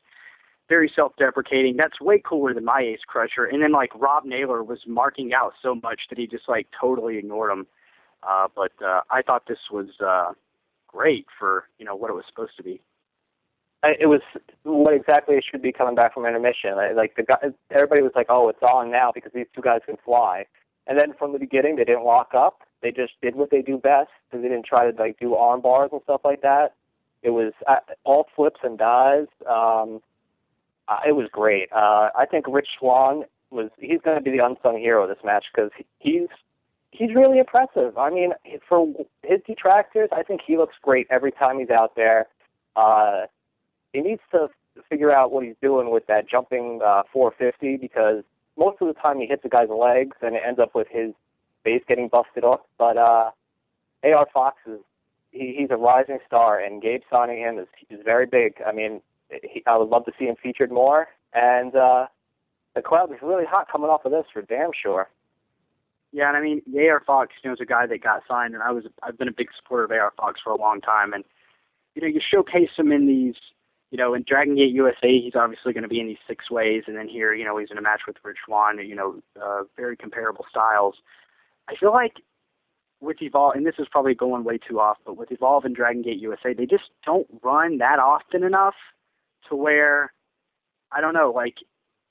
very 0.69 0.91
self-deprecating. 0.95 1.77
That's 1.77 2.01
way 2.01 2.23
cooler 2.25 2.55
than 2.55 2.65
my 2.65 2.81
ace 2.81 3.05
crusher. 3.07 3.45
And 3.45 3.63
then 3.63 3.73
like 3.73 3.91
Rob 3.95 4.25
Naylor 4.25 4.63
was 4.63 4.79
marking 4.87 5.33
out 5.35 5.53
so 5.63 5.75
much 5.75 6.03
that 6.09 6.19
he 6.19 6.27
just 6.27 6.49
like 6.49 6.69
totally 6.79 7.19
ignored 7.19 7.51
him. 7.51 7.67
Uh, 8.23 8.49
but 8.55 8.73
uh, 8.85 9.01
I 9.11 9.23
thought 9.23 9.45
this 9.49 9.59
was 9.71 9.89
uh, 10.05 10.33
great 10.87 11.27
for 11.39 11.65
you 11.79 11.85
know 11.85 11.97
what 11.97 12.11
it 12.11 12.15
was 12.15 12.25
supposed 12.29 12.57
to 12.57 12.63
be 12.63 12.81
it 13.85 14.09
was 14.09 14.21
what 14.63 14.95
exactly 14.95 15.37
it 15.37 15.45
should 15.49 15.63
be 15.63 15.73
coming 15.73 15.95
back 15.95 16.15
from 16.15 16.25
intermission. 16.25 16.77
Like 16.95 17.17
the 17.17 17.25
guy, 17.25 17.37
everybody 17.71 18.03
was 18.03 18.13
like, 18.15 18.27
"Oh, 18.29 18.49
it's 18.49 18.63
on 18.63 18.91
now 18.91 19.11
because 19.13 19.33
these 19.35 19.47
two 19.55 19.63
guys 19.63 19.81
can 19.85 19.97
fly." 20.05 20.47
And 20.87 20.99
then 20.99 21.15
from 21.19 21.33
the 21.33 21.39
beginning, 21.39 21.77
they 21.77 21.85
didn't 21.85 22.05
lock 22.05 22.33
up. 22.35 22.61
They 22.83 22.91
just 22.91 23.13
did 23.23 23.37
what 23.37 23.51
they 23.51 23.63
do 23.63 23.79
best. 23.79 24.11
And 24.33 24.43
they 24.43 24.49
didn't 24.49 24.67
try 24.67 24.91
to 24.91 25.01
like 25.01 25.19
do 25.19 25.35
arm 25.35 25.61
bars 25.61 25.91
and 25.93 26.01
stuff 26.05 26.23
like 26.25 26.43
that. 26.43 26.75
It 27.23 27.31
was 27.31 27.53
uh, 27.69 27.77
all 28.05 28.27
flips 28.35 28.61
and 28.63 28.77
dives. 28.77 29.29
Um, 29.49 30.01
uh, 30.89 30.99
it 31.07 31.13
was 31.13 31.29
great. 31.31 31.71
Uh, 31.73 32.11
I 32.17 32.27
think 32.29 32.47
Rich 32.49 32.69
Swann 32.79 33.25
was 33.51 33.71
he's 33.79 34.01
going 34.05 34.17
to 34.17 34.23
be 34.23 34.37
the 34.37 34.45
unsung 34.45 34.79
hero 34.79 35.05
of 35.05 35.09
this 35.09 35.25
match 35.25 35.45
because 35.55 35.71
he's 35.99 36.29
he's 36.91 37.15
really 37.15 37.39
impressive. 37.39 37.97
I 37.97 38.11
mean, 38.11 38.33
for 38.69 38.87
his 39.23 39.41
detractors, 39.47 40.09
I 40.13 40.23
think 40.23 40.41
he 40.45 40.57
looks 40.57 40.75
great 40.83 41.07
every 41.11 41.33
time 41.33 41.61
he's 41.61 41.71
out 41.71 41.95
there. 41.95 42.27
Uh, 42.75 43.27
he 43.93 44.01
needs 44.01 44.23
to 44.33 44.49
figure 44.89 45.13
out 45.13 45.33
what 45.33 45.45
he's 45.45 45.57
doing 45.63 45.91
with 45.91 46.07
that 46.07 46.29
jumping 46.29 46.81
uh, 46.85 47.03
450 47.13 47.77
because 47.77 48.25
most 48.57 48.79
of 48.81 48.89
the 48.89 48.95
time 48.95 49.19
he 49.19 49.27
hits 49.27 49.45
a 49.45 49.49
guy's 49.49 49.69
legs 49.69 50.17
and 50.23 50.35
it 50.35 50.43
ends 50.47 50.59
up 50.59 50.75
with 50.75 50.87
his 50.91 51.13
base 51.65 51.83
getting 51.87 52.09
busted 52.09 52.45
up. 52.45 52.67
But 52.79 52.97
uh, 52.97 53.31
AR 54.05 54.27
Fox 54.33 54.57
is 54.67 54.81
he, 55.31 55.55
he's 55.59 55.71
a 55.71 55.77
rising 55.77 56.19
star, 56.27 56.59
and 56.59 56.83
Gabe 56.83 57.03
signing 57.11 57.39
him 57.39 57.59
is 57.59 57.69
is 57.91 58.01
very 58.05 58.27
big. 58.27 58.55
I 58.67 58.73
mean, 58.73 59.01
he, 59.31 59.63
I 59.67 59.77
would 59.77 59.89
love 59.89 60.05
to 60.07 60.13
see 60.19 60.27
him 60.27 60.37
featured 60.43 60.71
more, 60.71 61.09
and 61.33 61.75
uh, 61.75 62.07
the 62.75 62.83
crowd 62.83 63.11
is 63.13 63.19
really 63.23 63.45
hot 63.45 63.71
coming 63.71 63.91
off 63.91 64.05
of 64.05 64.13
this 64.13 64.27
for 64.33 64.43
damn 64.43 64.71
sure. 64.81 65.09
Yeah, 66.13 66.29
and 66.29 66.37
I 66.37 66.43
mean, 66.43 66.63
AR 66.77 67.03
Fox, 67.07 67.33
you 67.43 67.49
know, 67.49 67.55
is 67.55 67.61
a 67.61 67.67
guy 67.67 67.87
that 67.87 68.03
got 68.03 68.23
signed, 68.29 68.55
and 68.55 68.63
I 68.63 68.71
was 68.71 68.85
I've 69.03 69.19
been 69.19 69.29
a 69.29 69.33
big 69.33 69.49
supporter 69.57 69.85
of 69.85 69.91
AR 69.91 70.13
Fox 70.17 70.41
for 70.43 70.51
a 70.51 70.57
long 70.57 70.81
time, 70.81 71.13
and 71.13 71.25
you 71.95 72.03
know, 72.03 72.09
you 72.09 72.21
showcase 72.21 72.71
him 72.77 72.93
in 72.93 73.07
these 73.07 73.37
you 73.93 73.99
know, 73.99 74.15
in 74.15 74.25
Dragon 74.27 74.57
Gate 74.57 74.73
USA, 74.73 75.21
he's 75.21 75.35
obviously 75.35 75.75
going 75.75 75.83
to 75.83 75.89
be 75.89 76.01
in 76.01 76.07
these 76.07 76.25
six 76.27 76.51
ways, 76.51 76.85
and 76.87 76.97
then 76.97 77.09
here, 77.09 77.35
you 77.35 77.45
know, 77.45 77.59
he's 77.59 77.71
in 77.71 77.77
a 77.77 77.83
match 77.83 78.01
with 78.07 78.17
Rich 78.25 78.39
Swann. 78.47 78.79
You 78.79 78.97
know, 78.97 79.23
uh, 79.41 79.65
very 79.77 79.99
comparable 79.99 80.47
styles. 80.49 80.95
I 81.73 81.77
feel 81.77 81.93
like 81.93 82.15
with 83.01 83.21
Evolve, 83.21 83.57
and 83.57 83.67
this 83.67 83.75
is 83.79 83.89
probably 83.91 84.15
going 84.15 84.45
way 84.45 84.59
too 84.59 84.79
off, 84.79 84.99
but 85.05 85.17
with 85.17 85.33
Evolve 85.33 85.65
and 85.65 85.75
Dragon 85.75 86.03
Gate 86.03 86.19
USA, 86.19 86.53
they 86.53 86.67
just 86.67 86.85
don't 87.05 87.27
run 87.43 87.79
that 87.79 87.99
often 87.99 88.45
enough 88.45 88.75
to 89.49 89.57
where 89.57 90.13
I 90.93 91.01
don't 91.01 91.15
know, 91.15 91.33
like 91.35 91.57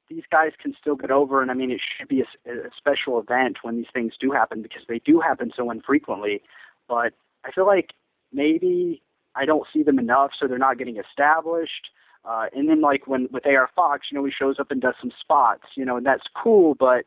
these 0.10 0.24
guys 0.32 0.52
can 0.62 0.74
still 0.80 0.96
get 0.96 1.12
over, 1.12 1.42
and 1.42 1.52
I 1.52 1.54
mean, 1.54 1.72
it 1.72 1.80
should 1.98 2.08
be 2.08 2.22
a, 2.22 2.52
a 2.52 2.70
special 2.76 3.20
event 3.20 3.58
when 3.62 3.78
these 3.78 3.86
things 3.94 4.14
do 4.20 4.32
happen 4.32 4.62
because 4.62 4.82
they 4.88 5.00
do 5.00 5.20
happen 5.22 5.52
so 5.56 5.70
infrequently. 5.72 6.42
But 6.90 7.14
I 7.46 7.52
feel 7.52 7.66
like 7.66 7.92
maybe 8.34 9.02
I 9.36 9.46
don't 9.46 9.68
see 9.72 9.84
them 9.84 10.00
enough, 10.00 10.32
so 10.38 10.48
they're 10.48 10.58
not 10.58 10.78
getting 10.78 10.98
established. 10.98 11.90
Uh, 12.26 12.48
and 12.54 12.68
then 12.68 12.82
like 12.82 13.08
when 13.08 13.30
with 13.32 13.46
AR 13.46 13.70
Fox, 13.76 14.08
you 14.12 14.18
know, 14.18 14.26
he 14.26 14.32
shows 14.32 14.60
up 14.60 14.72
and 14.72 14.82
does 14.82 14.96
some 15.00 15.12
spots, 15.20 15.64
you 15.76 15.86
know, 15.86 15.98
and 15.98 16.06
that's 16.06 16.28
cool, 16.36 16.76
but 16.76 17.06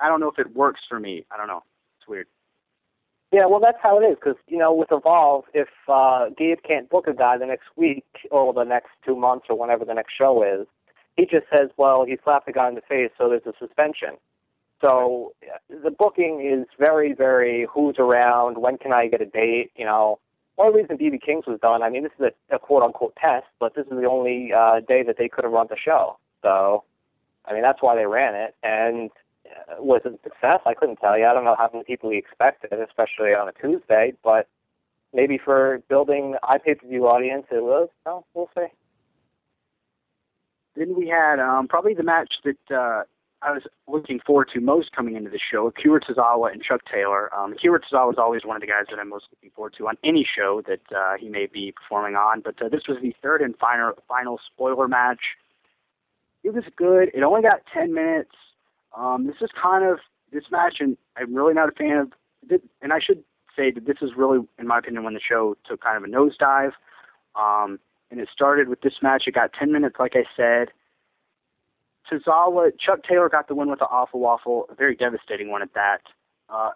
I 0.00 0.08
don't 0.08 0.20
know 0.20 0.28
if 0.28 0.38
it 0.38 0.54
works 0.54 0.80
for 0.88 1.00
me. 1.00 1.24
I 1.30 1.36
don't 1.36 1.48
know. 1.48 1.62
It's 1.98 2.08
weird. 2.08 2.26
Yeah, 3.32 3.46
well, 3.46 3.60
that's 3.60 3.78
how 3.82 4.00
it 4.00 4.04
is 4.04 4.16
because 4.16 4.36
you 4.46 4.56
know 4.56 4.72
with 4.72 4.88
Evolve, 4.90 5.44
if 5.52 5.68
uh, 5.86 6.30
Gabe 6.36 6.58
can't 6.66 6.88
book 6.88 7.06
a 7.06 7.14
guy 7.14 7.36
the 7.36 7.46
next 7.46 7.66
week 7.76 8.06
or 8.30 8.54
the 8.54 8.64
next 8.64 8.90
two 9.04 9.16
months 9.16 9.46
or 9.50 9.58
whenever 9.58 9.84
the 9.84 9.94
next 9.94 10.14
show 10.16 10.42
is, 10.42 10.66
he 11.16 11.24
just 11.24 11.46
says, 11.54 11.68
"Well, 11.76 12.04
he 12.06 12.16
slapped 12.24 12.46
the 12.46 12.52
guy 12.52 12.68
in 12.68 12.74
the 12.74 12.80
face, 12.80 13.10
so 13.18 13.28
there's 13.28 13.46
a 13.46 13.52
suspension." 13.58 14.16
So 14.80 15.32
the 15.68 15.90
booking 15.90 16.40
is 16.40 16.66
very, 16.78 17.12
very 17.12 17.66
who's 17.72 17.96
around, 17.98 18.58
when 18.58 18.78
can 18.78 18.92
I 18.92 19.08
get 19.08 19.20
a 19.20 19.26
date, 19.26 19.72
you 19.76 19.84
know. 19.84 20.18
One 20.54 20.74
reason 20.74 20.98
BB 20.98 21.22
King's 21.22 21.46
was 21.46 21.60
done, 21.60 21.82
I 21.82 21.90
mean, 21.90 22.02
this 22.02 22.12
is 22.18 22.32
a, 22.50 22.56
a 22.56 22.58
quote 22.58 22.82
unquote 22.82 23.14
test, 23.16 23.46
but 23.60 23.74
this 23.74 23.86
is 23.86 23.92
the 23.92 24.08
only 24.08 24.52
uh, 24.52 24.80
day 24.80 25.02
that 25.04 25.16
they 25.16 25.28
could 25.28 25.44
have 25.44 25.52
run 25.52 25.68
the 25.70 25.76
show. 25.76 26.18
So, 26.42 26.84
I 27.44 27.52
mean, 27.52 27.62
that's 27.62 27.80
why 27.80 27.94
they 27.94 28.06
ran 28.06 28.34
it. 28.34 28.56
And 28.62 29.10
uh, 29.10 29.14
was 29.78 30.02
a 30.04 30.10
success? 30.22 30.60
I 30.66 30.74
couldn't 30.74 30.96
tell 30.96 31.18
you. 31.18 31.26
I 31.26 31.32
don't 31.32 31.44
know 31.44 31.56
how 31.56 31.70
many 31.72 31.84
people 31.84 32.10
we 32.10 32.18
expected, 32.18 32.72
especially 32.72 33.30
on 33.34 33.48
a 33.48 33.52
Tuesday, 33.52 34.12
but 34.22 34.48
maybe 35.12 35.38
for 35.42 35.80
building 35.88 36.34
iPay 36.44 36.78
per 36.78 36.88
view 36.88 37.06
audience, 37.06 37.46
it 37.50 37.62
was. 37.62 37.88
No, 38.06 38.24
we'll 38.34 38.50
see. 38.56 38.66
Then 40.76 40.94
we 40.96 41.08
had 41.08 41.40
um, 41.40 41.66
probably 41.68 41.94
the 41.94 42.04
match 42.04 42.34
that 42.44 42.74
uh, 42.74 43.02
I 43.42 43.52
was 43.52 43.62
looking 43.86 44.20
forward 44.24 44.48
to 44.54 44.60
most 44.60 44.92
coming 44.94 45.16
into 45.16 45.30
the 45.30 45.38
show, 45.38 45.66
Akira 45.66 46.00
Tozawa 46.00 46.52
and 46.52 46.62
Chuck 46.62 46.80
Taylor. 46.92 47.34
Um, 47.34 47.52
Akira 47.52 47.80
Tozawa 47.80 48.12
is 48.12 48.18
always 48.18 48.44
one 48.44 48.56
of 48.56 48.60
the 48.60 48.66
guys 48.66 48.86
that 48.90 48.98
I'm 48.98 49.08
most 49.08 49.26
looking 49.30 49.50
forward 49.54 49.74
to 49.78 49.88
on 49.88 49.96
any 50.04 50.26
show 50.26 50.62
that 50.66 50.96
uh, 50.96 51.14
he 51.18 51.28
may 51.28 51.46
be 51.46 51.72
performing 51.72 52.14
on. 52.14 52.40
But 52.40 52.62
uh, 52.62 52.68
this 52.68 52.82
was 52.88 52.98
the 53.02 53.14
third 53.22 53.42
and 53.42 53.56
final 53.58 53.92
final 54.08 54.40
spoiler 54.52 54.88
match. 54.88 55.20
It 56.44 56.54
was 56.54 56.64
good. 56.76 57.10
It 57.14 57.22
only 57.22 57.42
got 57.42 57.60
10 57.74 57.92
minutes. 57.92 58.30
Um, 58.96 59.26
this 59.26 59.36
is 59.40 59.50
kind 59.60 59.84
of 59.84 59.98
this 60.32 60.44
match, 60.50 60.76
and 60.80 60.96
I'm 61.16 61.34
really 61.34 61.54
not 61.54 61.68
a 61.68 61.72
fan 61.72 61.96
of. 61.96 62.12
And 62.80 62.92
I 62.92 63.00
should 63.00 63.22
say 63.56 63.70
that 63.70 63.86
this 63.86 63.96
is 64.00 64.10
really, 64.16 64.40
in 64.58 64.66
my 64.66 64.78
opinion, 64.78 65.04
when 65.04 65.14
the 65.14 65.20
show 65.20 65.56
took 65.68 65.82
kind 65.82 65.96
of 65.96 66.04
a 66.04 66.06
nosedive. 66.06 66.72
Um, 67.34 67.78
and 68.10 68.20
it 68.20 68.28
started 68.32 68.68
with 68.68 68.80
this 68.80 68.94
match. 69.02 69.24
It 69.26 69.34
got 69.34 69.52
10 69.52 69.70
minutes, 69.72 69.96
like 69.98 70.14
I 70.14 70.24
said. 70.36 70.68
Tozawa, 72.10 72.70
Chuck 72.78 73.00
Taylor 73.06 73.28
got 73.28 73.48
the 73.48 73.54
win 73.54 73.68
with 73.68 73.80
the 73.80 73.84
awful 73.86 74.20
waffle, 74.20 74.66
a 74.70 74.74
very 74.74 74.96
devastating 74.96 75.50
one 75.50 75.60
at 75.60 75.74
that. 75.74 76.00
Uh, 76.48 76.70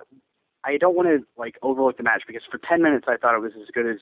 I 0.64 0.76
don't 0.76 0.94
want 0.94 1.08
to 1.08 1.26
like 1.38 1.56
overlook 1.62 1.96
the 1.96 2.02
match 2.02 2.24
because 2.26 2.42
for 2.50 2.58
10 2.58 2.82
minutes 2.82 3.06
I 3.08 3.16
thought 3.16 3.34
it 3.34 3.40
was 3.40 3.52
as 3.60 3.68
good 3.72 3.86
as 3.86 3.98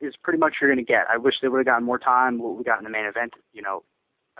is 0.00 0.14
pretty 0.22 0.38
much 0.38 0.56
you're 0.60 0.70
going 0.72 0.84
to 0.84 0.92
get. 0.92 1.04
I 1.10 1.18
wish 1.18 1.34
they 1.42 1.48
would 1.48 1.58
have 1.58 1.66
gotten 1.66 1.84
more 1.84 1.98
time. 1.98 2.38
What 2.38 2.56
we 2.56 2.64
got 2.64 2.78
in 2.78 2.84
the 2.84 2.90
main 2.90 3.04
event, 3.04 3.34
you 3.52 3.60
know, 3.60 3.82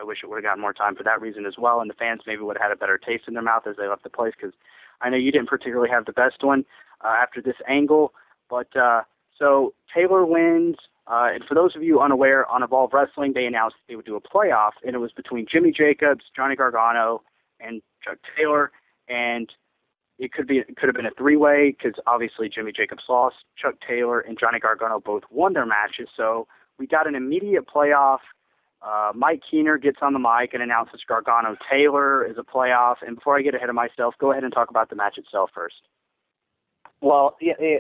I 0.01 0.05
wish 0.05 0.19
it 0.23 0.29
would 0.29 0.37
have 0.37 0.45
gotten 0.45 0.61
more 0.61 0.73
time 0.73 0.97
for 0.97 1.03
that 1.03 1.21
reason 1.21 1.47
as 1.47 1.55
well. 1.59 1.81
And 1.81 1.91
the 1.91 1.95
fans 1.95 2.23
maybe 2.27 2.43
would 2.43 2.57
have 2.57 2.71
had 2.71 2.73
a 2.73 2.77
better 2.77 2.99
taste 2.99 3.25
in 3.29 3.35
their 3.35 3.43
mouth 3.43 3.67
as 3.67 3.77
they 3.77 3.87
left 3.87 4.03
the 4.03 4.11
place 4.11 4.33
because 4.37 4.55
I 5.01 5.11
know 5.11 5.17
you 5.17 5.33
didn't 5.33 5.49
particularly 5.49 5.91
have 5.91 6.07
the 6.07 6.13
best 6.13 6.43
one 6.43 6.65
uh, 7.05 7.17
after 7.23 7.43
this 7.43 7.57
angle. 7.69 8.15
But 8.49 8.75
uh, 8.77 9.03
so 9.39 9.75
Taylor 9.95 10.25
wins. 10.25 10.77
Uh, 11.07 11.29
and 11.35 11.45
for 11.45 11.55
those 11.55 11.75
of 11.75 11.83
you 11.83 12.01
unaware, 12.01 12.47
on 12.49 12.63
Evolve 12.63 12.93
Wrestling, 12.93 13.33
they 13.35 13.45
announced 13.45 13.77
they 13.89 13.97
would 13.97 14.07
do 14.07 14.15
a 14.15 14.21
playoff, 14.21 14.73
and 14.85 14.95
it 14.95 14.99
was 14.99 15.11
between 15.11 15.45
Jimmy 15.51 15.73
Jacobs, 15.73 16.25
Johnny 16.37 16.55
Gargano, 16.55 17.23
and 17.59 17.83
Chuck 18.05 18.19
Taylor. 18.37 18.71
And 19.09 19.51
it 20.21 20.33
could 20.33 20.47
be 20.47 20.59
it 20.59 20.77
could 20.77 20.87
have 20.87 20.95
been 20.95 21.07
a 21.07 21.15
three-way 21.17 21.75
because 21.77 22.01
obviously 22.07 22.49
Jimmy 22.49 22.73
Jacobs 22.73 23.03
lost, 23.09 23.37
Chuck 23.57 23.75
Taylor 23.87 24.21
and 24.21 24.39
Johnny 24.39 24.61
Gargano 24.61 25.01
both 25.01 25.25
won 25.31 25.55
their 25.55 25.67
matches. 25.67 26.09
So 26.17 26.47
we 26.79 26.87
got 26.87 27.09
an 27.09 27.15
immediate 27.15 27.67
playoff. 27.67 28.21
Uh, 28.83 29.12
Mike 29.14 29.43
Keener 29.51 29.79
gets 29.79 29.99
on 30.01 30.12
the 30.12 30.19
mic 30.19 30.55
and 30.55 30.62
announces 30.62 31.01
Gargano 31.07 31.57
Taylor 31.71 32.25
is 32.25 32.37
a 32.38 32.43
playoff. 32.43 32.97
And 33.07 33.16
before 33.16 33.38
I 33.38 33.43
get 33.43 33.55
ahead 33.55 33.69
of 33.69 33.75
myself, 33.75 34.14
go 34.19 34.33
ahead 34.33 34.45
and 34.45 34.53
talk 34.53 34.71
about 34.71 34.88
the 34.88 34.97
match 34.97 35.19
itself 35.19 35.51
first. 35.55 35.83
Well, 37.03 37.37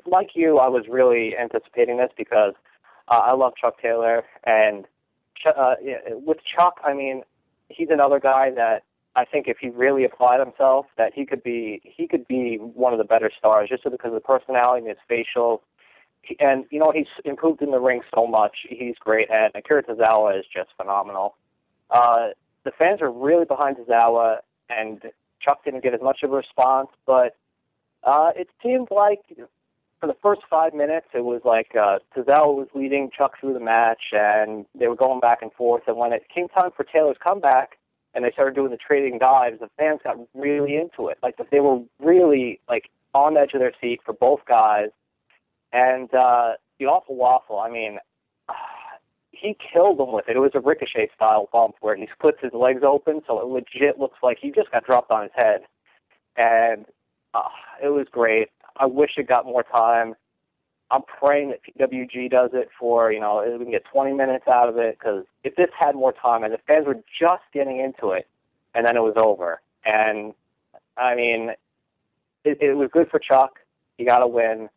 like 0.06 0.30
you, 0.34 0.58
I 0.58 0.68
was 0.68 0.84
really 0.88 1.34
anticipating 1.36 1.98
this 1.98 2.10
because 2.16 2.54
uh, 3.08 3.16
I 3.16 3.32
love 3.34 3.52
Chuck 3.60 3.80
Taylor, 3.80 4.22
and 4.44 4.86
uh, 5.44 5.74
with 6.10 6.38
Chuck, 6.56 6.80
I 6.84 6.94
mean, 6.94 7.22
he's 7.68 7.88
another 7.90 8.18
guy 8.18 8.50
that 8.54 8.84
I 9.16 9.24
think 9.24 9.46
if 9.48 9.58
he 9.58 9.68
really 9.68 10.04
applied 10.04 10.40
himself, 10.40 10.86
that 10.96 11.12
he 11.14 11.26
could 11.26 11.42
be 11.42 11.80
he 11.84 12.06
could 12.06 12.26
be 12.28 12.56
one 12.56 12.92
of 12.92 12.98
the 12.98 13.04
better 13.04 13.30
stars 13.36 13.68
just 13.68 13.84
because 13.84 13.98
of 14.04 14.14
the 14.14 14.20
personality 14.20 14.86
and 14.86 14.88
his 14.88 14.98
facial. 15.08 15.62
And 16.38 16.64
you 16.70 16.78
know 16.78 16.92
he's 16.94 17.06
improved 17.24 17.62
in 17.62 17.70
the 17.70 17.80
ring 17.80 18.02
so 18.14 18.26
much. 18.26 18.58
He's 18.68 18.96
great, 19.00 19.28
and 19.30 19.52
Akira 19.54 19.82
Tozawa 19.82 20.38
is 20.38 20.44
just 20.54 20.70
phenomenal. 20.76 21.34
Uh, 21.90 22.28
the 22.64 22.70
fans 22.78 23.00
are 23.00 23.10
really 23.10 23.44
behind 23.44 23.76
Tozawa, 23.76 24.38
and 24.68 25.02
Chuck 25.40 25.64
didn't 25.64 25.82
get 25.82 25.94
as 25.94 26.00
much 26.00 26.18
of 26.22 26.32
a 26.32 26.36
response, 26.36 26.88
but 27.06 27.36
uh, 28.04 28.30
it 28.36 28.48
seemed 28.62 28.88
like 28.90 29.20
for 29.98 30.06
the 30.06 30.16
first 30.22 30.42
five 30.48 30.72
minutes, 30.72 31.06
it 31.14 31.24
was 31.24 31.42
like 31.44 31.72
uh, 31.74 31.98
Tozawa 32.16 32.54
was 32.54 32.68
leading 32.74 33.10
Chuck 33.16 33.32
through 33.40 33.54
the 33.54 33.60
match, 33.60 34.12
and 34.12 34.66
they 34.78 34.88
were 34.88 34.96
going 34.96 35.20
back 35.20 35.42
and 35.42 35.52
forth. 35.52 35.82
And 35.86 35.96
when 35.96 36.12
it 36.12 36.22
came 36.34 36.48
time 36.48 36.70
for 36.76 36.84
Taylor's 36.84 37.18
comeback, 37.22 37.78
and 38.14 38.24
they 38.24 38.30
started 38.32 38.54
doing 38.54 38.70
the 38.70 38.76
trading 38.76 39.18
dives, 39.18 39.60
the 39.60 39.68
fans 39.78 40.00
got 40.02 40.16
really 40.34 40.76
into 40.76 41.08
it. 41.08 41.18
Like 41.22 41.36
they 41.50 41.60
were 41.60 41.80
really 42.00 42.60
like 42.68 42.90
on 43.14 43.34
the 43.34 43.40
edge 43.40 43.54
of 43.54 43.60
their 43.60 43.72
seat 43.80 44.00
for 44.04 44.12
both 44.12 44.40
guys. 44.46 44.88
And 45.72 46.12
uh, 46.14 46.52
the 46.78 46.86
awful 46.86 47.16
waffle, 47.16 47.58
I 47.58 47.70
mean, 47.70 47.98
he 49.30 49.56
killed 49.72 49.98
them 49.98 50.12
with 50.12 50.28
it. 50.28 50.36
It 50.36 50.40
was 50.40 50.52
a 50.54 50.60
ricochet 50.60 51.10
style 51.14 51.48
bump 51.52 51.76
where 51.80 51.96
he 51.96 52.08
splits 52.12 52.38
his 52.42 52.52
legs 52.52 52.82
open, 52.84 53.22
so 53.26 53.40
it 53.40 53.46
legit 53.46 53.98
looks 53.98 54.18
like 54.22 54.38
he 54.40 54.50
just 54.50 54.70
got 54.70 54.84
dropped 54.84 55.10
on 55.10 55.22
his 55.22 55.32
head. 55.34 55.62
And 56.36 56.86
uh, 57.34 57.48
it 57.82 57.88
was 57.88 58.06
great. 58.10 58.48
I 58.76 58.86
wish 58.86 59.12
it 59.16 59.28
got 59.28 59.44
more 59.44 59.62
time. 59.62 60.14
I'm 60.90 61.02
praying 61.02 61.50
that 61.50 61.60
PWG 61.62 62.30
does 62.30 62.50
it 62.52 62.68
for, 62.78 63.12
you 63.12 63.20
know, 63.20 63.44
we 63.58 63.64
can 63.64 63.70
get 63.70 63.84
20 63.92 64.12
minutes 64.12 64.48
out 64.48 64.68
of 64.68 64.76
it 64.76 64.98
because 64.98 65.24
if 65.44 65.54
this 65.54 65.68
had 65.78 65.94
more 65.94 66.12
time 66.12 66.42
and 66.42 66.52
the 66.52 66.58
fans 66.66 66.86
were 66.86 66.98
just 67.18 67.42
getting 67.54 67.78
into 67.78 68.10
it 68.10 68.26
and 68.74 68.84
then 68.84 68.96
it 68.96 69.00
was 69.00 69.14
over. 69.16 69.60
And, 69.84 70.34
I 70.96 71.14
mean, 71.14 71.50
it, 72.44 72.58
it 72.60 72.74
was 72.74 72.90
good 72.92 73.08
for 73.08 73.20
Chuck. 73.20 73.60
He 73.98 74.04
got 74.04 74.22
a 74.22 74.26
win. 74.26 74.68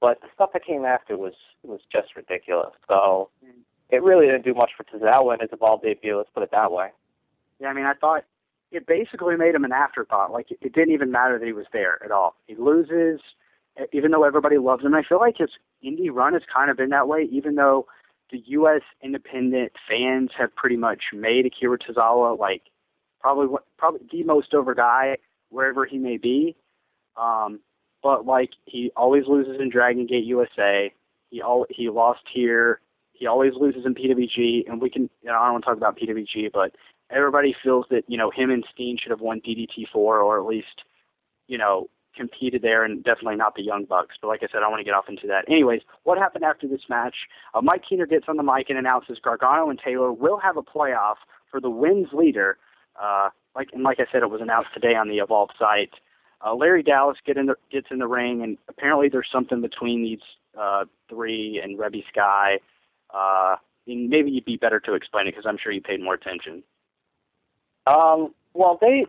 But 0.00 0.20
the 0.20 0.28
stuff 0.34 0.50
that 0.52 0.64
came 0.64 0.84
after 0.84 1.16
was 1.16 1.34
was 1.62 1.80
just 1.90 2.16
ridiculous. 2.16 2.72
So 2.88 3.30
it 3.90 4.02
really 4.02 4.26
didn't 4.26 4.44
do 4.44 4.54
much 4.54 4.70
for 4.76 4.84
Tozawa 4.84 5.34
in 5.34 5.40
his 5.40 5.50
Evolve 5.52 5.82
debut, 5.82 6.16
let's 6.16 6.30
put 6.34 6.42
it 6.42 6.50
that 6.52 6.72
way. 6.72 6.88
Yeah, 7.60 7.68
I 7.68 7.72
mean, 7.72 7.86
I 7.86 7.94
thought 7.94 8.24
it 8.70 8.86
basically 8.86 9.36
made 9.36 9.54
him 9.54 9.64
an 9.64 9.72
afterthought. 9.72 10.32
Like 10.32 10.50
it, 10.50 10.58
it 10.60 10.74
didn't 10.74 10.92
even 10.92 11.10
matter 11.10 11.38
that 11.38 11.46
he 11.46 11.52
was 11.52 11.66
there 11.72 12.02
at 12.04 12.10
all. 12.10 12.34
He 12.46 12.54
loses, 12.56 13.20
even 13.92 14.10
though 14.10 14.24
everybody 14.24 14.58
loves 14.58 14.84
him. 14.84 14.94
I 14.94 15.02
feel 15.02 15.18
like 15.18 15.36
his 15.38 15.50
indie 15.84 16.12
run 16.12 16.32
has 16.34 16.42
kind 16.52 16.70
of 16.70 16.76
been 16.76 16.90
that 16.90 17.08
way, 17.08 17.28
even 17.30 17.54
though 17.54 17.86
the 18.30 18.42
U.S. 18.46 18.82
independent 19.02 19.72
fans 19.88 20.30
have 20.36 20.54
pretty 20.56 20.76
much 20.76 21.04
made 21.12 21.46
Akira 21.46 21.78
Tozawa 21.78 22.38
like 22.38 22.62
probably 23.20 23.56
probably 23.78 24.00
the 24.10 24.24
most 24.24 24.52
over 24.52 24.74
guy 24.74 25.16
wherever 25.50 25.86
he 25.86 25.98
may 25.98 26.16
be. 26.16 26.56
Um, 27.16 27.60
but 28.02 28.26
like 28.26 28.50
he 28.64 28.92
always 28.96 29.24
loses 29.26 29.60
in 29.60 29.70
Dragon 29.70 30.06
Gate 30.06 30.24
USA. 30.24 30.92
He 31.30 31.40
all 31.42 31.66
he 31.70 31.88
lost 31.88 32.22
here. 32.32 32.80
He 33.12 33.26
always 33.26 33.54
loses 33.58 33.86
in 33.86 33.94
PWG, 33.94 34.68
and 34.68 34.80
we 34.80 34.90
can. 34.90 35.10
You 35.22 35.30
know, 35.30 35.38
I 35.38 35.44
don't 35.44 35.54
want 35.54 35.64
to 35.64 35.70
talk 35.70 35.76
about 35.76 35.98
PWG, 35.98 36.52
but 36.52 36.74
everybody 37.10 37.54
feels 37.62 37.86
that 37.90 38.02
you 38.08 38.18
know 38.18 38.30
him 38.30 38.50
and 38.50 38.64
Steen 38.72 38.96
should 39.00 39.10
have 39.10 39.20
won 39.20 39.40
DDT 39.40 39.88
four 39.92 40.20
or 40.20 40.38
at 40.38 40.46
least 40.46 40.82
you 41.46 41.58
know 41.58 41.88
competed 42.16 42.62
there 42.62 42.82
and 42.82 43.04
definitely 43.04 43.36
not 43.36 43.54
the 43.54 43.62
Young 43.62 43.84
Bucks. 43.84 44.16
But 44.20 44.28
like 44.28 44.42
I 44.42 44.46
said, 44.50 44.62
I 44.64 44.68
want 44.68 44.80
to 44.80 44.84
get 44.84 44.94
off 44.94 45.04
into 45.08 45.26
that. 45.26 45.44
Anyways, 45.48 45.82
what 46.04 46.18
happened 46.18 46.44
after 46.44 46.66
this 46.66 46.80
match? 46.88 47.14
Uh, 47.54 47.60
Mike 47.60 47.82
Keener 47.88 48.06
gets 48.06 48.24
on 48.28 48.36
the 48.36 48.42
mic 48.42 48.70
and 48.70 48.78
announces 48.78 49.18
Gargano 49.22 49.68
and 49.68 49.78
Taylor 49.78 50.12
will 50.12 50.38
have 50.38 50.56
a 50.56 50.62
playoff 50.62 51.16
for 51.50 51.60
the 51.60 51.70
wins 51.70 52.08
leader. 52.12 52.58
Uh, 53.00 53.28
like 53.54 53.68
and 53.72 53.82
like 53.82 54.00
I 54.00 54.06
said, 54.10 54.22
it 54.22 54.30
was 54.30 54.40
announced 54.40 54.70
today 54.74 54.94
on 54.94 55.08
the 55.08 55.18
Evolve 55.18 55.50
site. 55.58 55.92
Uh, 56.44 56.54
Larry 56.54 56.82
Dallas 56.82 57.16
get 57.26 57.36
in 57.36 57.46
the, 57.46 57.56
gets 57.70 57.88
in 57.90 57.98
the 57.98 58.06
ring, 58.06 58.42
and 58.42 58.58
apparently 58.68 59.08
there's 59.08 59.28
something 59.32 59.60
between 59.60 60.02
these 60.02 60.20
uh, 60.58 60.84
three 61.08 61.60
and 61.62 61.78
Reby 61.78 62.06
Sky. 62.08 62.58
Uh, 63.12 63.56
maybe 63.86 64.30
you'd 64.30 64.44
be 64.44 64.56
better 64.56 64.80
to 64.80 64.94
explain 64.94 65.26
it 65.26 65.32
because 65.32 65.46
I'm 65.46 65.58
sure 65.62 65.72
you 65.72 65.80
paid 65.80 66.02
more 66.02 66.14
attention. 66.14 66.62
Um, 67.86 68.34
well, 68.54 68.78
they 68.80 69.06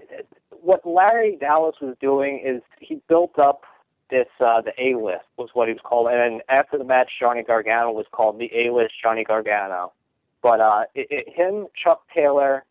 what 0.61 0.85
Larry 0.85 1.37
Dallas 1.39 1.75
was 1.81 1.95
doing 1.99 2.41
is 2.45 2.61
he 2.79 3.01
built 3.07 3.39
up 3.39 3.63
this 4.09 4.27
uh, 4.39 4.61
the 4.61 4.71
A 4.79 4.95
list 4.95 5.25
was 5.37 5.49
what 5.53 5.67
he 5.67 5.73
was 5.73 5.81
called, 5.83 6.07
and 6.11 6.41
after 6.49 6.77
the 6.77 6.83
match, 6.83 7.09
Johnny 7.19 7.43
Gargano 7.43 7.91
was 7.91 8.05
called 8.11 8.39
the 8.39 8.49
A 8.53 8.73
list 8.73 8.93
Johnny 9.01 9.23
Gargano. 9.23 9.93
But 10.41 10.61
uh, 10.61 10.83
it, 10.95 11.07
it, 11.09 11.29
him, 11.35 11.67
Chuck 11.81 12.03
Taylor, 12.13 12.63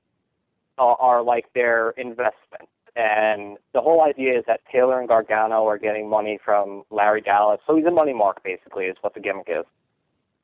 uh, 0.79 0.95
are 0.99 1.23
like 1.23 1.47
their 1.55 1.91
investment, 1.91 2.69
and 2.97 3.59
the 3.75 3.81
whole 3.83 4.03
idea 4.03 4.39
is 4.39 4.45
that 4.47 4.63
Taylor 4.73 4.99
and 4.99 5.07
Gargano 5.07 5.67
are 5.67 5.79
getting 5.79 6.09
money 6.09 6.39
from 6.43 6.83
Larry 6.91 7.21
Dallas, 7.21 7.61
so 7.67 7.77
he's 7.77 7.85
a 7.85 7.91
money 7.91 8.15
mark 8.15 8.43
basically, 8.43 8.87
is 8.87 8.97
what 9.03 9.13
the 9.13 9.21
gimmick 9.21 9.49
is. 9.49 9.67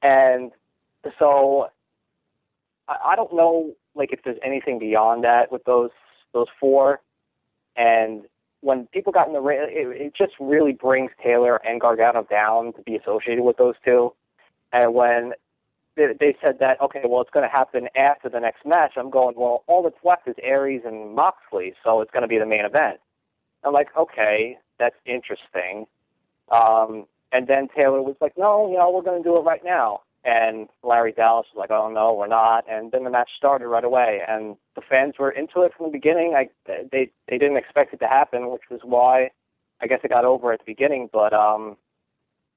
And 0.02 0.52
so 1.18 1.68
I, 2.88 3.12
I 3.12 3.16
don't 3.16 3.34
know 3.34 3.74
like 3.94 4.12
if 4.12 4.20
there's 4.22 4.38
anything 4.44 4.78
beyond 4.78 5.24
that 5.24 5.50
with 5.50 5.64
those 5.64 5.90
those 6.34 6.48
four. 6.60 7.00
And 7.74 8.24
when 8.60 8.86
people 8.88 9.12
got 9.12 9.26
in 9.26 9.32
the 9.32 9.40
ring, 9.40 9.58
it, 9.62 9.88
it 10.00 10.14
just 10.14 10.34
really 10.38 10.72
brings 10.72 11.10
Taylor 11.22 11.56
and 11.66 11.80
Gargano 11.80 12.26
down 12.30 12.74
to 12.74 12.82
be 12.82 12.96
associated 12.96 13.44
with 13.44 13.56
those 13.56 13.74
two. 13.82 14.12
And 14.72 14.94
when 14.94 15.32
they, 15.96 16.06
they 16.18 16.36
said 16.42 16.58
that, 16.60 16.80
okay, 16.80 17.02
well, 17.04 17.20
it's 17.20 17.30
going 17.30 17.48
to 17.48 17.54
happen 17.54 17.88
after 17.96 18.28
the 18.28 18.40
next 18.40 18.64
match, 18.64 18.92
I'm 18.96 19.10
going, 19.10 19.34
well, 19.36 19.64
all 19.66 19.82
that's 19.82 20.02
left 20.04 20.28
is 20.28 20.34
Aries 20.42 20.82
and 20.84 21.14
Moxley, 21.14 21.74
so 21.84 22.00
it's 22.00 22.10
going 22.10 22.22
to 22.22 22.28
be 22.28 22.38
the 22.38 22.46
main 22.46 22.64
event. 22.64 22.98
I'm 23.64 23.72
like, 23.72 23.88
okay, 23.96 24.58
that's 24.78 24.96
interesting. 25.06 25.86
Um, 26.50 27.06
and 27.30 27.46
then 27.46 27.68
Taylor 27.74 28.02
was 28.02 28.16
like, 28.20 28.34
no, 28.36 28.70
you 28.70 28.76
know, 28.76 28.90
we're 28.90 29.02
going 29.02 29.22
to 29.22 29.28
do 29.28 29.36
it 29.36 29.42
right 29.42 29.64
now. 29.64 30.02
And 30.24 30.68
Larry 30.84 31.12
Dallas 31.12 31.46
was 31.52 31.58
like, 31.58 31.72
oh 31.72 31.90
no, 31.90 32.14
we're 32.14 32.28
not. 32.28 32.64
And 32.70 32.92
then 32.92 33.02
the 33.02 33.10
match 33.10 33.30
started 33.36 33.66
right 33.66 33.82
away, 33.82 34.20
and 34.28 34.56
the 34.76 34.80
fans 34.80 35.14
were 35.18 35.32
into 35.32 35.62
it 35.62 35.72
from 35.76 35.86
the 35.86 35.92
beginning. 35.92 36.34
I 36.36 36.48
they 36.92 37.10
they 37.28 37.38
didn't 37.38 37.56
expect 37.56 37.92
it 37.92 37.96
to 37.98 38.06
happen, 38.06 38.48
which 38.48 38.62
was 38.70 38.78
why 38.84 39.30
I 39.80 39.88
guess 39.88 39.98
it 40.04 40.10
got 40.10 40.24
over 40.24 40.52
at 40.52 40.60
the 40.60 40.64
beginning. 40.64 41.10
But 41.12 41.32
um, 41.32 41.76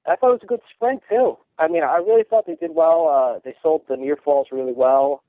I 0.08 0.16
thought 0.16 0.30
it 0.30 0.32
was 0.32 0.40
a 0.42 0.46
good 0.46 0.60
sprint 0.74 1.02
too. 1.08 1.36
I 1.58 1.68
mean, 1.68 1.82
I 1.82 1.96
really 1.96 2.24
thought 2.28 2.46
they 2.46 2.54
did 2.54 2.74
well. 2.74 3.08
Uh, 3.08 3.40
they 3.44 3.54
sold 3.62 3.82
the 3.88 3.96
near 3.96 4.16
falls 4.16 4.48
really 4.52 4.72
well. 4.74 5.22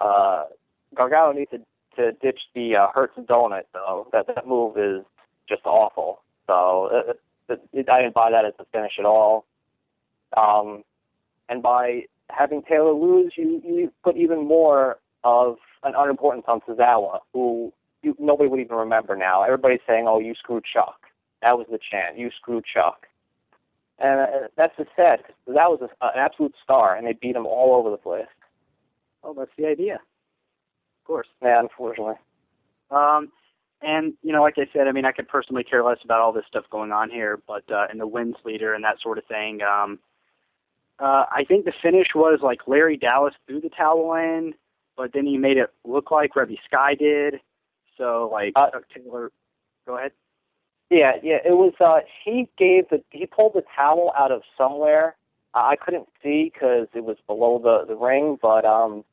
Uh, 0.00 0.44
Gargano 0.94 1.32
needs 1.32 1.50
to 1.50 1.58
to 1.96 2.12
ditch 2.12 2.40
the 2.54 2.76
uh, 2.76 2.86
Hurts 2.94 3.18
donut 3.18 3.64
though. 3.72 4.08
That 4.12 4.26
that 4.28 4.46
move 4.46 4.76
is 4.78 5.04
just 5.48 5.66
awful. 5.66 6.22
So 6.46 6.90
uh, 6.92 7.54
it, 7.72 7.88
I 7.88 8.02
didn't 8.02 8.14
buy 8.14 8.30
that 8.30 8.44
as 8.44 8.54
a 8.58 8.64
finish 8.72 8.92
at 8.98 9.04
all. 9.04 9.44
Um, 10.36 10.84
and 11.48 11.62
by 11.62 12.02
having 12.28 12.62
Taylor 12.62 12.92
lose, 12.92 13.32
you 13.36 13.60
you 13.64 13.92
put 14.02 14.16
even 14.16 14.46
more 14.46 14.98
of 15.24 15.56
an 15.82 15.92
unimportance 15.96 16.44
on 16.48 16.60
Tozawa, 16.60 17.20
who 17.32 17.72
you, 18.02 18.16
nobody 18.18 18.48
would 18.48 18.60
even 18.60 18.76
remember 18.76 19.16
now. 19.16 19.42
Everybody's 19.42 19.80
saying, 19.86 20.06
"Oh, 20.08 20.20
you 20.20 20.34
screwed 20.34 20.64
Chuck." 20.64 21.06
That 21.42 21.56
was 21.58 21.66
the 21.70 21.78
chant. 21.78 22.18
You 22.18 22.30
screwed 22.36 22.64
Chuck. 22.64 23.06
And 24.00 24.20
uh, 24.20 24.48
that's 24.56 24.76
just 24.76 24.90
sad 24.96 25.18
because 25.18 25.34
that 25.46 25.70
was 25.70 25.80
a, 25.82 26.04
an 26.04 26.12
absolute 26.16 26.54
star, 26.64 26.96
and 26.96 27.06
they 27.06 27.12
beat 27.12 27.36
him 27.36 27.46
all 27.46 27.74
over 27.74 27.90
the 27.90 27.98
place. 27.98 28.26
Oh, 29.22 29.34
that's 29.34 29.50
the 29.58 29.66
idea. 29.66 29.94
Of 29.94 31.06
course. 31.06 31.28
Yeah, 31.42 31.60
unfortunately. 31.60 32.14
Um, 32.90 33.30
and 33.82 34.14
you 34.22 34.32
know, 34.32 34.42
like 34.42 34.54
I 34.56 34.66
said, 34.72 34.88
I 34.88 34.92
mean, 34.92 35.04
I 35.04 35.12
could 35.12 35.28
personally 35.28 35.64
care 35.64 35.84
less 35.84 35.98
about 36.04 36.20
all 36.20 36.32
this 36.32 36.44
stuff 36.48 36.64
going 36.70 36.92
on 36.92 37.10
here, 37.10 37.40
but 37.46 37.64
uh, 37.70 37.86
in 37.92 37.98
the 37.98 38.06
wins 38.06 38.36
leader 38.44 38.74
and 38.74 38.84
that 38.84 39.00
sort 39.02 39.18
of 39.18 39.24
thing, 39.26 39.60
um, 39.62 39.98
uh, 40.98 41.24
I 41.30 41.44
think 41.46 41.64
the 41.64 41.72
finish 41.82 42.08
was 42.14 42.40
like 42.42 42.60
Larry 42.66 42.96
Dallas 42.96 43.34
threw 43.46 43.60
the 43.60 43.70
towel 43.70 44.14
in, 44.14 44.54
but 44.96 45.12
then 45.14 45.26
he 45.26 45.38
made 45.38 45.56
it 45.56 45.70
look 45.84 46.10
like 46.10 46.34
Reby 46.34 46.58
Sky 46.66 46.94
did. 46.94 47.40
So 47.96 48.28
like 48.32 48.52
uh, 48.56 48.68
Taylor, 48.94 49.30
go 49.86 49.96
ahead. 49.96 50.12
Yeah, 50.90 51.12
yeah, 51.22 51.38
it 51.44 51.52
was. 51.52 51.72
uh 51.80 52.00
He 52.24 52.48
gave 52.58 52.88
the 52.90 53.02
he 53.10 53.26
pulled 53.26 53.54
the 53.54 53.62
towel 53.76 54.12
out 54.18 54.32
of 54.32 54.42
somewhere. 54.58 55.16
I 55.54 55.76
couldn't 55.76 56.08
see 56.22 56.50
because 56.52 56.88
it 56.94 57.04
was 57.04 57.16
below 57.26 57.58
the 57.62 57.86
the 57.86 57.96
ring, 57.98 58.38
but 58.40 58.64
um, 58.64 59.04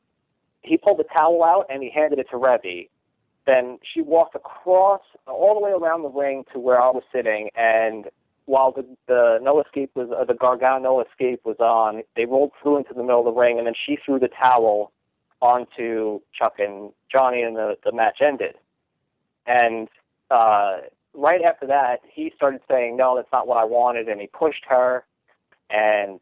he 0.62 0.76
pulled 0.76 0.98
the 0.98 1.04
towel 1.04 1.42
out 1.44 1.66
and 1.70 1.82
he 1.82 1.90
handed 1.90 2.18
it 2.18 2.28
to 2.30 2.36
Reby. 2.36 2.88
Then 3.46 3.78
she 3.82 4.02
walked 4.02 4.34
across 4.34 5.00
all 5.26 5.54
the 5.54 5.60
way 5.60 5.70
around 5.72 6.02
the 6.02 6.10
ring 6.10 6.44
to 6.52 6.58
where 6.58 6.80
I 6.80 6.90
was 6.90 7.04
sitting, 7.12 7.50
and 7.56 8.06
while 8.46 8.72
the 8.72 8.84
the 9.06 9.38
no 9.42 9.60
escape 9.62 9.90
was 9.94 10.10
uh, 10.10 10.24
the 10.24 10.34
Gargano 10.34 10.78
no 10.82 11.00
escape 11.00 11.40
was 11.44 11.58
on, 11.60 12.02
they 12.16 12.26
rolled 12.26 12.52
through 12.62 12.78
into 12.78 12.94
the 12.94 13.02
middle 13.02 13.20
of 13.20 13.24
the 13.34 13.40
ring, 13.40 13.58
and 13.58 13.66
then 13.66 13.74
she 13.86 13.96
threw 14.04 14.18
the 14.18 14.28
towel 14.42 14.92
onto 15.40 16.20
Chuck 16.36 16.54
and 16.58 16.92
Johnny, 17.10 17.42
and 17.42 17.56
the 17.56 17.76
the 17.84 17.92
match 17.92 18.18
ended. 18.20 18.56
And 19.46 19.88
uh, 20.30 20.78
right 21.14 21.42
after 21.42 21.66
that, 21.66 22.00
he 22.12 22.32
started 22.36 22.60
saying, 22.68 22.96
"No, 22.96 23.16
that's 23.16 23.32
not 23.32 23.46
what 23.46 23.58
I 23.58 23.64
wanted," 23.64 24.08
and 24.08 24.20
he 24.20 24.26
pushed 24.26 24.64
her, 24.68 25.04
and 25.70 26.20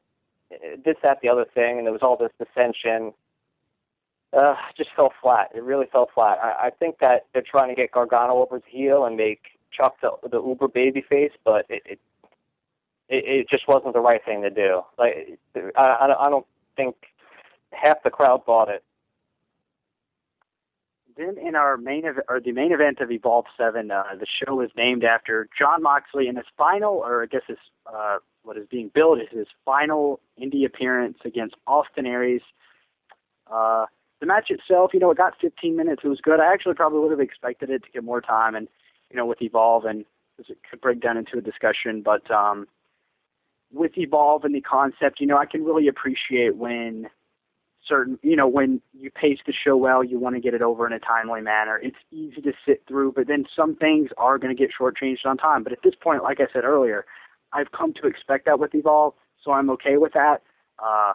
this, 0.85 0.97
that, 1.03 1.21
the 1.23 1.29
other 1.29 1.45
thing, 1.55 1.79
and 1.79 1.87
there 1.87 1.93
was 1.93 2.03
all 2.03 2.17
this 2.17 2.33
dissension. 2.39 3.13
Uh, 4.33 4.55
just 4.77 4.91
fell 4.95 5.13
flat. 5.23 5.51
It 5.55 5.63
really 5.63 5.87
fell 5.91 6.11
flat. 6.13 6.39
I, 6.43 6.67
I 6.67 6.71
think 6.71 6.99
that 6.99 7.27
they're 7.33 7.43
trying 7.49 7.69
to 7.69 7.75
get 7.75 7.93
Gargano 7.93 8.35
over 8.35 8.57
his 8.57 8.65
heel 8.69 9.05
and 9.05 9.17
make 9.17 9.41
Chuck 9.73 9.95
the, 10.03 10.11
the 10.29 10.43
uber 10.43 10.69
baby 10.69 11.03
face, 11.09 11.33
but 11.45 11.65
it, 11.69 11.83
it 11.87 12.01
it, 13.09 13.25
it 13.25 13.49
just 13.49 13.69
wasn't 13.69 13.95
the 13.95 14.01
right 14.01 14.25
thing 14.25 14.43
to 14.43 14.51
do. 14.51 14.83
Like 14.99 15.39
I, 15.77 16.15
I 16.19 16.31
don't 16.31 16.47
think 16.77 16.97
half 17.73 18.03
the 18.03 18.11
crowd 18.11 18.45
bought 18.45 18.69
it. 18.69 18.83
Then 21.17 21.39
in 21.39 21.55
our 21.55 21.79
main 21.79 22.05
event, 22.05 22.27
or 22.29 22.41
the 22.41 22.53
main 22.53 22.73
event 22.73 23.01
of 23.01 23.11
Evolve 23.11 23.47
Seven, 23.57 23.91
uh, 23.91 24.05
the 24.19 24.27
show 24.27 24.61
is 24.61 24.71
named 24.77 25.03
after 25.03 25.49
Jon 25.59 25.83
Moxley 25.83 26.29
in 26.29 26.37
his 26.37 26.45
final, 26.59 26.95
or 26.95 27.23
I 27.23 27.27
guess 27.27 27.43
his 27.47 27.57
uh, 27.87 28.19
what 28.43 28.59
is 28.59 28.67
being 28.71 28.91
billed 28.95 29.21
as 29.21 29.29
his 29.31 29.47
final 29.65 30.21
indie 30.41 30.67
appearance 30.67 31.19
against 31.25 31.57
Austin 31.67 32.07
Aries. 32.07 32.43
Uh, 33.51 33.87
the 34.21 34.27
match 34.27 34.51
itself, 34.51 34.93
you 34.93 35.01
know, 35.01 35.11
it 35.11 35.17
got 35.17 35.35
15 35.41 35.77
minutes. 35.77 36.03
It 36.05 36.09
was 36.09 36.21
good. 36.21 36.41
I 36.41 36.53
actually 36.53 36.75
probably 36.75 37.01
would 37.01 37.11
have 37.11 37.21
expected 37.21 37.71
it 37.71 37.85
to 37.85 37.91
get 37.91 38.05
more 38.05 38.21
time, 38.21 38.55
and 38.55 38.69
you 39.11 39.17
know, 39.17 39.27
with 39.27 39.41
Evolve, 39.41 39.85
and 39.87 40.05
it 40.39 40.59
could 40.71 40.81
break 40.81 41.01
down 41.01 41.17
into 41.17 41.39
a 41.39 41.41
discussion. 41.41 42.03
But 42.03 42.31
um, 42.31 42.67
with 43.73 43.93
Evolve 43.97 44.45
and 44.45 44.55
the 44.55 44.61
concept, 44.61 45.21
you 45.21 45.27
know, 45.27 45.39
I 45.39 45.47
can 45.47 45.65
really 45.65 45.89
appreciate 45.89 46.57
when 46.57 47.09
certain, 47.87 48.19
you 48.23 48.37
know, 48.37 48.49
when 48.49 48.81
you 48.93 49.11
pace 49.11 49.39
the 49.47 49.53
show 49.53 49.77
well, 49.77 50.03
you 50.03 50.19
want 50.19 50.35
to 50.37 50.41
get 50.41 50.55
it 50.55 50.63
over 50.63 50.87
in 50.87 50.93
a 50.93 50.99
timely 50.99 51.41
manner. 51.41 51.79
It's 51.83 51.97
easy 52.11 52.41
to 52.43 52.53
sit 52.67 52.83
through, 52.89 53.13
but 53.13 53.27
then 53.29 53.45
some 53.55 53.77
things 53.77 54.11
are 54.19 54.39
going 54.39 54.55
to 54.55 54.61
get 54.61 54.71
shortchanged 54.79 55.25
on 55.25 55.37
time. 55.37 55.63
But 55.63 55.73
at 55.73 55.83
this 55.83 55.95
point, 56.01 56.23
like 56.23 56.41
I 56.41 56.47
said 56.53 56.65
earlier, 56.65 57.05
I've 57.53 57.73
come 57.73 57.93
to 57.95 58.07
expect 58.07 58.47
that 58.47 58.59
with 58.59 58.75
Evolve, 58.75 59.15
so 59.43 59.53
I'm 59.53 59.71
okay 59.71 59.97
with 59.97 60.13
that. 60.13 60.43
Uh, 60.79 61.13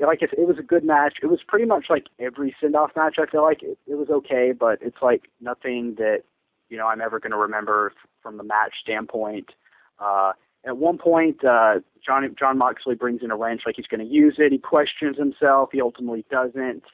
like 0.00 0.18
I 0.22 0.26
said, 0.26 0.38
it 0.38 0.48
was 0.48 0.58
a 0.58 0.62
good 0.62 0.84
match. 0.84 1.18
It 1.22 1.26
was 1.26 1.40
pretty 1.46 1.64
much 1.64 1.86
like 1.88 2.06
every 2.18 2.54
send-off 2.60 2.90
match. 2.96 3.16
I 3.18 3.26
feel 3.26 3.42
like 3.42 3.62
it, 3.62 3.78
it 3.86 3.94
was 3.94 4.08
okay, 4.10 4.52
but 4.58 4.78
it's 4.82 5.00
like 5.00 5.30
nothing 5.40 5.94
that 5.98 6.22
you 6.68 6.76
know 6.76 6.86
I'm 6.86 7.00
ever 7.00 7.20
going 7.20 7.32
to 7.32 7.38
remember 7.38 7.92
from 8.22 8.36
the 8.36 8.44
match 8.44 8.74
standpoint. 8.82 9.50
Uh, 9.98 10.32
at 10.64 10.76
one 10.76 10.98
point, 10.98 11.44
uh, 11.44 11.80
John 12.04 12.34
Jon 12.38 12.58
Moxley 12.58 12.94
brings 12.94 13.22
in 13.22 13.30
a 13.30 13.36
wrench 13.36 13.62
like 13.66 13.76
he's 13.76 13.86
going 13.86 14.06
to 14.06 14.12
use 14.12 14.36
it. 14.38 14.52
He 14.52 14.58
questions 14.58 15.16
himself. 15.16 15.70
He 15.72 15.80
ultimately 15.80 16.24
doesn't. 16.30 16.84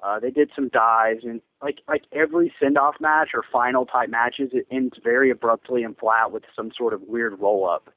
Uh, 0.00 0.20
they 0.20 0.30
did 0.30 0.50
some 0.54 0.68
dives, 0.68 1.24
and 1.24 1.40
like 1.60 1.78
like 1.88 2.02
every 2.12 2.52
send 2.60 2.78
off 2.78 2.94
match 3.00 3.30
or 3.34 3.42
final 3.52 3.84
type 3.84 4.08
matches, 4.08 4.50
it 4.52 4.66
ends 4.70 4.94
very 5.02 5.30
abruptly 5.30 5.82
and 5.82 5.96
flat 5.96 6.30
with 6.30 6.44
some 6.54 6.70
sort 6.76 6.94
of 6.94 7.02
weird 7.02 7.38
roll 7.40 7.68
up. 7.68 7.92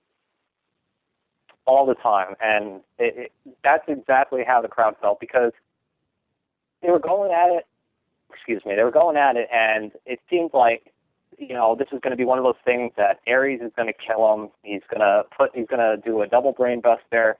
All 1.68 1.86
the 1.86 1.94
time, 1.94 2.34
and 2.42 2.82
it, 2.98 3.32
it, 3.46 3.56
that's 3.64 3.84
exactly 3.88 4.42
how 4.46 4.64
the 4.64 4.68
crowd 4.68 4.96
felt 5.00 5.20
because 5.20 5.52
they 6.82 6.90
were 6.90 7.00
going 7.00 7.32
at 7.32 7.56
it. 7.56 7.68
Excuse 8.34 8.64
me, 8.66 8.74
they 8.76 8.84
were 8.84 8.90
going 8.90 9.16
at 9.16 9.36
it, 9.36 9.48
and 9.54 9.92
it 10.08 10.20
seemed 10.28 10.50
like 10.56 10.92
you 11.42 11.56
know, 11.56 11.76
this 11.76 11.88
is 11.92 12.00
going 12.02 12.12
to 12.12 12.18
be 12.18 12.24
one 12.24 12.38
of 12.38 12.44
those 12.44 12.62
things 12.64 12.92
that 12.98 13.20
Aries 13.26 13.62
is 13.62 13.72
going 13.76 13.88
to 13.88 13.94
kill 13.94 14.34
him. 14.34 14.50
He's 14.64 14.84
going 14.90 15.02
to 15.02 15.24
put, 15.36 15.52
he's 15.56 15.68
going 15.68 15.80
to 15.80 15.98
do 15.98 16.22
a 16.22 16.28
double 16.28 16.52
brain 16.52 16.82
bust 16.82 17.02
there, 17.12 17.38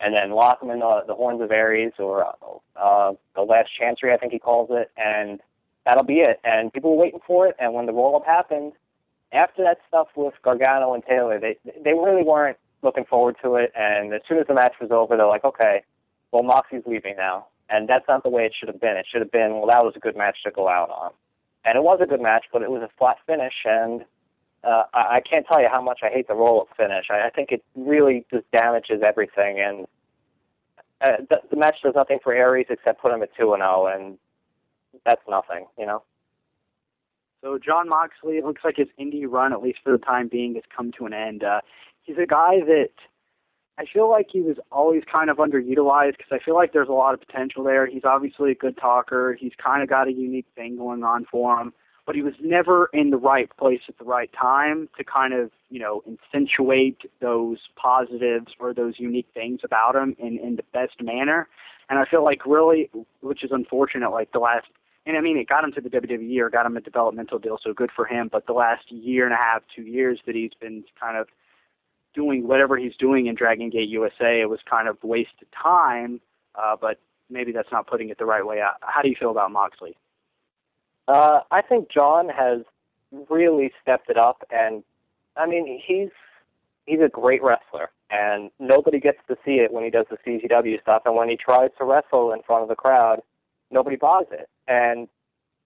and 0.00 0.16
then 0.16 0.30
lock 0.32 0.62
him 0.62 0.70
in 0.70 0.80
the, 0.80 1.02
the 1.06 1.14
horns 1.14 1.42
of 1.42 1.50
Aries 1.50 1.92
or 1.98 2.26
uh, 2.76 3.12
the 3.36 3.42
last 3.42 3.68
chancery, 3.78 4.12
I 4.12 4.16
think 4.16 4.32
he 4.32 4.38
calls 4.38 4.70
it, 4.72 4.90
and 4.96 5.40
that'll 5.84 6.04
be 6.04 6.20
it. 6.20 6.40
And 6.44 6.72
people 6.72 6.96
were 6.96 7.02
waiting 7.02 7.20
for 7.26 7.46
it. 7.46 7.56
And 7.58 7.74
when 7.74 7.86
the 7.86 7.92
roll 7.92 8.16
up 8.16 8.24
happened, 8.24 8.72
after 9.32 9.62
that 9.62 9.78
stuff 9.86 10.08
with 10.16 10.34
Gargano 10.42 10.94
and 10.94 11.04
Taylor, 11.04 11.38
they 11.38 11.56
they 11.82 11.92
really 11.92 12.22
weren't 12.22 12.58
looking 12.82 13.04
forward 13.04 13.36
to 13.42 13.54
it. 13.56 13.72
And 13.76 14.12
as 14.12 14.22
soon 14.28 14.38
as 14.38 14.46
the 14.46 14.54
match 14.54 14.74
was 14.80 14.90
over, 14.90 15.16
they're 15.16 15.26
like, 15.26 15.44
okay, 15.44 15.84
well, 16.32 16.42
Moxie's 16.42 16.82
leaving 16.86 17.16
now. 17.16 17.46
And 17.70 17.88
that's 17.88 18.04
not 18.08 18.22
the 18.24 18.28
way 18.28 18.44
it 18.44 18.52
should 18.58 18.68
have 18.68 18.80
been. 18.80 18.96
It 18.96 19.06
should 19.10 19.22
have 19.22 19.30
been, 19.30 19.52
well, 19.52 19.68
that 19.68 19.84
was 19.84 19.94
a 19.96 20.00
good 20.00 20.16
match 20.16 20.42
to 20.44 20.50
go 20.50 20.68
out 20.68 20.90
on 20.90 21.12
and 21.64 21.76
it 21.76 21.82
was 21.82 22.00
a 22.02 22.06
good 22.06 22.20
match, 22.20 22.46
but 22.52 22.62
it 22.62 22.70
was 22.70 22.82
a 22.82 22.90
flat 22.98 23.16
finish, 23.26 23.54
and 23.64 24.04
uh, 24.64 24.84
I, 24.94 25.16
I 25.16 25.20
can't 25.20 25.46
tell 25.46 25.60
you 25.60 25.68
how 25.70 25.82
much 25.82 26.00
I 26.02 26.08
hate 26.08 26.28
the 26.28 26.34
roll-up 26.34 26.68
finish. 26.76 27.06
I, 27.10 27.26
I 27.26 27.30
think 27.30 27.52
it 27.52 27.64
really 27.74 28.26
just 28.32 28.50
damages 28.50 29.02
everything, 29.04 29.60
and 29.60 29.86
uh, 31.00 31.22
the, 31.28 31.40
the 31.50 31.56
match 31.56 31.76
does 31.82 31.94
nothing 31.94 32.18
for 32.22 32.32
Aries 32.32 32.66
except 32.70 33.02
put 33.02 33.12
him 33.12 33.22
at 33.22 33.30
two 33.38 33.52
and 33.54 33.60
zero, 33.60 33.84
oh, 33.84 33.86
and 33.86 34.18
that's 35.04 35.22
nothing, 35.28 35.66
you 35.78 35.86
know. 35.86 36.02
So 37.42 37.58
Jon 37.58 37.88
Moxley, 37.88 38.38
it 38.38 38.44
looks 38.44 38.62
like 38.64 38.76
his 38.76 38.86
indie 39.00 39.26
run, 39.28 39.52
at 39.52 39.62
least 39.62 39.80
for 39.82 39.90
the 39.90 39.98
time 39.98 40.28
being, 40.28 40.54
has 40.54 40.62
come 40.74 40.92
to 40.98 41.06
an 41.06 41.12
end. 41.12 41.42
Uh, 41.42 41.60
he's 42.02 42.16
a 42.16 42.26
guy 42.26 42.60
that 42.66 42.90
I 43.78 43.84
feel 43.90 44.10
like 44.10 44.28
he 44.30 44.42
was 44.42 44.56
always 44.70 45.02
kind 45.10 45.30
of 45.30 45.38
underutilized 45.38 46.18
because 46.18 46.30
I 46.30 46.38
feel 46.44 46.54
like 46.54 46.72
there's 46.72 46.90
a 46.90 46.92
lot 46.92 47.14
of 47.14 47.20
potential 47.20 47.64
there. 47.64 47.86
He's 47.86 48.04
obviously 48.04 48.50
a 48.50 48.54
good 48.54 48.76
talker. 48.76 49.36
He's 49.38 49.52
kind 49.62 49.82
of 49.82 49.88
got 49.88 50.08
a 50.08 50.12
unique 50.12 50.46
thing 50.54 50.76
going 50.76 51.02
on 51.04 51.24
for 51.30 51.58
him, 51.58 51.72
but 52.06 52.14
he 52.14 52.20
was 52.22 52.34
never 52.42 52.90
in 52.92 53.10
the 53.10 53.16
right 53.16 53.48
place 53.56 53.80
at 53.88 53.96
the 53.98 54.04
right 54.04 54.30
time 54.38 54.90
to 54.98 55.04
kind 55.04 55.32
of, 55.32 55.50
you 55.70 55.80
know, 55.80 56.02
accentuate 56.06 56.98
those 57.20 57.58
positives 57.76 58.52
or 58.60 58.74
those 58.74 58.94
unique 58.98 59.28
things 59.32 59.60
about 59.64 59.96
him 59.96 60.14
in, 60.18 60.38
in 60.38 60.56
the 60.56 60.64
best 60.74 61.02
manner. 61.02 61.48
And 61.88 61.98
I 61.98 62.04
feel 62.04 62.22
like 62.22 62.44
really, 62.44 62.90
which 63.22 63.42
is 63.42 63.52
unfortunate, 63.52 64.10
like 64.10 64.32
the 64.32 64.38
last, 64.38 64.66
and 65.06 65.16
I 65.16 65.22
mean, 65.22 65.38
it 65.38 65.48
got 65.48 65.64
him 65.64 65.72
to 65.72 65.80
the 65.80 65.88
WWE 65.88 66.38
or 66.40 66.50
got 66.50 66.66
him 66.66 66.76
a 66.76 66.80
developmental 66.82 67.38
deal, 67.38 67.58
so 67.62 67.72
good 67.72 67.90
for 67.96 68.04
him. 68.04 68.28
But 68.30 68.46
the 68.46 68.52
last 68.52 68.92
year 68.92 69.24
and 69.24 69.32
a 69.32 69.38
half, 69.42 69.62
two 69.74 69.82
years 69.82 70.20
that 70.26 70.34
he's 70.34 70.52
been 70.60 70.84
kind 71.00 71.16
of– 71.16 71.28
doing 72.14 72.46
whatever 72.46 72.76
he's 72.76 72.96
doing 72.98 73.26
in 73.26 73.34
Dragon 73.34 73.70
Gate 73.70 73.88
USA. 73.88 74.40
It 74.40 74.48
was 74.48 74.60
kind 74.68 74.88
of 74.88 74.96
wasted 75.02 75.48
time, 75.60 76.20
uh, 76.54 76.76
but 76.80 76.98
maybe 77.30 77.52
that's 77.52 77.70
not 77.72 77.86
putting 77.86 78.10
it 78.10 78.18
the 78.18 78.26
right 78.26 78.46
way. 78.46 78.60
Out. 78.60 78.74
How 78.80 79.02
do 79.02 79.08
you 79.08 79.16
feel 79.18 79.30
about 79.30 79.50
Moxley? 79.50 79.96
Uh, 81.08 81.40
I 81.50 81.62
think 81.62 81.90
Jon 81.90 82.28
has 82.28 82.60
really 83.28 83.72
stepped 83.82 84.08
it 84.08 84.16
up, 84.16 84.46
and 84.50 84.82
I 85.36 85.46
mean, 85.46 85.80
he's 85.84 86.10
he's 86.86 87.00
a 87.00 87.08
great 87.08 87.42
wrestler, 87.42 87.90
and 88.10 88.50
nobody 88.58 89.00
gets 89.00 89.18
to 89.28 89.36
see 89.44 89.56
it 89.56 89.72
when 89.72 89.84
he 89.84 89.90
does 89.90 90.06
the 90.10 90.18
CZW 90.26 90.80
stuff, 90.82 91.02
and 91.04 91.16
when 91.16 91.28
he 91.28 91.36
tries 91.36 91.70
to 91.78 91.84
wrestle 91.84 92.32
in 92.32 92.42
front 92.42 92.62
of 92.62 92.68
the 92.68 92.74
crowd, 92.74 93.20
nobody 93.70 93.96
buys 93.96 94.26
it. 94.30 94.48
And 94.68 95.08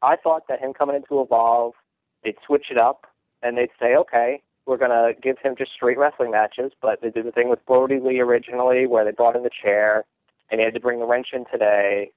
I 0.02 0.16
thought 0.16 0.48
that 0.48 0.60
him 0.60 0.72
coming 0.72 0.96
into 0.96 1.20
Evolve, 1.20 1.74
they'd 2.22 2.36
switch 2.46 2.66
it 2.70 2.78
up, 2.78 3.06
and 3.42 3.56
they'd 3.56 3.70
say, 3.80 3.94
okay, 3.96 4.42
we're 4.66 4.76
gonna 4.76 5.12
give 5.22 5.38
him 5.38 5.54
just 5.56 5.72
straight 5.72 5.96
wrestling 5.96 6.32
matches, 6.32 6.72
but 6.82 7.00
they 7.00 7.10
did 7.10 7.24
the 7.24 7.32
thing 7.32 7.48
with 7.48 7.64
Brodie 7.66 8.00
Lee 8.00 8.20
originally, 8.20 8.86
where 8.86 9.04
they 9.04 9.12
brought 9.12 9.36
in 9.36 9.44
the 9.44 9.50
chair, 9.50 10.04
and 10.50 10.60
he 10.60 10.66
had 10.66 10.74
to 10.74 10.80
bring 10.80 10.98
the 10.98 11.06
wrench 11.06 11.28
in 11.32 11.44
today, 11.46 12.10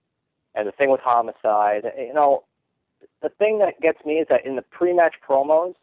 and 0.55 0.67
the 0.67 0.71
thing 0.71 0.89
with 0.89 1.01
Homicide. 1.01 1.91
You 1.97 2.13
know, 2.13 2.43
the 3.21 3.29
thing 3.29 3.59
that 3.59 3.79
gets 3.79 4.03
me 4.03 4.15
is 4.15 4.27
that 4.29 4.45
in 4.45 4.55
the 4.55 4.63
pre-match 4.63 5.15
promos, 5.27 5.75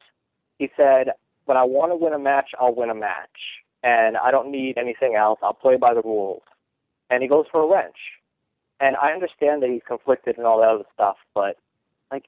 he 0.58 0.70
said, 0.76 1.12
"When 1.44 1.56
I 1.56 1.64
want 1.64 1.92
to 1.92 1.96
win 1.96 2.12
a 2.12 2.18
match, 2.18 2.50
I'll 2.58 2.74
win 2.74 2.90
a 2.90 2.94
match, 2.94 3.62
and 3.82 4.16
I 4.16 4.30
don't 4.30 4.50
need 4.50 4.76
anything 4.76 5.14
else. 5.14 5.38
I'll 5.42 5.54
play 5.54 5.76
by 5.76 5.94
the 5.94 6.02
rules." 6.02 6.42
And 7.10 7.22
he 7.22 7.28
goes 7.28 7.46
for 7.50 7.62
a 7.62 7.66
wrench, 7.66 8.20
and 8.80 8.96
I 8.96 9.12
understand 9.12 9.62
that 9.62 9.70
he's 9.70 9.82
conflicted 9.86 10.36
and 10.36 10.46
all 10.46 10.60
that 10.60 10.68
other 10.68 10.84
stuff, 10.92 11.16
but 11.34 11.56
like, 12.10 12.24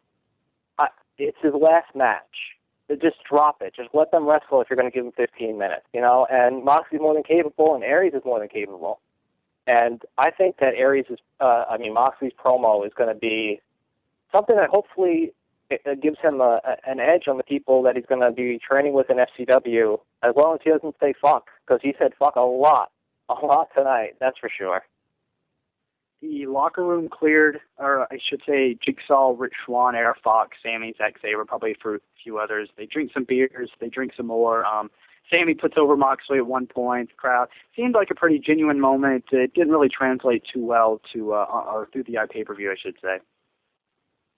I, 0.78 0.88
it's 1.18 1.38
his 1.42 1.54
last 1.54 1.94
match. 1.94 2.56
Just 2.90 3.16
drop 3.28 3.60
it. 3.60 3.74
Just 3.76 3.90
let 3.92 4.10
them 4.10 4.26
wrestle 4.26 4.60
if 4.60 4.70
you're 4.70 4.76
going 4.76 4.90
to 4.90 4.94
give 4.94 5.04
them 5.04 5.12
15 5.12 5.58
minutes, 5.58 5.84
you 5.92 6.00
know. 6.00 6.26
And 6.30 6.64
Moxley's 6.64 7.00
more 7.00 7.14
than 7.14 7.22
capable, 7.22 7.74
and 7.74 7.84
Aries 7.84 8.14
is 8.14 8.22
more 8.24 8.38
than 8.38 8.48
capable. 8.48 9.00
And 9.66 10.02
I 10.16 10.30
think 10.30 10.56
that 10.60 10.74
Aries 10.74 11.04
is, 11.10 11.18
uh, 11.40 11.64
I 11.68 11.76
mean, 11.76 11.92
Moxley's 11.92 12.32
promo 12.32 12.86
is 12.86 12.92
going 12.94 13.12
to 13.12 13.18
be 13.18 13.60
something 14.32 14.56
that 14.56 14.70
hopefully 14.70 15.34
it, 15.70 15.82
it 15.84 16.00
gives 16.00 16.18
him 16.20 16.40
a, 16.40 16.60
a, 16.64 16.90
an 16.90 17.00
edge 17.00 17.28
on 17.28 17.36
the 17.36 17.42
people 17.42 17.82
that 17.82 17.96
he's 17.96 18.06
going 18.06 18.22
to 18.22 18.30
be 18.30 18.58
training 18.58 18.94
with 18.94 19.10
in 19.10 19.18
FCW, 19.18 19.98
as 20.22 20.34
long 20.36 20.54
as 20.54 20.60
he 20.64 20.70
doesn't 20.70 20.96
say 21.00 21.12
fuck, 21.20 21.48
because 21.66 21.80
he 21.82 21.94
said 21.98 22.12
fuck 22.18 22.36
a 22.36 22.40
lot, 22.40 22.90
a 23.28 23.34
lot 23.34 23.68
tonight. 23.76 24.16
That's 24.20 24.38
for 24.38 24.48
sure. 24.48 24.82
The 26.20 26.46
locker 26.46 26.84
room 26.84 27.08
cleared, 27.08 27.60
or 27.78 28.12
I 28.12 28.18
should 28.18 28.42
say, 28.46 28.76
Jigsaw, 28.84 29.34
Rich 29.38 29.54
Swann, 29.64 29.94
AR 29.94 30.16
Fox, 30.22 30.56
Sami, 30.64 30.92
Zack 30.98 31.14
Sabre, 31.22 31.44
probably 31.44 31.76
for 31.80 31.96
a 31.96 32.00
few 32.22 32.38
others. 32.38 32.68
They 32.76 32.86
drink 32.86 33.12
some 33.14 33.24
beers, 33.24 33.70
they 33.80 33.88
drink 33.88 34.12
some 34.16 34.26
more. 34.26 34.64
Um, 34.64 34.90
Sami 35.32 35.54
puts 35.54 35.74
over 35.76 35.96
Moxley 35.96 36.38
at 36.38 36.46
one 36.46 36.66
point. 36.66 37.10
The 37.10 37.14
crowd 37.14 37.48
seemed 37.76 37.94
like 37.94 38.10
a 38.10 38.14
pretty 38.14 38.38
genuine 38.38 38.80
moment. 38.80 39.26
It 39.30 39.54
didn't 39.54 39.70
really 39.70 39.88
translate 39.88 40.42
too 40.52 40.64
well 40.64 41.00
to 41.12 41.34
uh, 41.34 41.44
or 41.44 41.88
through 41.92 42.04
the 42.04 42.18
pay 42.30 42.44
per 42.44 42.54
view, 42.54 42.72
I 42.72 42.76
should 42.80 42.96
say. 43.02 43.18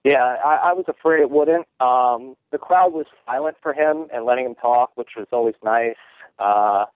Yeah, 0.04 0.36
I, 0.44 0.70
I 0.70 0.72
was 0.72 0.86
afraid 0.88 1.20
it 1.20 1.30
wouldn't. 1.30 1.66
Um, 1.78 2.34
the 2.52 2.58
crowd 2.58 2.92
was 2.92 3.06
silent 3.26 3.56
for 3.62 3.74
him 3.74 4.06
and 4.12 4.24
letting 4.24 4.46
him 4.46 4.54
talk, 4.54 4.92
which 4.94 5.10
was 5.16 5.26
always 5.30 5.54
nice. 5.62 5.96
Uh, 6.38 6.86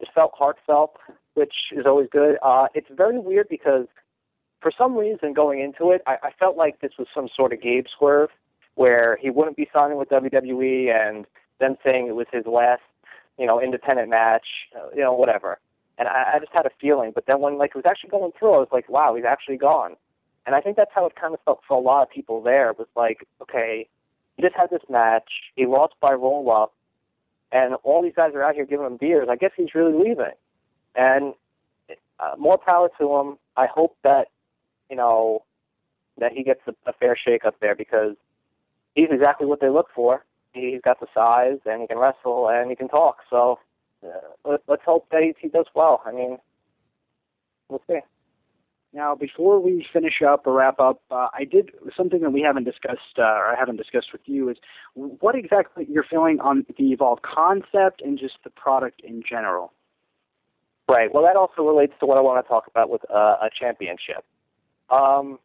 it 0.00 0.08
felt 0.14 0.32
heartfelt, 0.34 0.96
which 1.34 1.54
is 1.70 1.86
always 1.86 2.08
good. 2.10 2.36
Uh, 2.42 2.66
it's 2.74 2.88
very 2.90 3.18
weird 3.18 3.48
because 3.48 3.86
for 4.62 4.72
some 4.76 4.96
reason 4.96 5.32
going 5.32 5.60
into 5.60 5.90
it, 5.90 6.02
I, 6.06 6.16
I 6.22 6.30
felt 6.38 6.56
like 6.56 6.80
this 6.80 6.92
was 6.98 7.08
some 7.14 7.28
sort 7.34 7.52
of 7.52 7.60
Gabe 7.60 7.86
swerve 7.98 8.30
where 8.74 9.18
he 9.20 9.28
wouldn't 9.28 9.56
be 9.56 9.68
signing 9.72 9.98
with 9.98 10.08
WWE 10.08 10.90
and 10.94 11.26
then 11.58 11.76
saying 11.84 12.06
it 12.06 12.14
was 12.14 12.26
his 12.32 12.46
last, 12.46 12.82
you 13.38 13.46
know, 13.46 13.60
independent 13.60 14.08
match, 14.08 14.46
uh, 14.76 14.88
you 14.94 15.00
know, 15.00 15.12
whatever. 15.12 15.58
And 15.98 16.08
I, 16.08 16.34
I 16.34 16.38
just 16.38 16.52
had 16.52 16.64
a 16.64 16.70
feeling. 16.80 17.12
But 17.14 17.26
then 17.26 17.40
when 17.40 17.58
like 17.58 17.70
it 17.70 17.76
was 17.76 17.84
actually 17.86 18.10
going 18.10 18.32
through, 18.38 18.54
I 18.54 18.58
was 18.58 18.68
like, 18.72 18.88
wow, 18.88 19.14
he's 19.14 19.24
actually 19.24 19.58
gone. 19.58 19.96
And 20.46 20.54
I 20.54 20.60
think 20.60 20.76
that's 20.76 20.90
how 20.94 21.06
it 21.06 21.14
kind 21.14 21.34
of 21.34 21.40
felt 21.44 21.60
for 21.66 21.76
a 21.76 21.80
lot 21.80 22.02
of 22.02 22.10
people 22.10 22.42
there. 22.42 22.72
Was 22.72 22.88
like, 22.96 23.26
okay, 23.42 23.88
he 24.36 24.42
just 24.42 24.56
had 24.56 24.70
this 24.70 24.82
match. 24.88 25.30
He 25.54 25.66
lost 25.66 25.94
by 26.00 26.12
roll 26.12 26.50
up, 26.50 26.72
and 27.52 27.74
all 27.84 28.02
these 28.02 28.14
guys 28.16 28.32
are 28.34 28.42
out 28.42 28.54
here 28.54 28.66
giving 28.66 28.86
him 28.86 28.96
beers. 28.96 29.28
I 29.30 29.36
guess 29.36 29.52
he's 29.56 29.74
really 29.74 29.92
leaving. 29.92 30.32
And 30.96 31.34
uh, 32.18 32.34
more 32.38 32.58
power 32.58 32.88
to 32.98 33.16
him. 33.16 33.38
I 33.56 33.66
hope 33.66 33.96
that 34.02 34.28
you 34.92 34.96
know 34.96 35.42
that 36.18 36.32
he 36.32 36.44
gets 36.44 36.60
a, 36.66 36.74
a 36.86 36.92
fair 36.92 37.16
shake 37.16 37.46
up 37.46 37.56
there 37.62 37.74
because 37.74 38.14
he's 38.94 39.08
exactly 39.10 39.46
what 39.46 39.62
they 39.62 39.70
look 39.70 39.88
for. 39.94 40.22
He's 40.52 40.82
got 40.84 41.00
the 41.00 41.06
size, 41.14 41.60
and 41.64 41.80
he 41.80 41.86
can 41.86 41.96
wrestle, 41.96 42.50
and 42.50 42.68
he 42.68 42.76
can 42.76 42.88
talk. 42.88 43.16
So 43.30 43.58
uh, 44.04 44.08
let, 44.44 44.60
let's 44.68 44.82
hope 44.84 45.06
that 45.10 45.22
he, 45.22 45.32
he 45.40 45.48
does 45.48 45.64
well. 45.74 46.02
I 46.04 46.12
mean, 46.12 46.36
we'll 47.70 47.80
see. 47.88 48.00
Now, 48.92 49.14
before 49.14 49.58
we 49.60 49.86
finish 49.90 50.20
up 50.20 50.46
or 50.46 50.52
wrap 50.52 50.78
up, 50.78 51.00
uh, 51.10 51.28
I 51.32 51.44
did 51.50 51.70
something 51.96 52.20
that 52.20 52.30
we 52.30 52.42
haven't 52.42 52.64
discussed, 52.64 53.16
uh, 53.16 53.22
or 53.22 53.46
I 53.46 53.54
haven't 53.58 53.76
discussed 53.78 54.12
with 54.12 54.20
you, 54.26 54.50
is 54.50 54.58
what 54.92 55.34
exactly 55.34 55.86
you're 55.88 56.04
feeling 56.04 56.38
on 56.40 56.66
the 56.76 56.92
Evolve 56.92 57.20
concept 57.22 58.02
and 58.02 58.18
just 58.18 58.34
the 58.44 58.50
product 58.50 59.00
in 59.02 59.22
general. 59.26 59.72
Right. 60.86 61.08
Well, 61.14 61.22
that 61.22 61.36
also 61.36 61.62
relates 61.62 61.94
to 62.00 62.06
what 62.06 62.18
I 62.18 62.20
want 62.20 62.44
to 62.44 62.46
talk 62.46 62.66
about 62.66 62.90
with 62.90 63.00
uh, 63.10 63.38
a 63.40 63.48
championship. 63.58 64.26
Um, 64.90 65.38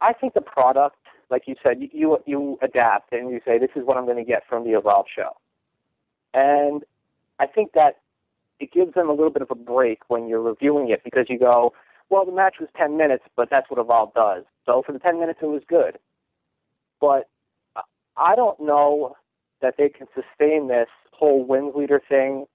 I 0.00 0.12
think 0.12 0.34
the 0.34 0.40
product, 0.40 0.96
like 1.30 1.44
you 1.46 1.56
said, 1.62 1.78
you 1.92 2.18
you 2.26 2.58
adapt 2.62 3.12
and 3.12 3.30
you 3.30 3.40
say 3.44 3.58
this 3.58 3.70
is 3.74 3.84
what 3.84 3.96
I'm 3.96 4.04
going 4.04 4.18
to 4.18 4.24
get 4.24 4.42
from 4.48 4.64
the 4.64 4.76
Evolve 4.76 5.06
show, 5.14 5.36
and 6.32 6.84
I 7.38 7.46
think 7.46 7.72
that 7.72 7.98
it 8.60 8.72
gives 8.72 8.94
them 8.94 9.08
a 9.08 9.12
little 9.12 9.30
bit 9.30 9.42
of 9.42 9.50
a 9.50 9.54
break 9.54 10.00
when 10.08 10.28
you're 10.28 10.40
reviewing 10.40 10.90
it 10.90 11.02
because 11.02 11.26
you 11.28 11.38
go, 11.38 11.72
well, 12.10 12.24
the 12.24 12.32
match 12.32 12.56
was 12.60 12.68
10 12.76 12.96
minutes, 12.96 13.24
but 13.36 13.48
that's 13.50 13.68
what 13.70 13.80
Evolve 13.80 14.14
does. 14.14 14.44
So 14.66 14.82
for 14.86 14.92
the 14.92 14.98
10 14.98 15.18
minutes, 15.18 15.40
it 15.42 15.46
was 15.46 15.62
good. 15.68 15.98
But 17.00 17.28
I 18.16 18.36
don't 18.36 18.60
know 18.60 19.16
that 19.60 19.74
they 19.76 19.88
can 19.88 20.06
sustain 20.14 20.68
this 20.68 20.88
whole 21.12 21.44
wins 21.44 21.74
leader 21.74 22.00
thing 22.08 22.46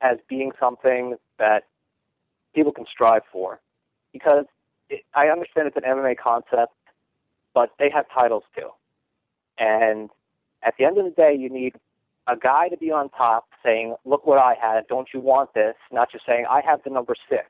as 0.00 0.18
being 0.28 0.52
something 0.60 1.16
that 1.38 1.64
people 2.54 2.72
can 2.72 2.86
strive 2.90 3.22
for. 3.32 3.60
Because 4.12 4.44
I 5.14 5.26
understand 5.28 5.68
it's 5.68 5.76
an 5.76 5.82
MMA 5.82 6.16
concept, 6.16 6.74
but 7.54 7.70
they 7.78 7.90
have 7.90 8.06
titles 8.14 8.44
too. 8.56 8.68
And 9.58 10.10
at 10.62 10.74
the 10.78 10.84
end 10.84 10.98
of 10.98 11.04
the 11.04 11.10
day, 11.10 11.34
you 11.38 11.50
need 11.50 11.74
a 12.26 12.36
guy 12.36 12.68
to 12.68 12.76
be 12.76 12.90
on 12.90 13.08
top 13.10 13.48
saying, 13.64 13.96
look 14.04 14.26
what 14.26 14.38
I 14.38 14.54
had, 14.60 14.86
don't 14.86 15.08
you 15.12 15.20
want 15.20 15.54
this? 15.54 15.74
Not 15.90 16.10
just 16.12 16.26
saying, 16.26 16.46
I 16.48 16.60
have 16.64 16.80
the 16.84 16.90
number 16.90 17.14
six 17.28 17.48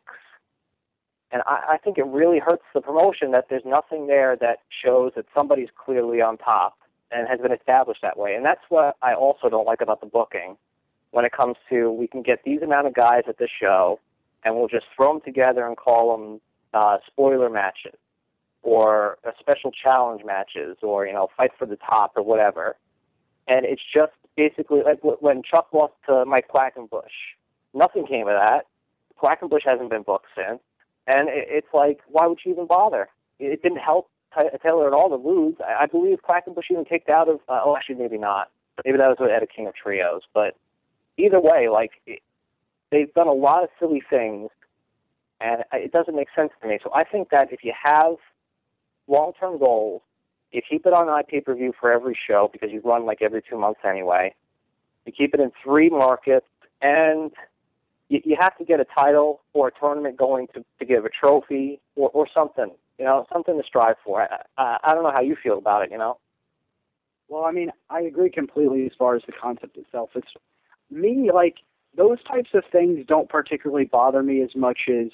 and 1.30 1.42
I, 1.46 1.74
I 1.74 1.78
think 1.78 1.98
it 1.98 2.06
really 2.06 2.38
hurts 2.38 2.64
the 2.74 2.80
promotion 2.80 3.32
that 3.32 3.46
there's 3.50 3.64
nothing 3.64 4.06
there 4.06 4.36
that 4.36 4.58
shows 4.84 5.12
that 5.16 5.26
somebody's 5.34 5.68
clearly 5.76 6.20
on 6.20 6.38
top 6.38 6.78
and 7.10 7.28
has 7.28 7.40
been 7.40 7.52
established 7.52 8.02
that 8.02 8.18
way. 8.18 8.34
And 8.34 8.44
that's 8.44 8.62
what 8.68 8.96
I 9.02 9.14
also 9.14 9.48
don't 9.48 9.66
like 9.66 9.80
about 9.80 10.00
the 10.00 10.06
booking 10.06 10.56
when 11.10 11.24
it 11.24 11.32
comes 11.32 11.56
to 11.70 11.90
we 11.90 12.06
can 12.06 12.22
get 12.22 12.40
these 12.44 12.62
amount 12.62 12.86
of 12.86 12.94
guys 12.94 13.22
at 13.28 13.38
the 13.38 13.48
show 13.48 13.98
and 14.44 14.56
we'll 14.56 14.68
just 14.68 14.86
throw 14.94 15.14
them 15.14 15.22
together 15.24 15.66
and 15.66 15.76
call 15.76 16.16
them 16.16 16.40
uh, 16.74 16.98
spoiler 17.06 17.50
matches 17.50 17.98
or 18.62 19.18
uh, 19.26 19.30
special 19.38 19.70
challenge 19.70 20.22
matches 20.24 20.76
or, 20.82 21.06
you 21.06 21.12
know, 21.12 21.28
fight 21.36 21.50
for 21.58 21.66
the 21.66 21.76
top 21.76 22.12
or 22.16 22.22
whatever. 22.22 22.76
And 23.46 23.64
it's 23.64 23.82
just 23.94 24.12
basically 24.36 24.82
like 24.84 25.00
when 25.02 25.42
Chuck 25.42 25.68
lost 25.72 25.94
to 26.06 26.24
Mike 26.24 26.48
Quackenbush, 26.48 27.34
nothing 27.74 28.06
came 28.06 28.28
of 28.28 28.34
that. 28.34 28.66
Quackenbush 29.22 29.62
hasn't 29.64 29.90
been 29.90 30.02
booked 30.02 30.26
since. 30.36 30.60
And 31.06 31.28
it's 31.30 31.68
like, 31.72 32.00
why 32.08 32.26
would 32.26 32.38
you 32.44 32.52
even 32.52 32.66
bother? 32.66 33.08
It 33.40 33.62
didn't 33.62 33.78
help 33.78 34.10
Taylor 34.62 34.86
at 34.86 34.92
all 34.92 35.08
to 35.08 35.16
lose. 35.16 35.56
I 35.66 35.86
believe 35.86 36.18
Quackenbush 36.28 36.70
even 36.70 36.84
kicked 36.84 37.08
out 37.08 37.28
of. 37.28 37.40
Uh, 37.48 37.60
oh, 37.64 37.76
actually, 37.76 37.96
maybe 37.96 38.18
not. 38.18 38.50
Maybe 38.84 38.98
that 38.98 39.08
was 39.08 39.30
at 39.34 39.42
a 39.42 39.46
King 39.46 39.66
of 39.66 39.74
Trios. 39.74 40.22
But 40.34 40.56
either 41.16 41.40
way, 41.40 41.68
like 41.68 41.92
it, 42.06 42.20
they've 42.90 43.12
done 43.14 43.26
a 43.26 43.32
lot 43.32 43.64
of 43.64 43.70
silly 43.78 44.02
things, 44.08 44.50
and 45.40 45.62
it 45.72 45.92
doesn't 45.92 46.16
make 46.16 46.28
sense 46.34 46.50
to 46.60 46.68
me. 46.68 46.78
So 46.82 46.90
I 46.94 47.04
think 47.04 47.30
that 47.30 47.52
if 47.52 47.62
you 47.62 47.72
have 47.82 48.16
long-term 49.06 49.58
goals, 49.58 50.02
you 50.52 50.62
keep 50.68 50.86
it 50.86 50.92
on 50.92 51.06
iPay-per-view 51.06 51.74
for 51.78 51.92
every 51.92 52.16
show 52.26 52.48
because 52.52 52.70
you 52.72 52.80
run 52.84 53.04
like 53.04 53.22
every 53.22 53.42
two 53.42 53.58
months 53.58 53.80
anyway. 53.84 54.34
You 55.04 55.12
keep 55.12 55.34
it 55.34 55.40
in 55.40 55.52
three 55.62 55.90
markets, 55.90 56.46
and 56.82 57.30
you, 58.08 58.20
you 58.24 58.36
have 58.40 58.56
to 58.58 58.64
get 58.64 58.80
a 58.80 58.84
title 58.84 59.40
or 59.52 59.68
a 59.68 59.70
tournament 59.78 60.16
going 60.16 60.48
to, 60.54 60.64
to 60.78 60.84
give 60.84 61.04
a 61.04 61.08
trophy 61.08 61.80
or, 61.96 62.10
or 62.10 62.26
something, 62.32 62.70
you 62.98 63.04
know, 63.04 63.26
something 63.32 63.60
to 63.60 63.66
strive 63.66 63.96
for. 64.04 64.22
I, 64.22 64.42
I, 64.56 64.78
I 64.84 64.94
don't 64.94 65.02
know 65.02 65.12
how 65.14 65.22
you 65.22 65.36
feel 65.42 65.58
about 65.58 65.82
it, 65.82 65.90
you 65.90 65.98
know. 65.98 66.18
Well, 67.28 67.44
I 67.44 67.52
mean, 67.52 67.70
I 67.90 68.00
agree 68.00 68.30
completely 68.30 68.86
as 68.86 68.92
far 68.98 69.14
as 69.14 69.22
the 69.26 69.32
concept 69.32 69.76
itself. 69.76 70.10
It's 70.14 70.28
me 70.90 71.30
like 71.32 71.56
those 71.96 72.22
types 72.24 72.50
of 72.54 72.64
things 72.72 73.04
don't 73.06 73.28
particularly 73.28 73.84
bother 73.84 74.22
me 74.22 74.42
as 74.42 74.54
much 74.56 74.80
as 74.88 75.08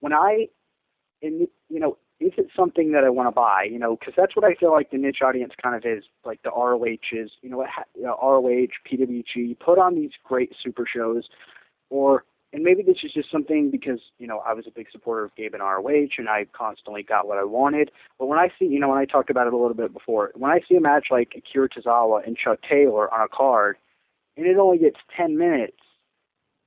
when 0.00 0.12
I, 0.12 0.48
in 1.22 1.46
you 1.68 1.80
know, 1.80 1.96
is 2.18 2.32
it 2.36 2.48
something 2.54 2.92
that 2.92 3.04
I 3.04 3.10
want 3.10 3.28
to 3.28 3.32
buy? 3.32 3.66
You 3.70 3.78
know, 3.78 3.96
because 3.96 4.14
that's 4.16 4.36
what 4.36 4.44
I 4.44 4.54
feel 4.54 4.72
like 4.72 4.90
the 4.90 4.98
niche 4.98 5.22
audience 5.24 5.52
kind 5.62 5.74
of 5.74 5.84
is. 5.84 6.04
Like 6.24 6.42
the 6.42 6.50
ROH 6.50 6.84
is, 7.12 7.30
you 7.42 7.48
know, 7.50 7.64
you 7.94 8.02
know 8.02 8.18
ROH, 8.22 8.68
PWG, 8.90 9.58
put 9.58 9.78
on 9.78 9.94
these 9.94 10.10
great 10.24 10.52
super 10.62 10.84
shows 10.86 11.24
or 11.90 12.24
and 12.52 12.64
maybe 12.64 12.82
this 12.82 12.96
is 13.04 13.12
just 13.12 13.30
something 13.30 13.70
because 13.70 14.00
you 14.18 14.26
know 14.26 14.42
I 14.46 14.54
was 14.54 14.66
a 14.66 14.70
big 14.70 14.86
supporter 14.90 15.24
of 15.24 15.34
Gabe 15.36 15.54
and 15.54 15.62
ROH, 15.62 16.18
and 16.18 16.28
I 16.28 16.46
constantly 16.52 17.02
got 17.02 17.26
what 17.28 17.38
I 17.38 17.44
wanted. 17.44 17.90
But 18.18 18.26
when 18.26 18.38
I 18.38 18.48
see, 18.58 18.64
you 18.64 18.80
know, 18.80 18.88
when 18.88 18.98
I 18.98 19.04
talked 19.04 19.30
about 19.30 19.46
it 19.46 19.52
a 19.52 19.56
little 19.56 19.74
bit 19.74 19.92
before, 19.92 20.32
when 20.34 20.50
I 20.50 20.60
see 20.68 20.76
a 20.76 20.80
match 20.80 21.08
like 21.10 21.32
Akira 21.36 21.68
Tozawa 21.68 22.26
and 22.26 22.36
Chuck 22.36 22.58
Taylor 22.68 23.12
on 23.12 23.20
a 23.20 23.28
card, 23.28 23.76
and 24.36 24.46
it 24.46 24.56
only 24.56 24.78
gets 24.78 24.96
10 25.16 25.38
minutes, 25.38 25.78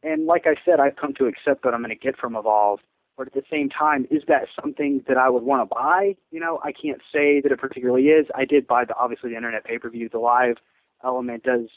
and 0.03 0.25
like 0.25 0.45
I 0.45 0.55
said, 0.63 0.79
I've 0.79 0.95
come 0.95 1.13
to 1.15 1.25
accept 1.25 1.65
what 1.65 1.73
I'm 1.73 1.81
going 1.81 1.89
to 1.89 1.95
get 1.95 2.17
from 2.17 2.35
Evolve. 2.35 2.79
But 3.17 3.27
at 3.27 3.33
the 3.33 3.43
same 3.49 3.69
time, 3.69 4.07
is 4.09 4.23
that 4.27 4.47
something 4.59 5.03
that 5.07 5.17
I 5.17 5.29
would 5.29 5.43
want 5.43 5.69
to 5.69 5.73
buy? 5.73 6.15
You 6.31 6.39
know, 6.39 6.59
I 6.63 6.71
can't 6.71 7.01
say 7.13 7.41
that 7.41 7.51
it 7.51 7.59
particularly 7.59 8.05
is. 8.05 8.25
I 8.33 8.45
did 8.45 8.65
buy 8.65 8.85
the 8.85 8.95
obviously 8.95 9.29
the 9.31 9.35
internet 9.35 9.65
pay 9.65 9.77
per 9.77 9.89
view. 9.89 10.09
The 10.09 10.19
live 10.19 10.55
element 11.03 11.43
does 11.43 11.67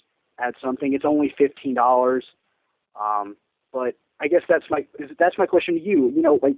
add 0.41 0.55
something. 0.62 0.95
It's 0.95 1.05
only 1.05 1.34
fifteen 1.37 1.74
dollars. 1.74 2.24
Um, 2.99 3.37
but 3.72 3.97
I 4.20 4.28
guess 4.28 4.43
that's 4.49 4.64
my 4.70 4.87
that's 5.18 5.37
my 5.37 5.47
question 5.47 5.74
to 5.74 5.80
you. 5.80 6.11
You 6.14 6.22
know, 6.22 6.39
like 6.43 6.57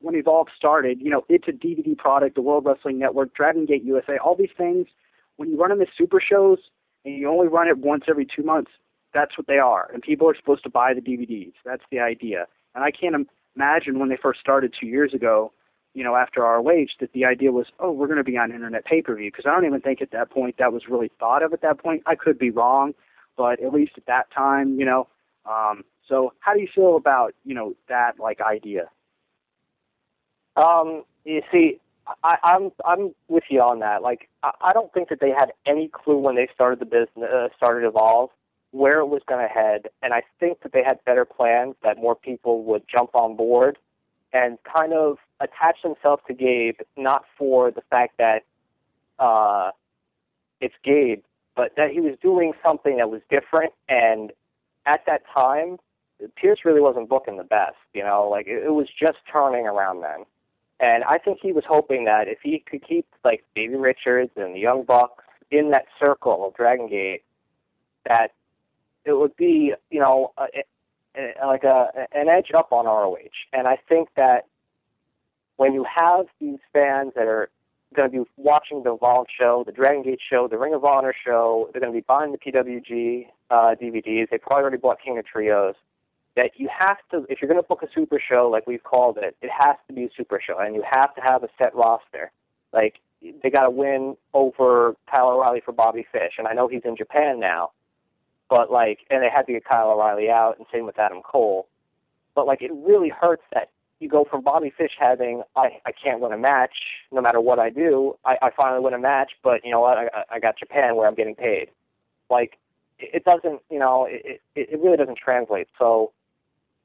when 0.00 0.14
Evolve 0.14 0.48
started, 0.56 1.00
you 1.00 1.10
know, 1.10 1.24
it's 1.28 1.48
a 1.48 1.52
DVD 1.52 1.96
product, 1.96 2.34
the 2.34 2.42
World 2.42 2.64
Wrestling 2.66 2.98
Network, 2.98 3.34
Dragon 3.34 3.66
Gate 3.66 3.84
USA, 3.84 4.18
all 4.18 4.34
these 4.36 4.50
things. 4.56 4.86
When 5.36 5.50
you 5.50 5.60
run 5.60 5.70
them 5.70 5.80
as 5.80 5.88
super 5.96 6.20
shows 6.20 6.58
and 7.04 7.14
you 7.16 7.28
only 7.28 7.46
run 7.46 7.68
it 7.68 7.78
once 7.78 8.04
every 8.08 8.26
two 8.26 8.42
months, 8.42 8.70
that's 9.14 9.38
what 9.38 9.46
they 9.46 9.58
are, 9.58 9.90
and 9.92 10.02
people 10.02 10.28
are 10.28 10.36
supposed 10.36 10.62
to 10.64 10.70
buy 10.70 10.92
the 10.92 11.00
DVDs. 11.00 11.52
That's 11.64 11.84
the 11.90 12.00
idea. 12.00 12.46
And 12.74 12.84
I 12.84 12.90
can't 12.90 13.14
imagine 13.56 13.98
when 13.98 14.08
they 14.08 14.18
first 14.20 14.40
started 14.40 14.74
two 14.78 14.86
years 14.86 15.12
ago, 15.14 15.52
you 15.94 16.04
know, 16.04 16.14
after 16.14 16.42
ROH, 16.42 16.86
that 17.00 17.12
the 17.14 17.24
idea 17.24 17.50
was, 17.52 17.66
oh, 17.80 17.90
we're 17.90 18.06
going 18.06 18.18
to 18.18 18.24
be 18.24 18.36
on 18.36 18.52
internet 18.52 18.84
pay-per-view. 18.84 19.30
Because 19.30 19.46
I 19.46 19.54
don't 19.54 19.64
even 19.64 19.80
think 19.80 20.02
at 20.02 20.10
that 20.12 20.30
point 20.30 20.56
that 20.58 20.72
was 20.72 20.82
really 20.88 21.10
thought 21.18 21.42
of 21.42 21.52
at 21.52 21.62
that 21.62 21.78
point. 21.78 22.02
I 22.06 22.14
could 22.14 22.38
be 22.38 22.50
wrong, 22.50 22.92
but 23.36 23.62
at 23.62 23.72
least 23.72 23.92
at 23.96 24.06
that 24.06 24.30
time, 24.30 24.78
you 24.78 24.84
know, 24.84 25.08
um, 25.46 25.84
so 26.08 26.32
how 26.40 26.54
do 26.54 26.60
you 26.60 26.68
feel 26.72 26.96
about 26.96 27.34
you 27.44 27.54
know 27.54 27.74
that 27.88 28.18
like 28.18 28.40
idea? 28.40 28.90
Um, 30.56 31.04
you 31.24 31.42
see, 31.52 31.80
I, 32.22 32.36
I'm 32.42 32.70
I'm 32.84 33.14
with 33.28 33.44
you 33.50 33.60
on 33.60 33.80
that. 33.80 34.02
Like, 34.02 34.28
I, 34.42 34.52
I 34.60 34.72
don't 34.72 34.92
think 34.92 35.08
that 35.08 35.20
they 35.20 35.30
had 35.30 35.52
any 35.66 35.88
clue 35.88 36.18
when 36.18 36.36
they 36.36 36.48
started 36.54 36.78
the 36.78 36.84
business, 36.86 37.28
uh, 37.32 37.48
started 37.56 37.86
Evolve, 37.86 38.30
where 38.76 39.00
it 39.00 39.06
was 39.06 39.22
going 39.26 39.46
to 39.46 39.52
head, 39.52 39.88
and 40.02 40.12
I 40.12 40.22
think 40.38 40.60
that 40.62 40.72
they 40.72 40.82
had 40.84 41.04
better 41.04 41.24
plans 41.24 41.74
that 41.82 41.96
more 41.96 42.14
people 42.14 42.62
would 42.64 42.82
jump 42.88 43.14
on 43.14 43.36
board 43.36 43.78
and 44.32 44.58
kind 44.64 44.92
of 44.92 45.18
attach 45.40 45.82
themselves 45.82 46.22
to 46.28 46.34
Gabe, 46.34 46.78
not 46.96 47.24
for 47.38 47.70
the 47.70 47.82
fact 47.90 48.18
that 48.18 48.44
uh, 49.18 49.70
it's 50.60 50.74
Gabe, 50.84 51.22
but 51.54 51.72
that 51.76 51.90
he 51.90 52.00
was 52.00 52.16
doing 52.22 52.52
something 52.62 52.98
that 52.98 53.10
was 53.10 53.22
different 53.30 53.72
and 53.88 54.32
at 54.86 55.04
that 55.06 55.22
time, 55.32 55.78
Pierce 56.36 56.60
really 56.64 56.80
wasn't 56.80 57.08
booking 57.08 57.36
the 57.36 57.44
best. 57.44 57.76
You 57.92 58.04
know, 58.04 58.28
like 58.30 58.46
it, 58.46 58.64
it 58.64 58.72
was 58.72 58.88
just 58.98 59.18
turning 59.30 59.66
around 59.66 60.00
then. 60.00 60.24
And 60.78 61.04
I 61.04 61.18
think 61.18 61.38
he 61.42 61.52
was 61.52 61.64
hoping 61.66 62.04
that 62.04 62.28
if 62.28 62.38
he 62.42 62.58
could 62.58 62.86
keep 62.86 63.06
like 63.24 63.44
Davey 63.54 63.76
Richards 63.76 64.30
and 64.36 64.54
the 64.54 64.60
Young 64.60 64.84
Bucks 64.84 65.24
in 65.50 65.70
that 65.70 65.86
circle 65.98 66.46
of 66.46 66.54
Dragon 66.54 66.88
Gate, 66.88 67.24
that 68.06 68.32
it 69.06 69.12
would 69.12 69.34
be, 69.36 69.72
you 69.90 70.00
know, 70.00 70.32
a, 70.36 70.44
a, 71.16 71.46
like 71.46 71.64
a 71.64 72.06
an 72.12 72.28
edge 72.28 72.50
up 72.54 72.72
on 72.72 72.84
ROH. 72.84 73.16
And 73.52 73.66
I 73.66 73.78
think 73.88 74.10
that 74.16 74.46
when 75.56 75.72
you 75.72 75.84
have 75.84 76.26
these 76.40 76.58
fans 76.72 77.12
that 77.16 77.26
are 77.26 77.48
going 77.94 78.10
to 78.10 78.24
be 78.24 78.30
watching 78.36 78.82
the 78.82 78.94
Evolve 78.94 79.26
show, 79.36 79.62
the 79.64 79.72
Dragon 79.72 80.02
Gate 80.02 80.20
show, 80.28 80.48
the 80.48 80.58
Ring 80.58 80.74
of 80.74 80.84
Honor 80.84 81.14
show. 81.24 81.68
They're 81.72 81.80
going 81.80 81.92
to 81.92 81.98
be 81.98 82.04
buying 82.06 82.32
the 82.32 82.38
PWG 82.38 83.26
uh, 83.50 83.74
DVDs. 83.80 84.28
They 84.30 84.38
probably 84.38 84.62
already 84.62 84.76
bought 84.76 84.98
King 85.02 85.18
of 85.18 85.26
Trios. 85.26 85.74
That 86.34 86.50
you 86.56 86.68
have 86.78 86.98
to, 87.12 87.24
if 87.30 87.40
you're 87.40 87.48
going 87.48 87.62
to 87.62 87.66
book 87.66 87.82
a 87.82 87.86
super 87.94 88.20
show 88.20 88.50
like 88.52 88.66
we've 88.66 88.82
called 88.82 89.16
it, 89.16 89.36
it 89.40 89.50
has 89.56 89.76
to 89.88 89.94
be 89.94 90.04
a 90.04 90.10
super 90.14 90.38
show, 90.44 90.58
and 90.58 90.74
you 90.74 90.84
have 90.88 91.14
to 91.14 91.22
have 91.22 91.42
a 91.42 91.48
set 91.56 91.74
roster. 91.74 92.30
Like 92.74 92.96
they 93.42 93.48
got 93.48 93.62
to 93.62 93.70
win 93.70 94.18
over 94.34 94.96
Kyle 95.10 95.28
O'Reilly 95.28 95.62
for 95.64 95.72
Bobby 95.72 96.06
Fish, 96.12 96.34
and 96.36 96.46
I 96.46 96.52
know 96.52 96.68
he's 96.68 96.82
in 96.84 96.94
Japan 96.94 97.40
now, 97.40 97.70
but 98.48 98.70
like, 98.70 99.00
and 99.10 99.22
they 99.22 99.30
had 99.30 99.46
to 99.46 99.52
get 99.52 99.64
Kyle 99.64 99.90
O'Reilly 99.90 100.30
out, 100.30 100.56
and 100.58 100.66
same 100.72 100.86
with 100.86 100.98
Adam 100.98 101.22
Cole. 101.22 101.68
But 102.34 102.46
like, 102.46 102.62
it 102.62 102.72
really 102.72 103.08
hurts 103.08 103.42
that 103.52 103.70
you 103.98 104.08
go 104.08 104.26
from 104.28 104.42
Bobby 104.42 104.72
Fish 104.76 104.92
having 104.98 105.42
I 105.56 105.80
I 105.86 105.92
can't 105.92 106.20
win 106.20 106.32
a 106.32 106.38
match 106.38 106.74
no 107.10 107.20
matter 107.20 107.40
what 107.40 107.58
I 107.58 107.70
do. 107.70 108.16
I, 108.24 108.36
I 108.42 108.50
finally 108.56 108.82
win 108.82 108.94
a 108.94 108.98
match, 108.98 109.32
but 109.42 109.64
you 109.64 109.70
know 109.70 109.80
what? 109.80 109.96
I 109.98 110.08
I 110.30 110.38
got 110.38 110.58
Japan 110.58 110.96
where 110.96 111.08
I'm 111.08 111.14
getting 111.14 111.34
paid. 111.34 111.68
Like 112.30 112.58
it 112.98 113.24
doesn't, 113.24 113.60
you 113.70 113.78
know, 113.78 114.06
it 114.08 114.40
it, 114.54 114.80
really 114.80 114.96
doesn't 114.96 115.18
translate. 115.18 115.68
So 115.78 116.12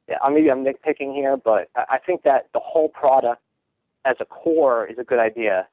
yeah, 0.07 0.17
maybe 0.29 0.49
I'm 0.49 0.63
nitpicking 0.63 1.13
here, 1.13 1.37
but 1.37 1.69
I 1.75 1.97
think 2.05 2.23
that 2.23 2.47
the 2.53 2.59
whole 2.59 2.89
product 2.89 3.41
as 4.05 4.15
a 4.19 4.25
core 4.25 4.85
is 4.85 4.97
a 4.97 5.03
good 5.03 5.19
idea, 5.19 5.67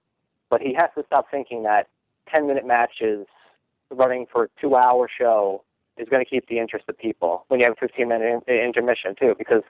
but 0.51 0.61
he 0.61 0.75
has 0.75 0.91
to 0.97 1.05
stop 1.07 1.27
thinking 1.31 1.63
that 1.65 1.89
10 2.33 2.47
minute 2.47 2.67
matches 2.67 3.27
running 3.91 4.27
for 4.31 4.45
a 4.45 4.49
two 4.61 4.77
hour 4.77 5.09
show 5.09 5.63
is 5.99 6.09
going 6.09 6.25
to 6.25 6.29
keep 6.29 6.49
the 6.49 6.59
interest 6.59 6.85
of 6.89 6.97
people 6.99 7.45
when 7.49 7.61
you 7.61 7.67
have 7.67 7.75
a 7.75 7.81
15 7.81 8.09
minute 8.09 8.43
uh, 8.49 8.53
intermission 8.53 9.15
too, 9.19 9.35
because 9.39 9.63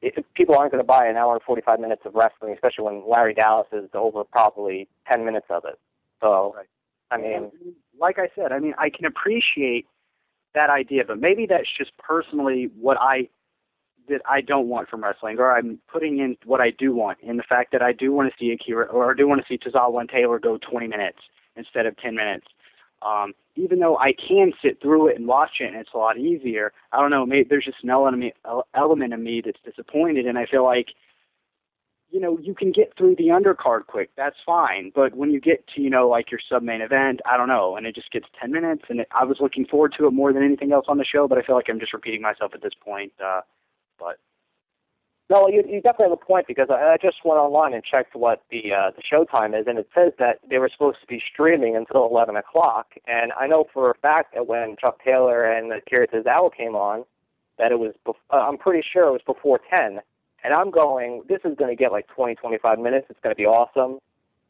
it, 0.00 0.14
people 0.34 0.56
aren't 0.56 0.72
going 0.72 0.82
to 0.82 0.86
buy 0.86 1.06
an 1.06 1.16
hour 1.16 1.34
and 1.34 1.42
45 1.42 1.80
minutes 1.80 2.02
of 2.04 2.14
wrestling, 2.14 2.52
especially 2.52 2.84
when 2.84 3.08
Larry 3.08 3.34
Dallas 3.34 3.68
is 3.72 3.88
over 3.94 4.24
probably 4.24 4.88
10 5.08 5.24
minutes 5.24 5.46
of 5.50 5.64
it. 5.64 5.78
So, 6.20 6.54
right. 6.56 6.66
I 7.10 7.18
mean, 7.18 7.50
like 8.00 8.18
I 8.18 8.28
said, 8.34 8.52
I 8.52 8.58
mean, 8.58 8.74
I 8.78 8.88
can 8.88 9.04
appreciate 9.04 9.86
that 10.54 10.70
idea, 10.70 11.04
but 11.06 11.18
maybe 11.18 11.46
that's 11.46 11.68
just 11.76 11.92
personally 11.98 12.70
what 12.78 12.96
I 13.00 13.28
that 14.08 14.20
I 14.28 14.40
don't 14.40 14.68
want 14.68 14.88
from 14.88 15.04
wrestling, 15.04 15.38
or 15.38 15.56
I'm 15.56 15.78
putting 15.90 16.18
in 16.18 16.36
what 16.44 16.60
I 16.60 16.70
do 16.70 16.92
want, 16.94 17.18
in 17.22 17.36
the 17.36 17.42
fact 17.42 17.70
that 17.72 17.82
I 17.82 17.92
do 17.92 18.12
want 18.12 18.32
to 18.32 18.34
see 18.38 18.52
Akira, 18.52 18.86
or 18.86 19.12
I 19.12 19.14
do 19.14 19.28
want 19.28 19.40
to 19.40 19.46
see 19.46 19.58
Tozawa 19.58 20.00
and 20.00 20.08
Taylor 20.08 20.40
go 20.40 20.58
20 20.58 20.88
minutes 20.88 21.18
instead 21.54 21.86
of 21.86 21.96
10 21.98 22.16
minutes. 22.16 22.46
Um, 23.04 23.34
even 23.56 23.80
though 23.80 23.98
I 23.98 24.12
can 24.12 24.52
sit 24.62 24.80
through 24.80 25.08
it 25.08 25.16
and 25.16 25.26
watch 25.26 25.60
it 25.60 25.66
and 25.66 25.76
it's 25.76 25.90
a 25.94 25.98
lot 25.98 26.18
easier, 26.18 26.72
I 26.92 27.00
don't 27.00 27.10
know, 27.10 27.26
maybe 27.26 27.46
there's 27.48 27.64
just 27.64 27.82
an 27.82 27.90
element, 27.90 28.34
element 28.74 29.12
of 29.12 29.20
me 29.20 29.42
that's 29.44 29.60
disappointed 29.64 30.26
and 30.26 30.38
I 30.38 30.46
feel 30.46 30.64
like, 30.64 30.88
you 32.10 32.20
know, 32.20 32.38
you 32.38 32.54
can 32.54 32.72
get 32.72 32.92
through 32.96 33.16
the 33.16 33.28
undercard 33.28 33.86
quick, 33.86 34.10
that's 34.16 34.36
fine. 34.44 34.92
But 34.94 35.14
when 35.14 35.30
you 35.30 35.40
get 35.40 35.66
to, 35.74 35.80
you 35.80 35.90
know, 35.90 36.08
like 36.08 36.30
your 36.30 36.40
sub 36.46 36.62
main 36.62 36.82
event, 36.82 37.20
I 37.30 37.36
don't 37.36 37.48
know, 37.48 37.76
and 37.76 37.86
it 37.86 37.94
just 37.94 38.12
gets 38.12 38.26
10 38.40 38.52
minutes 38.52 38.84
and 38.88 39.00
it, 39.00 39.08
I 39.18 39.24
was 39.24 39.38
looking 39.40 39.66
forward 39.66 39.94
to 39.98 40.06
it 40.06 40.12
more 40.12 40.32
than 40.32 40.42
anything 40.42 40.72
else 40.72 40.86
on 40.88 40.98
the 40.98 41.04
show, 41.04 41.26
but 41.26 41.38
I 41.38 41.42
feel 41.42 41.56
like 41.56 41.66
I'm 41.68 41.80
just 41.80 41.94
repeating 41.94 42.22
myself 42.22 42.52
at 42.54 42.62
this 42.62 42.74
point. 42.80 43.12
Uh, 43.22 43.40
but 43.98 44.18
no, 45.30 45.48
you, 45.48 45.62
you 45.66 45.80
definitely 45.80 46.10
have 46.10 46.18
a 46.20 46.24
point 46.24 46.46
because 46.46 46.68
I, 46.70 46.94
I 46.94 46.96
just 47.00 47.18
went 47.24 47.38
online 47.38 47.74
and 47.74 47.82
checked 47.82 48.14
what 48.14 48.42
the 48.50 48.72
uh, 48.72 48.90
the 48.94 49.02
show 49.02 49.24
time 49.24 49.54
is, 49.54 49.66
and 49.66 49.78
it 49.78 49.88
says 49.94 50.12
that 50.18 50.40
they 50.48 50.58
were 50.58 50.68
supposed 50.70 51.00
to 51.00 51.06
be 51.06 51.22
streaming 51.32 51.76
until 51.76 52.06
11 52.06 52.36
o'clock. 52.36 52.88
And 53.06 53.32
I 53.32 53.46
know 53.46 53.66
for 53.72 53.90
a 53.90 53.94
fact 53.94 54.34
that 54.34 54.46
when 54.46 54.76
Chuck 54.80 54.98
Taylor 55.04 55.44
and 55.44 55.72
Akira 55.72 56.08
Tozawa 56.08 56.54
came 56.54 56.74
on, 56.74 57.04
that 57.58 57.72
it 57.72 57.78
was. 57.78 57.94
Bef- 58.06 58.14
uh, 58.32 58.36
I'm 58.48 58.58
pretty 58.58 58.84
sure 58.92 59.08
it 59.08 59.12
was 59.12 59.22
before 59.26 59.60
10. 59.74 60.00
And 60.44 60.52
I'm 60.52 60.70
going, 60.70 61.22
this 61.28 61.38
is 61.44 61.56
going 61.56 61.70
to 61.70 61.80
get 61.80 61.92
like 61.92 62.08
20, 62.08 62.34
25 62.34 62.78
minutes. 62.80 63.06
It's 63.08 63.20
going 63.22 63.34
to 63.34 63.38
be 63.38 63.46
awesome. 63.46 64.00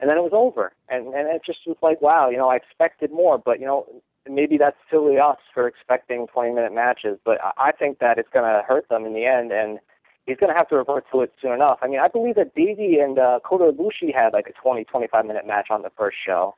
And 0.01 0.09
then 0.09 0.16
it 0.16 0.23
was 0.23 0.33
over, 0.35 0.73
and 0.89 1.14
and 1.14 1.29
it 1.29 1.43
just 1.47 1.61
was 1.64 1.77
like, 1.81 2.03
wow, 2.03 2.29
you 2.29 2.37
know, 2.37 2.49
I 2.49 2.57
expected 2.57 3.12
more, 3.12 3.39
but 3.39 3.61
you 3.61 3.66
know, 3.66 3.87
maybe 4.29 4.59
that's 4.59 4.77
silly 4.91 5.18
us 5.18 5.37
for 5.55 5.68
expecting 5.68 6.27
20 6.27 6.55
minute 6.55 6.75
matches, 6.75 7.18
but 7.25 7.39
I, 7.41 7.68
I 7.68 7.73
think 7.73 8.01
that 8.01 8.18
it's 8.18 8.29
going 8.33 8.45
to 8.45 8.62
hurt 8.66 8.89
them 8.89 9.05
in 9.05 9.12
the 9.12 9.27
end, 9.27 9.53
and 9.53 9.79
he's 10.27 10.37
going 10.37 10.53
to 10.53 10.57
have 10.57 10.68
to 10.68 10.77
revert 10.77 11.05
to 11.12 11.20
it 11.23 11.33
soon 11.41 11.53
enough. 11.53 11.79
I 11.83 11.89
mean, 11.89 12.01
I 12.01 12.09
believe 12.09 12.37
that 12.37 12.55
Davey 12.55 12.99
and 13.01 13.18
uh, 13.18 13.41
Kota 13.45 13.73
Ibushi 13.73 14.14
had 14.14 14.33
like 14.33 14.47
a 14.49 14.53
20, 14.53 14.85
25 14.85 15.27
minute 15.27 15.47
match 15.47 15.68
on 15.70 15.83
the 15.83 15.91
first 15.97 16.16
show. 16.25 16.57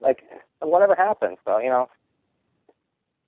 Like, 0.00 0.22
whatever 0.60 0.94
happens, 0.94 1.38
though, 1.44 1.58
you 1.58 1.68
know. 1.68 1.88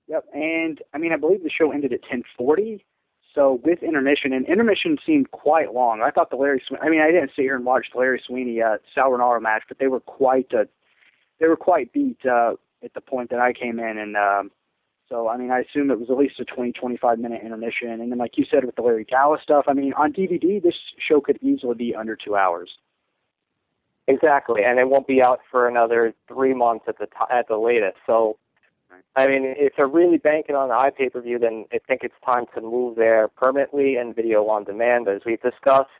Yep, 0.07 0.25
and 0.33 0.81
I 0.93 0.97
mean, 0.97 1.13
I 1.13 1.17
believe 1.17 1.43
the 1.43 1.49
show 1.49 1.71
ended 1.71 1.93
at 1.93 2.01
10:40. 2.03 2.81
So 3.33 3.59
with 3.63 3.81
intermission, 3.81 4.33
and 4.33 4.45
intermission 4.47 4.97
seemed 5.05 5.31
quite 5.31 5.73
long. 5.73 6.01
I 6.01 6.11
thought 6.11 6.29
the 6.29 6.35
Larry, 6.35 6.61
Sweeney, 6.67 6.83
I 6.83 6.89
mean, 6.89 7.01
I 7.01 7.11
didn't 7.11 7.31
sit 7.35 7.43
here 7.43 7.55
and 7.55 7.65
watch 7.65 7.87
the 7.91 7.99
Larry 7.99 8.21
Sweeney 8.25 8.61
uh, 8.61 8.77
Sal 8.93 9.09
Rinauro 9.09 9.41
match, 9.41 9.63
but 9.67 9.79
they 9.79 9.87
were 9.87 10.01
quite, 10.01 10.53
uh, 10.53 10.65
they 11.39 11.47
were 11.47 11.55
quite 11.55 11.91
beat 11.93 12.19
uh, 12.25 12.53
at 12.83 12.93
the 12.93 13.01
point 13.01 13.31
that 13.31 13.39
I 13.39 13.53
came 13.53 13.79
in, 13.79 13.97
and 13.97 14.15
um, 14.17 14.51
so, 15.13 15.29
I 15.29 15.37
mean, 15.37 15.51
I 15.51 15.59
assume 15.59 15.91
it 15.91 15.99
was 15.99 16.09
at 16.09 16.17
least 16.17 16.39
a 16.39 16.45
20, 16.45 16.71
25 16.71 17.19
minute 17.19 17.41
intermission. 17.43 17.91
And 17.91 18.11
then, 18.11 18.17
like 18.17 18.35
you 18.35 18.45
said, 18.49 18.65
with 18.65 18.75
the 18.75 18.81
Larry 18.81 19.05
Dallas 19.07 19.41
stuff, 19.43 19.65
I 19.67 19.73
mean, 19.73 19.93
on 19.93 20.11
DVD, 20.11 20.61
this 20.61 20.73
show 20.97 21.21
could 21.21 21.37
easily 21.39 21.75
be 21.75 21.93
under 21.93 22.15
two 22.15 22.35
hours. 22.35 22.71
Exactly, 24.07 24.63
and 24.65 24.79
it 24.79 24.89
won't 24.89 25.05
be 25.05 25.21
out 25.21 25.41
for 25.51 25.67
another 25.67 26.15
three 26.27 26.55
months 26.55 26.85
at 26.87 26.97
the 26.97 27.05
t- 27.05 27.31
at 27.31 27.47
the 27.47 27.57
latest. 27.57 27.97
So, 28.07 28.37
I 29.15 29.27
mean, 29.27 29.43
if 29.45 29.73
they're 29.77 29.87
really 29.87 30.17
banking 30.17 30.55
on 30.55 30.69
the 30.69 30.73
iPay 30.73 31.13
per 31.13 31.21
view, 31.21 31.37
then 31.37 31.65
I 31.71 31.77
think 31.87 32.01
it's 32.03 32.15
time 32.25 32.45
to 32.55 32.61
move 32.61 32.95
there 32.95 33.27
permanently 33.27 33.95
and 33.95 34.15
video 34.15 34.47
on 34.47 34.63
demand, 34.63 35.07
as 35.07 35.21
we've 35.25 35.41
discussed, 35.41 35.91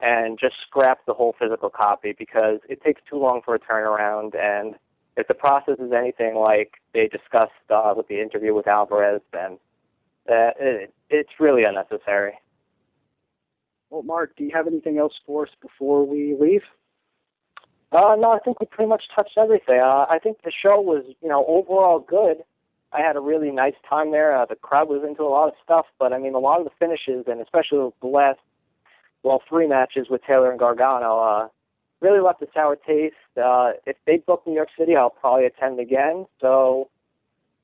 and 0.00 0.38
just 0.40 0.54
scrap 0.66 1.04
the 1.06 1.12
whole 1.12 1.36
physical 1.38 1.68
copy 1.68 2.16
because 2.18 2.58
it 2.70 2.82
takes 2.82 3.02
too 3.08 3.18
long 3.18 3.42
for 3.44 3.54
a 3.54 3.60
turnaround 3.60 4.34
and 4.34 4.76
if 5.16 5.26
the 5.28 5.34
process 5.34 5.78
is 5.78 5.92
anything 5.92 6.34
like 6.34 6.74
they 6.94 7.08
discussed 7.08 7.52
uh, 7.70 7.92
with 7.96 8.08
the 8.08 8.20
interview 8.20 8.54
with 8.54 8.66
Alvarez, 8.66 9.22
then 9.32 9.58
Uh, 10.28 10.52
it, 10.60 10.94
it's 11.08 11.34
really 11.40 11.64
unnecessary. 11.66 12.34
Well, 13.88 14.04
Mark, 14.04 14.36
do 14.36 14.44
you 14.44 14.52
have 14.54 14.68
anything 14.68 14.98
else 14.98 15.16
for 15.26 15.46
us 15.46 15.54
before 15.60 16.06
we 16.06 16.36
leave? 16.38 16.62
Uh, 17.90 18.14
no, 18.16 18.30
I 18.30 18.38
think 18.38 18.60
we 18.60 18.66
pretty 18.66 18.88
much 18.88 19.04
touched 19.16 19.36
everything. 19.36 19.80
Uh, 19.80 20.06
I 20.08 20.18
think 20.22 20.42
the 20.44 20.52
show 20.52 20.80
was, 20.80 21.02
you 21.22 21.28
know, 21.28 21.44
overall 21.48 21.98
good. 21.98 22.44
I 22.92 23.00
had 23.00 23.16
a 23.16 23.20
really 23.20 23.50
nice 23.50 23.74
time 23.88 24.12
there. 24.12 24.36
Uh, 24.36 24.46
the 24.46 24.56
crowd 24.56 24.88
was 24.88 25.02
into 25.02 25.22
a 25.22 25.32
lot 25.36 25.48
of 25.48 25.54
stuff, 25.64 25.86
but 25.98 26.12
I 26.12 26.18
mean, 26.18 26.34
a 26.34 26.38
lot 26.38 26.60
of 26.60 26.64
the 26.64 26.76
finishes, 26.78 27.24
and 27.26 27.40
especially 27.40 27.90
the 28.00 28.06
last, 28.06 28.38
well, 29.24 29.42
three 29.48 29.66
matches 29.66 30.08
with 30.10 30.22
Taylor 30.22 30.50
and 30.50 30.60
Gargano, 30.60 31.18
uh, 31.18 31.48
really 32.00 32.20
left 32.20 32.42
a 32.42 32.46
sour 32.54 32.76
taste. 32.76 33.14
Uh, 33.36 33.72
if 33.86 33.96
they 34.06 34.18
book 34.18 34.42
New 34.46 34.54
York 34.54 34.68
City, 34.78 34.96
I'll 34.96 35.10
probably 35.10 35.46
attend 35.46 35.80
again. 35.80 36.26
So, 36.40 36.88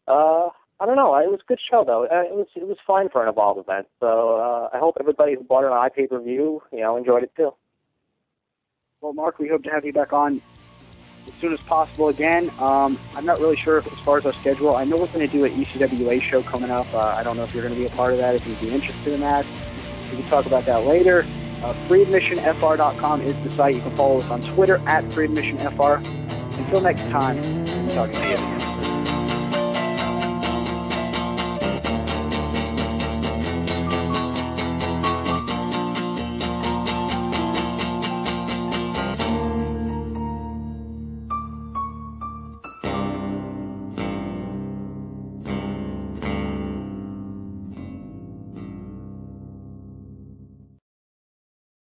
uh, 0.06 0.48
I 0.78 0.84
don't 0.84 0.96
know. 0.96 1.16
It 1.16 1.30
was 1.30 1.40
a 1.42 1.48
good 1.48 1.60
show 1.70 1.84
though. 1.84 2.04
Uh, 2.04 2.22
it 2.22 2.34
was 2.34 2.46
it 2.54 2.66
was 2.66 2.76
fine 2.86 3.08
for 3.08 3.22
an 3.22 3.28
Evolve 3.28 3.58
event. 3.58 3.86
So 3.98 4.36
uh, 4.36 4.76
I 4.76 4.78
hope 4.78 4.96
everybody 5.00 5.34
who 5.34 5.42
bought 5.42 5.64
it 5.64 5.72
on 5.72 5.90
iPay 5.90 6.10
per 6.10 6.20
view, 6.20 6.62
you 6.70 6.80
know, 6.80 6.96
enjoyed 6.96 7.22
it 7.22 7.32
too. 7.34 7.54
Well, 9.00 9.14
Mark, 9.14 9.38
we 9.38 9.48
hope 9.48 9.62
to 9.64 9.70
have 9.70 9.84
you 9.84 9.92
back 9.92 10.12
on 10.12 10.42
as 11.26 11.32
soon 11.40 11.52
as 11.52 11.60
possible 11.60 12.08
again. 12.08 12.50
Um, 12.58 12.98
I'm 13.14 13.24
not 13.24 13.40
really 13.40 13.56
sure 13.56 13.78
if, 13.78 13.86
as 13.86 13.98
far 14.00 14.18
as 14.18 14.26
our 14.26 14.32
schedule. 14.34 14.76
I 14.76 14.84
know 14.84 14.96
we're 14.96 15.06
going 15.06 15.28
to 15.28 15.32
do 15.32 15.44
an 15.44 15.64
ECWA 15.64 16.22
show 16.22 16.42
coming 16.42 16.70
up. 16.70 16.92
Uh, 16.92 16.98
I 16.98 17.22
don't 17.22 17.36
know 17.36 17.44
if 17.44 17.54
you're 17.54 17.62
going 17.62 17.74
to 17.74 17.80
be 17.80 17.86
a 17.86 17.96
part 17.96 18.12
of 18.12 18.18
that. 18.18 18.34
If 18.34 18.46
you'd 18.46 18.60
be 18.60 18.70
interested 18.74 19.12
in 19.14 19.20
that, 19.20 19.46
we 20.10 20.22
can 20.22 20.30
talk 20.30 20.46
about 20.46 20.66
that 20.66 20.86
later. 20.86 21.24
Uh, 21.62 21.72
freeadmissionfr.com 21.88 23.22
is 23.22 23.34
the 23.48 23.56
site. 23.56 23.74
You 23.74 23.82
can 23.82 23.96
follow 23.96 24.20
us 24.20 24.30
on 24.30 24.42
Twitter 24.54 24.76
at 24.86 25.04
freeadmissionfr. 25.04 26.04
Until 26.58 26.80
next 26.80 27.00
time, 27.10 27.36
talk 27.94 28.10
to 28.10 28.28
you. 28.28 28.75